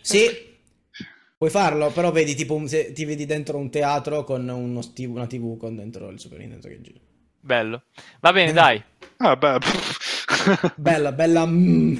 [0.00, 0.52] Sì,
[1.44, 5.26] puoi farlo, però vedi tipo un- se ti vedi dentro un teatro con uno una
[5.26, 6.98] TV con dentro il Super Nintendo che gira.
[7.40, 7.82] Bello.
[8.20, 8.54] Va bene, Eh.
[8.54, 8.82] dai.
[9.18, 9.58] Ah, beh,
[10.76, 11.44] Bella, bella.
[11.46, 11.96] mm.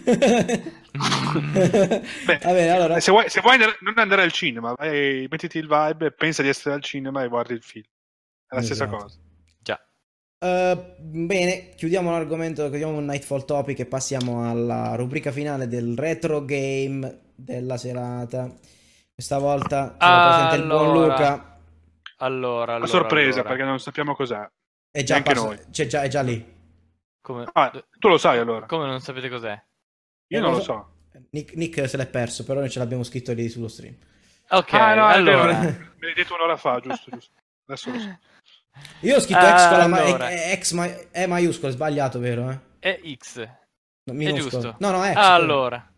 [2.25, 3.01] Beh, Va bene, allora.
[3.01, 6.49] se vuoi, se vuoi andare- non andare al cinema, vai, mettiti il vibe, pensa di
[6.49, 7.85] essere al cinema e guardi il film.
[8.47, 9.03] È la stessa Esatto.
[9.03, 9.19] cosa.
[9.61, 9.79] Già.
[10.39, 16.45] Eh, bene, chiudiamo l'argomento, chiudiamo un Nightfall Topic e passiamo alla rubrica finale del retro
[16.45, 18.53] game della serata.
[19.15, 21.07] Questa volta ce lo presenta il buon Allora.
[21.07, 21.59] Luca.
[22.19, 23.49] Allora, A allora, sorpresa, allora.
[23.49, 24.51] perché non sappiamo cos'è.
[24.91, 25.59] È già, pass- noi.
[25.71, 26.53] c'è già, è già lì.
[27.21, 27.45] Come...
[27.53, 28.67] Ah, tu lo sai allora.
[28.67, 29.61] Come non sapete cos'è?
[30.29, 30.89] Io non lo so.
[31.31, 33.95] Nick, Nick se l'è perso, però noi ce l'abbiamo scritto lì sullo stream.
[34.51, 35.59] Ok, ah, no, allora.
[35.61, 37.33] me l'hai detto un'ora fa, giusto, giusto.
[37.67, 38.19] Adesso lo so.
[39.01, 40.29] Io ho scritto X con la ma- Allora.
[40.29, 42.51] è X ma- è maiuscolo, è sbagliato, vero?
[42.51, 42.61] Eh?
[42.81, 43.49] È X.
[44.05, 44.77] No, È giusto.
[44.81, 45.17] No, no, è X.
[45.17, 45.93] Allora,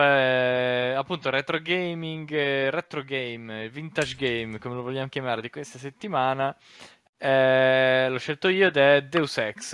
[0.00, 5.78] eh, appunto, retro gaming, eh, retro game, vintage game, come lo vogliamo chiamare, di questa
[5.78, 6.56] settimana,
[7.18, 9.70] eh, l'ho scelto io ed è Deus Ex.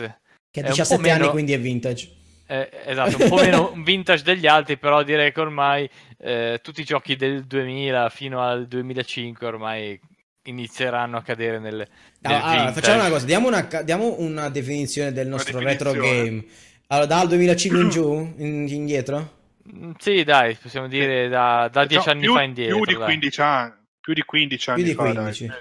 [0.51, 2.11] che ha è un po' 17 anni, meno- quindi è vintage.
[2.47, 5.89] Eh, esatto, un po' meno vintage degli altri, però direi che ormai
[6.19, 9.99] eh, tutti i giochi del 2000 fino al 2005 ormai
[10.45, 11.89] inizieranno a cadere nel, nel
[12.23, 16.25] Allora, allora, facciamo una cosa, diamo una, diamo una definizione del nostro retro definizione.
[16.29, 16.45] game.
[16.89, 19.41] Allora, dal 2005 in giù, in- indietro?
[19.75, 22.77] Mm, Sì, dai, possiamo dire da, da dieci No, anni più, fa indietro.
[22.77, 23.05] più di dai.
[23.05, 23.75] 15 anni.
[24.01, 25.47] più di 15 anni Più di fa, 15.
[25.47, 25.57] dai.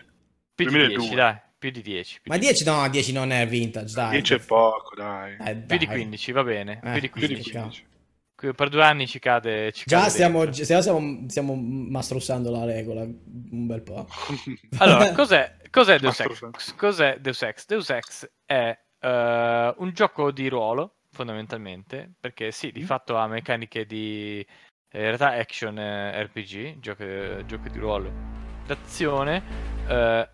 [0.55, 0.97] Più di 2002.
[0.97, 1.35] 10, dai.
[1.57, 2.21] Più di 10.
[2.21, 4.09] più Ma di 10 no, 10 non è vintage, dai.
[4.11, 5.37] 10 è poco, dai.
[5.39, 5.95] Eh, Più di dai.
[5.95, 6.79] 15, va bene.
[6.83, 7.51] Eh, più di Più di 15.
[7.51, 7.85] 15.
[8.35, 9.71] Qui Per due anni ci cade.
[9.71, 14.07] Ci Già cade stiamo, già stiamo, stiamo mastrossando la regola un bel po'.
[14.79, 16.73] Allora, cos'è, cos'è Deus Ex?
[16.75, 17.65] Cos'è Deus Ex?
[17.67, 22.85] Deus Ex è eh, un gioco di ruolo, fondamentalmente, perché sì, di Mm.
[22.85, 24.39] fatto ha meccaniche di
[24.93, 28.11] eh, in realtà action eh, RPG, giochi, giochi di ruolo
[28.65, 29.43] d'azione.
[29.87, 30.29] eh,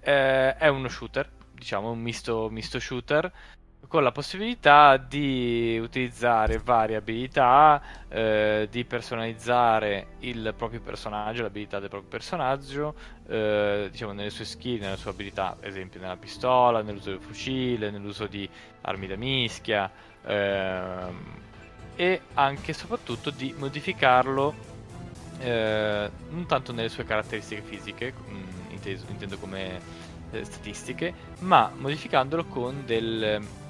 [0.00, 3.30] eh, è uno shooter, diciamo, un misto, misto shooter
[3.88, 11.88] con la possibilità di utilizzare varie abilità, eh, di personalizzare il proprio personaggio, l'abilità del
[11.88, 12.94] proprio personaggio,
[13.28, 17.90] eh, diciamo nelle sue skill, nelle sue abilità, ad esempio nella pistola, nell'uso del fucile,
[17.90, 18.48] nell'uso di
[18.82, 19.90] armi da mischia,
[20.24, 21.44] ehm,
[21.94, 24.74] e anche e soprattutto di modificarlo
[25.38, 29.80] eh, non tanto nelle sue caratteristiche fisiche, mm, inteso- intendo come
[30.30, 33.64] eh, statistiche, ma modificandolo con del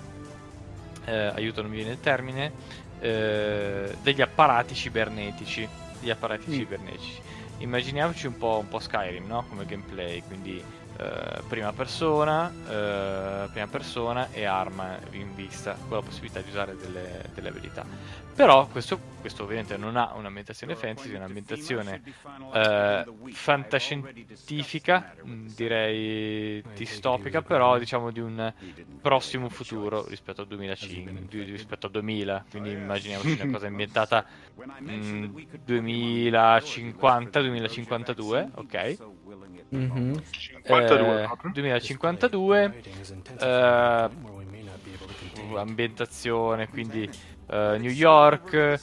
[1.07, 2.53] eh, aiuto non mi viene il termine
[3.01, 5.69] eh, degli apparati cibernetici
[6.01, 6.53] degli apparati Mm.
[6.53, 7.21] cibernetici
[7.59, 9.45] immaginiamoci un po', un po' Skyrim no?
[9.49, 10.63] come gameplay quindi
[10.99, 16.77] eh, prima persona eh, prima persona e arma in vista con la possibilità di usare
[16.77, 17.85] delle, delle abilità
[18.37, 22.03] però questo, questo ovviamente non ha un'ambientazione fantasy è un'ambientazione
[22.55, 28.53] eh, fantascientifica mh, direi distopica però diciamo di un
[29.01, 34.25] prossimo futuro rispetto al 2005 di- rispetto al 2000 quindi immaginiamoci una cosa ambientata
[34.83, 35.25] mm,
[35.65, 38.97] 2050 2052 ok
[39.69, 40.23] Mhm.
[40.31, 41.51] 52 Eh, proprio.
[41.53, 42.83] 2052
[43.41, 44.09] eh,
[45.57, 47.11] ambientazione quindi
[47.49, 48.79] eh, New York eh,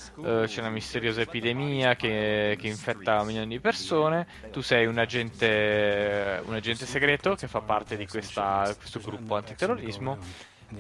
[0.45, 4.27] c'è una misteriosa epidemia che, che infetta milioni di persone.
[4.51, 10.17] Tu sei un agente un agente segreto che fa parte di questa- questo gruppo antiterrorismo.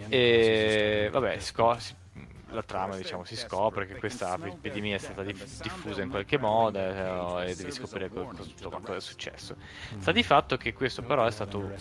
[0.07, 1.37] E vabbè
[1.77, 1.95] si-
[2.53, 6.79] la trama diciamo si scopre che questa epidemia è stata dif- diffusa in qualche modo
[6.79, 9.55] eh, e devi scoprire cosa è successo.
[9.97, 11.71] Sta di fatto che questo però è stato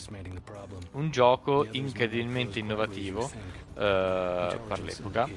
[0.93, 3.31] un gioco incredibilmente innovativo
[3.74, 5.28] eh, per l'epoca.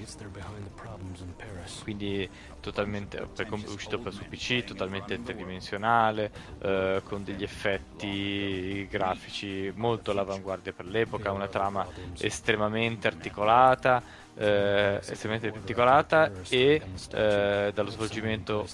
[1.83, 2.29] Quindi
[2.65, 10.73] totalmente per, uscito per su PC totalmente tridimensionale eh, con degli effetti grafici molto all'avanguardia
[10.73, 11.85] per l'epoca una trama
[12.17, 14.01] estremamente articolata
[14.35, 16.81] eh, estremamente articolata e
[17.11, 18.67] eh, dallo svolgimento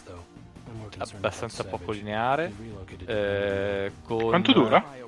[0.98, 2.54] abbastanza poco lineare
[3.06, 5.00] eh, con- Quanto dura?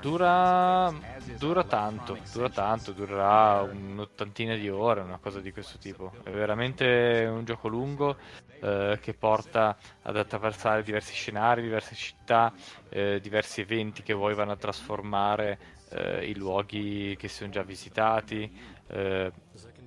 [0.00, 0.90] Dura,
[1.22, 6.16] dura tanto, dura tanto, durerà un'ottantina di ore, una cosa di questo tipo.
[6.22, 8.18] È veramente un gioco lungo
[8.60, 12.54] eh, che porta ad attraversare diversi scenari, diverse città,
[12.88, 15.60] eh, diversi eventi che poi vanno a trasformare
[15.90, 18.50] eh, i luoghi che sono già visitati,
[18.86, 19.32] eh,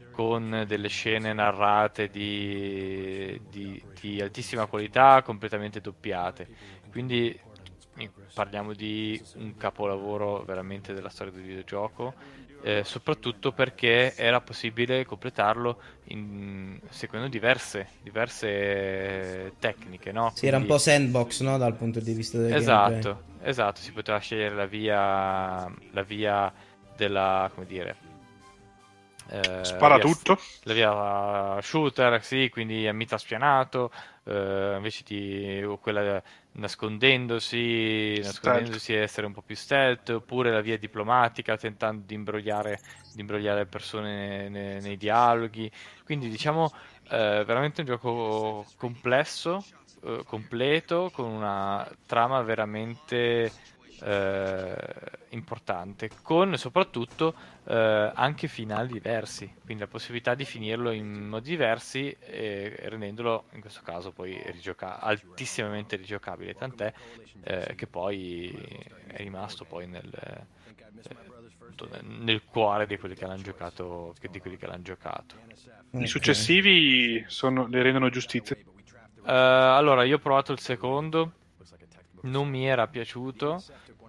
[0.10, 6.50] con delle scene narrate di, di- di altissima qualità, completamente doppiate.
[6.90, 7.53] Quindi in-
[8.34, 12.14] parliamo di un capolavoro veramente della storia del videogioco,
[12.64, 20.32] eh, soprattutto perché era possibile completarlo in- seguendo diverse, diverse tecniche, no?
[20.36, 21.58] Sì, era un Quindi- po' sandbox, no?
[21.58, 23.00] Dal punto di vista del gameplay.
[23.00, 26.52] Esatto, esatto, si poteva scegliere la via, la via
[26.96, 27.96] della, come dire...
[29.30, 30.38] eh, Spara via- tutto.
[30.64, 33.92] la via shooter, sì, quindi a mita spianato,
[34.26, 36.22] eh, invece di o quella
[36.54, 42.80] nascondendosi, nascondendosi e essere un po' più stealth, oppure la via diplomatica, tentando di imbrogliare,
[43.14, 45.72] di imbrogliare le persone ne- nei dialoghi.
[46.04, 46.72] Quindi diciamo
[47.10, 49.66] eh, veramente un gioco complesso,
[50.04, 53.52] eh, completo, con una trama veramente
[54.04, 54.76] eh,
[55.30, 57.34] importante, con soprattutto
[57.66, 63.62] eh, anche finali diversi, quindi la possibilità di finirlo in modi diversi e rendendolo in
[63.62, 66.94] questo caso poi rigioca- altissimamente rigiocabile, tant'è
[67.44, 68.52] eh, che poi
[69.08, 74.58] è rimasto poi nel, eh, nel- cuore di quelli che l'hanno giocato, che- di quelli
[74.58, 75.36] che l'hanno giocato.
[75.92, 78.56] I successivi sono, le rendono giustizia.
[78.56, 81.34] Eh, allora, io ho provato il secondo,
[82.22, 83.64] non mi era piaciuto,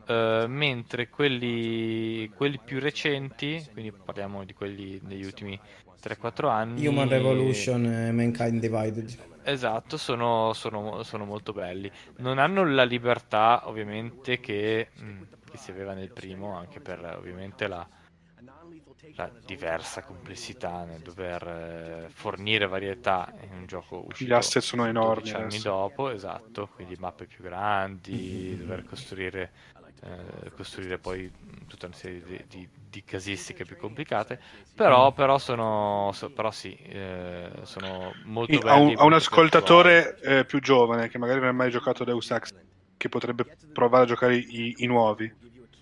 [0.06, 5.59] eh, mentre quelli, quelli più recenti, quindi parliamo di quelli degli ultimi
[6.01, 9.16] 3-4 anni, Human Revolution e Mankind Divided.
[9.43, 11.90] Esatto, sono, sono- sono molto belli.
[12.16, 17.66] Non hanno la libertà, ovviamente, che, mh, che si aveva nel primo, anche per ovviamente
[17.66, 17.86] la,
[19.12, 21.47] la diversa complessità nel dover
[22.06, 25.60] eh, fornire varietà in un gioco uscito Gli asset sono enormi 12 anni adesso.
[25.60, 29.52] dopo, esatto, quindi mappe più grandi, dover costruire,
[30.01, 31.31] eh, costruire poi
[31.66, 34.40] tutta una serie di, di- di casistiche più complicate,
[34.74, 39.12] però, però sono, so- però sì, eh, sono molto Quindi a un, belli, a un
[39.14, 42.51] ascoltatore eh, più giovane che magari non ha mai giocato Deus Ex,
[42.97, 45.32] che potrebbe provare a giocare i, i nuovi.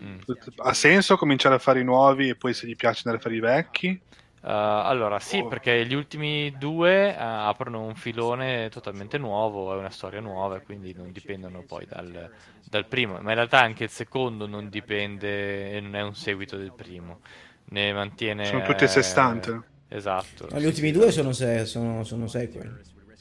[0.03, 0.19] Mm.
[0.57, 3.37] ha senso cominciare a fare i nuovi e poi se gli piace andare a fare
[3.37, 4.01] i vecchi?
[4.43, 5.47] Uh, allora, sì, Oh.
[5.47, 10.63] perché gli ultimi due uh, aprono un filone totalmente nuovo, è una storia nuova, e
[10.63, 12.29] quindi non dipendono poi dal,
[12.65, 13.13] dal primo.
[13.21, 17.21] Ma in realtà anche il secondo non dipende e non è un seguito del primo.
[17.67, 18.47] Ne mantiene.
[18.47, 19.63] Sono tutti a sé eh, stante.
[19.87, 20.49] Esatto.
[20.51, 22.81] No, gli sì, ultimi sì, due sono, se- sono, sono sequel.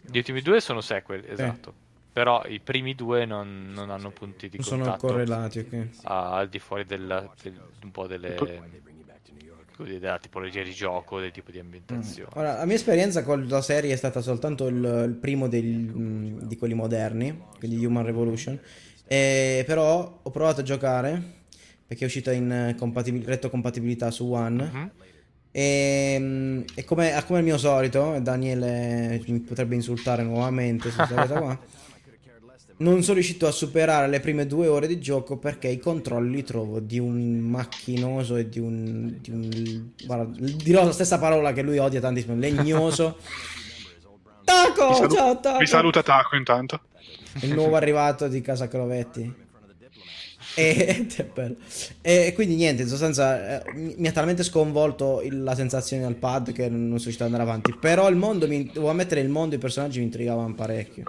[0.09, 1.73] Gli ultimi due sono sequel, esatto.
[2.13, 5.87] Però i primi due non, non hanno punti di Non sono contatto correlati, ok.
[6.03, 8.35] a- al di fuori della- del- un po' delle,
[9.77, 12.29] della tipologia di gioco, del tipo di ambientazione.
[12.35, 14.75] Ora, la mia esperienza con la serie è stata soltanto il,
[15.07, 18.59] il primo del- mm, di quelli moderni, quindi Human Revolution.
[19.07, 21.39] E, però ho provato a giocare
[21.87, 24.63] perché è uscita in eh, compatibil- retrocompatibilità su One.
[24.71, 24.91] Mhm.
[25.53, 31.15] E, mm, e come, come al mio solito, Daniele mi potrebbe insultare nuovamente su questa
[31.15, 31.59] cosa qua.
[32.81, 36.43] Non sono riuscito a superare le prime due ore di gioco perché i controlli li
[36.43, 39.17] trovo di un macchinoso e di un.
[39.21, 43.17] Di un guarda, dirò la stessa parola che lui odia tantissimo: legnoso.
[44.43, 44.87] Taco!
[44.89, 45.57] Vi, salu- ciao, Taco!
[45.59, 46.81] vi saluta Taco intanto.
[47.41, 49.31] Il nuovo arrivato di Casa Crovetti.
[50.55, 51.07] E.
[52.01, 56.15] E quindi niente, in sostanza eh, mi mi ha talmente sconvolto il- la sensazione al
[56.15, 57.75] pad che non sono riuscito ad andare avanti.
[57.79, 61.03] Però il mondo, mi, devo ammettere, il mondo e i personaggi mi intrigavano parecchio.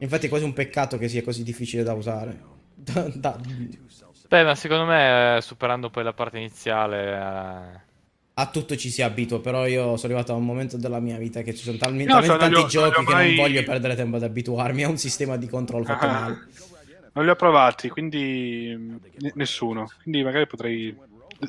[0.00, 2.38] Infatti è quasi un peccato che sia così difficile da usare.
[2.80, 3.38] Da- da-
[4.28, 7.80] Beh, ma secondo me, eh, superando poi la parte iniziale, eh,
[8.34, 11.42] a tutto ci si abitua, però io sono arrivato a un momento della mia vita
[11.42, 14.22] che ci sono talmente, No, talmente tanti giochi che mai- non voglio perdere tempo ad
[14.22, 16.12] abituarmi a un sistema di controllo fatto Ah.
[16.20, 16.38] male.
[17.12, 19.90] Non li ho provati, quindi mh, ne- nessuno.
[20.04, 20.96] Quindi magari potrei.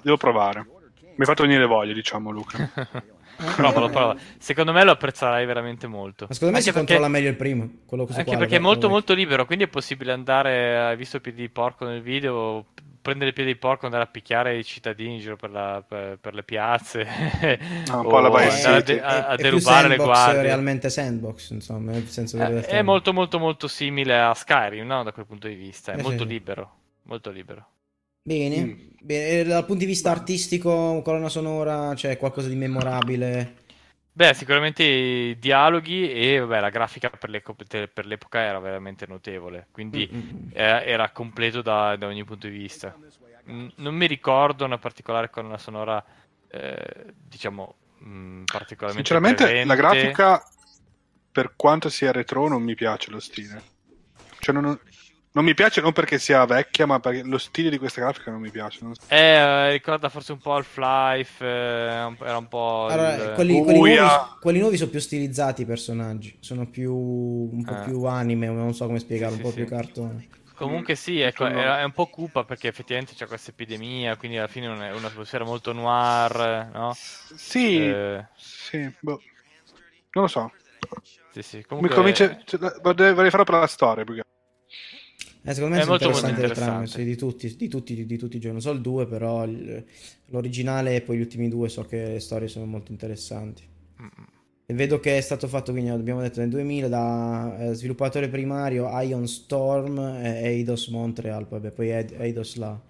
[0.03, 0.65] Devo provare.
[1.01, 2.57] Mi hai fatto venire voglia, diciamo, Luca.
[3.55, 4.15] provalo, prova.
[4.37, 6.25] Secondo me lo apprezzerai veramente molto.
[6.27, 7.61] Ma secondo me Anche si perché- controlla meglio il primo.
[7.89, 11.41] Anche quale perché è molto molto libero, quindi è possibile andare, hai visto il piede
[11.41, 12.65] di porco nel video,
[13.01, 16.17] prendere il piede di porco, andare a picchiare i cittadini in giro per, la- per-
[16.19, 17.01] per le piazze,
[17.89, 20.41] un o po' alla Vice a, de- a- a è più derubare le sandbox, guardie.
[20.43, 25.01] realmente sandbox, insomma, nel senso Eh, è molto molto molto simile a Skyrim, no?
[25.03, 26.29] Da quel punto di vista, è Eh, molto sì.
[26.29, 26.71] libero,
[27.03, 27.65] molto libero.
[28.23, 28.57] Bene.
[28.65, 28.73] Mm.
[29.01, 33.55] Bene, e dal punto di vista artistico, colonna sonora, c'è qualcosa di memorabile.
[34.13, 39.67] Beh, sicuramente i dialoghi e vabbè, la grafica per, l'eco- per l'epoca era veramente notevole,
[39.71, 40.49] quindi Mm, mm, mm.
[40.53, 42.93] eh, era completo da, da ogni punto di vista.
[43.49, 46.03] Mm, Non mi ricordo una particolare colonna sonora,
[46.49, 49.67] eh, diciamo, mm, particolarmente Sinceramente, presente.
[49.67, 50.43] la grafica,
[51.31, 53.61] per quanto sia retro, non mi piace lo stile.
[54.39, 54.77] Cioè, non,
[55.33, 58.41] non mi piace non perché sia vecchia, ma perché lo stile di questa grafica non
[58.41, 58.79] mi piace.
[58.85, 59.01] non so.
[59.07, 63.81] Eh, eh, ricorda forse un po' Half-Life, eh, era un po' Allora, il- quelli, quelli
[63.81, 64.07] nuovi,
[64.39, 67.79] quelli nuovi sono più stilizzati i personaggi, sono più un po' Ah.
[67.79, 69.69] più anime, non so come spiegarlo, Sì, un po' sì, più sì.
[69.69, 70.27] cartone.
[70.53, 74.47] Comunque sì, ecco, è, è un po' cupa perché effettivamente c'è questa epidemia, quindi alla
[74.47, 76.99] fine è un'atmosfera molto noir, no?
[77.35, 79.21] Sì, Eh, sì, boh.
[80.13, 80.51] non lo so.
[81.29, 84.03] sì, sì, Mi comunque convince, cioè, vorrei, vorrei farlo per la storia.
[84.05, 84.23] Perché...
[85.43, 86.87] Eh, secondo me È molto, molto interessante.
[86.87, 89.43] sì, di tutti, di tutti, di, di tutti i giochi, non so il 2, però
[89.45, 89.83] il-
[90.27, 93.63] l'originale e poi gli ultimi due so che le storie sono molto interessanti.
[94.01, 94.07] Mm,
[94.65, 98.87] E vedo che è stato fatto, quindi abbiamo detto nel 2000, da eh, sviluppatore primario
[99.01, 102.81] Ion Storm e Eidos Montreal, poi, beh, poi Ed- Eidos l'ha,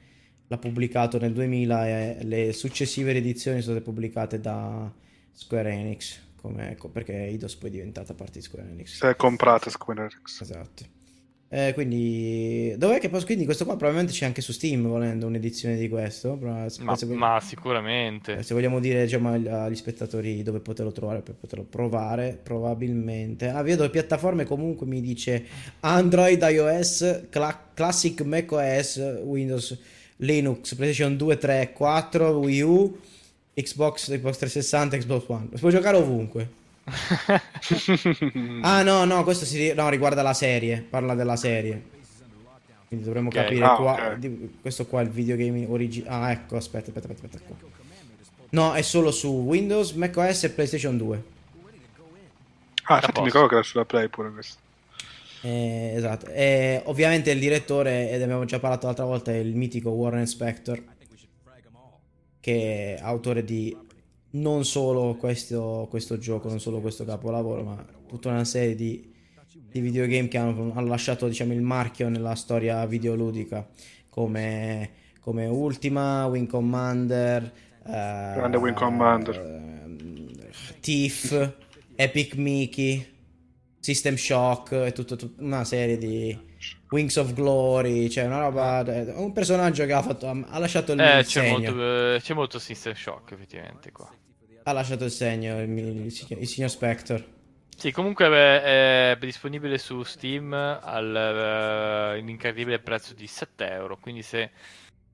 [0.47, 4.91] l'ha pubblicato nel 2000 e le successive edizioni sono state pubblicate da
[5.31, 8.97] Square Enix, come, ecco, perché Eidos poi è diventata parte di Square Enix.
[8.99, 10.41] Se è comprata Square Enix.
[10.41, 10.99] Esatto.
[11.53, 13.25] Eh, quindi, dov'è che posso?
[13.25, 16.37] Quindi questo qua probabilmente c'è anche su Steam, volendo un'edizione di questo.
[16.37, 18.37] però Ma, se, ma sicuramente.
[18.37, 23.49] eh, se vogliamo dire diciamo, agli- spettatori dove poterlo trovare per poterlo provare, probabilmente.
[23.49, 25.45] Ah, vedo le piattaforme comunque mi dice
[25.81, 29.77] Android, iOS, Cla- Classic macOS, Windows,
[30.17, 32.97] Linux, PlayStation 2, 3, 4, Wii U,
[33.53, 35.49] Xbox, Xbox 360, Xbox One.
[35.53, 36.59] Si può giocare ovunque.
[38.61, 41.89] Ah no, no, questo si no, riguarda la serie, parla della serie.
[42.87, 43.35] Quindi dovremmo Ok.
[43.35, 44.15] capire Ah, qua, ok.
[44.17, 46.25] di- questo qua è il videogame originale.
[46.25, 47.69] Ah, ecco, aspetta, aspetta, aspetta, aspetta qua.
[48.49, 51.23] No, è solo su Windows, macOS e PlayStation 2.
[52.83, 54.57] Ah, infatti mi ricordo che era sulla Play pure questo.
[55.43, 56.27] Eh, esatto.
[56.27, 60.83] E ovviamente il direttore, ed abbiamo già parlato l'altra volta, è il mitico Warren Spector.
[62.41, 63.75] che è autore di
[64.31, 69.13] non solo questo, questo gioco, non solo questo capolavoro, ma tutta una serie di,
[69.69, 73.67] di videogame che hanno, hanno lasciato diciamo, il marchio nella storia videoludica,
[74.09, 77.51] come, come Ultima, Wing Commander,
[77.83, 79.39] Grande Wing Commander.
[79.39, 81.53] uh, Thief,
[81.95, 83.05] Epic Mickey,
[83.79, 86.37] System Shock e tutta tut- una serie di
[86.91, 88.83] Wings of Glory, cioè una roba,
[89.15, 92.93] un personaggio che ha, fatto, ha lasciato il, Eh, c'è molto, eh, c'è molto System
[92.93, 94.09] Shock effettivamente qua.
[94.63, 95.69] Ha lasciato il segno il,
[96.05, 97.23] il signor- il signor Spector.
[97.75, 98.61] Sì, comunque beh,
[99.13, 103.97] è disponibile su Steam all'incredibile prezzo di 7 euro.
[103.97, 104.51] Quindi se,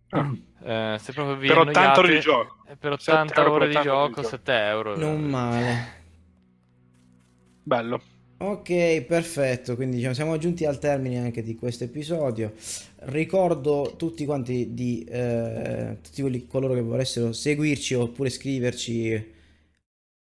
[0.10, 2.58] eh, se proprio vi Per 80 ore di gioco.
[2.68, 4.28] eh, per 7 80 euro per ore di 80 ore di gioco, gioco.
[4.28, 4.98] 7 euro.
[4.98, 5.96] Non male.
[7.64, 8.02] Bello.
[8.40, 9.76] Ok, perfetto.
[9.76, 12.54] Quindi diciamo, siamo giunti al termine anche di questo episodio.
[13.00, 19.34] Ricordo tutti quanti di eh, tutti quelli, coloro che voressero seguirci oppure scriverci,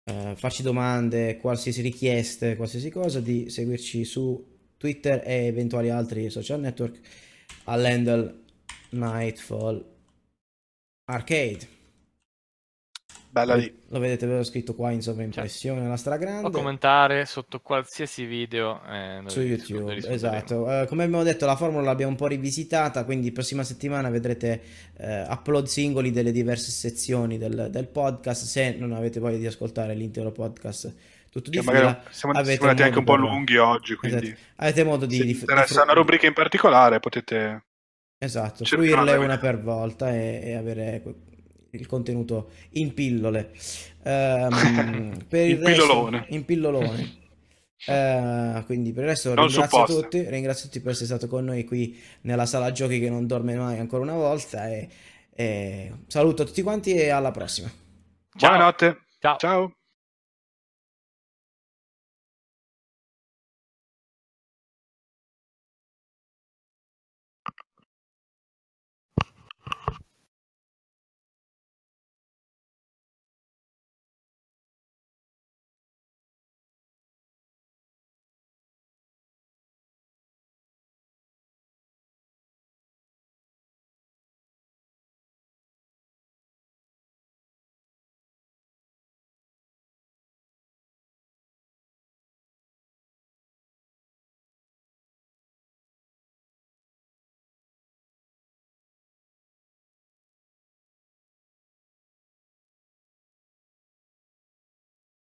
[0.05, 6.59] eh, farci domande, qualsiasi richieste, qualsiasi cosa, di seguirci su Twitter e eventuali altri social
[6.59, 6.99] network
[7.65, 8.43] all'handle
[8.91, 9.83] Nightfall
[11.05, 11.74] Arcade.
[13.35, 13.81] Bella lì.
[13.89, 16.47] Lo vedete, ve l'ho scritto qua in sovraimpressione, la stragrande.
[16.47, 20.71] O commentare sotto qualsiasi video eh, su YouTube, esatto.
[20.71, 24.61] Eh, come abbiamo detto, la formula l'abbiamo un po' rivisitata, quindi prossima settimana vedrete
[24.95, 28.45] eh, upload singoli delle diverse sezioni del, del podcast.
[28.45, 30.95] Se non avete voglia di ascoltare l'intero podcast
[31.29, 34.41] tutto di fila, siamo, siamo andati anche un po' lunghi oggi, quindi Esatto.
[34.55, 37.65] avete modo di, se di- interessa una rubrica in particolare potete...
[38.17, 41.03] Esatto, fruirle una per volta e, e avere
[41.75, 43.51] il contenuto in pillole.
[44.03, 46.25] Ehm, per il In resto- pillolone.
[46.29, 47.23] in pillolone.
[47.87, 50.01] Eh, quindi per il resto Non ringrazio supposte.
[50.01, 53.53] tutti, ringrazio tutti per essere stato con noi qui nella sala giochi che non dorme
[53.55, 54.89] mai ancora una volta e,
[55.35, 57.67] e saluto tutti quanti e alla prossima.
[58.37, 58.49] Ciao.
[58.49, 58.97] Buonanotte.
[59.19, 59.37] Ciao.
[59.37, 59.75] Ciao.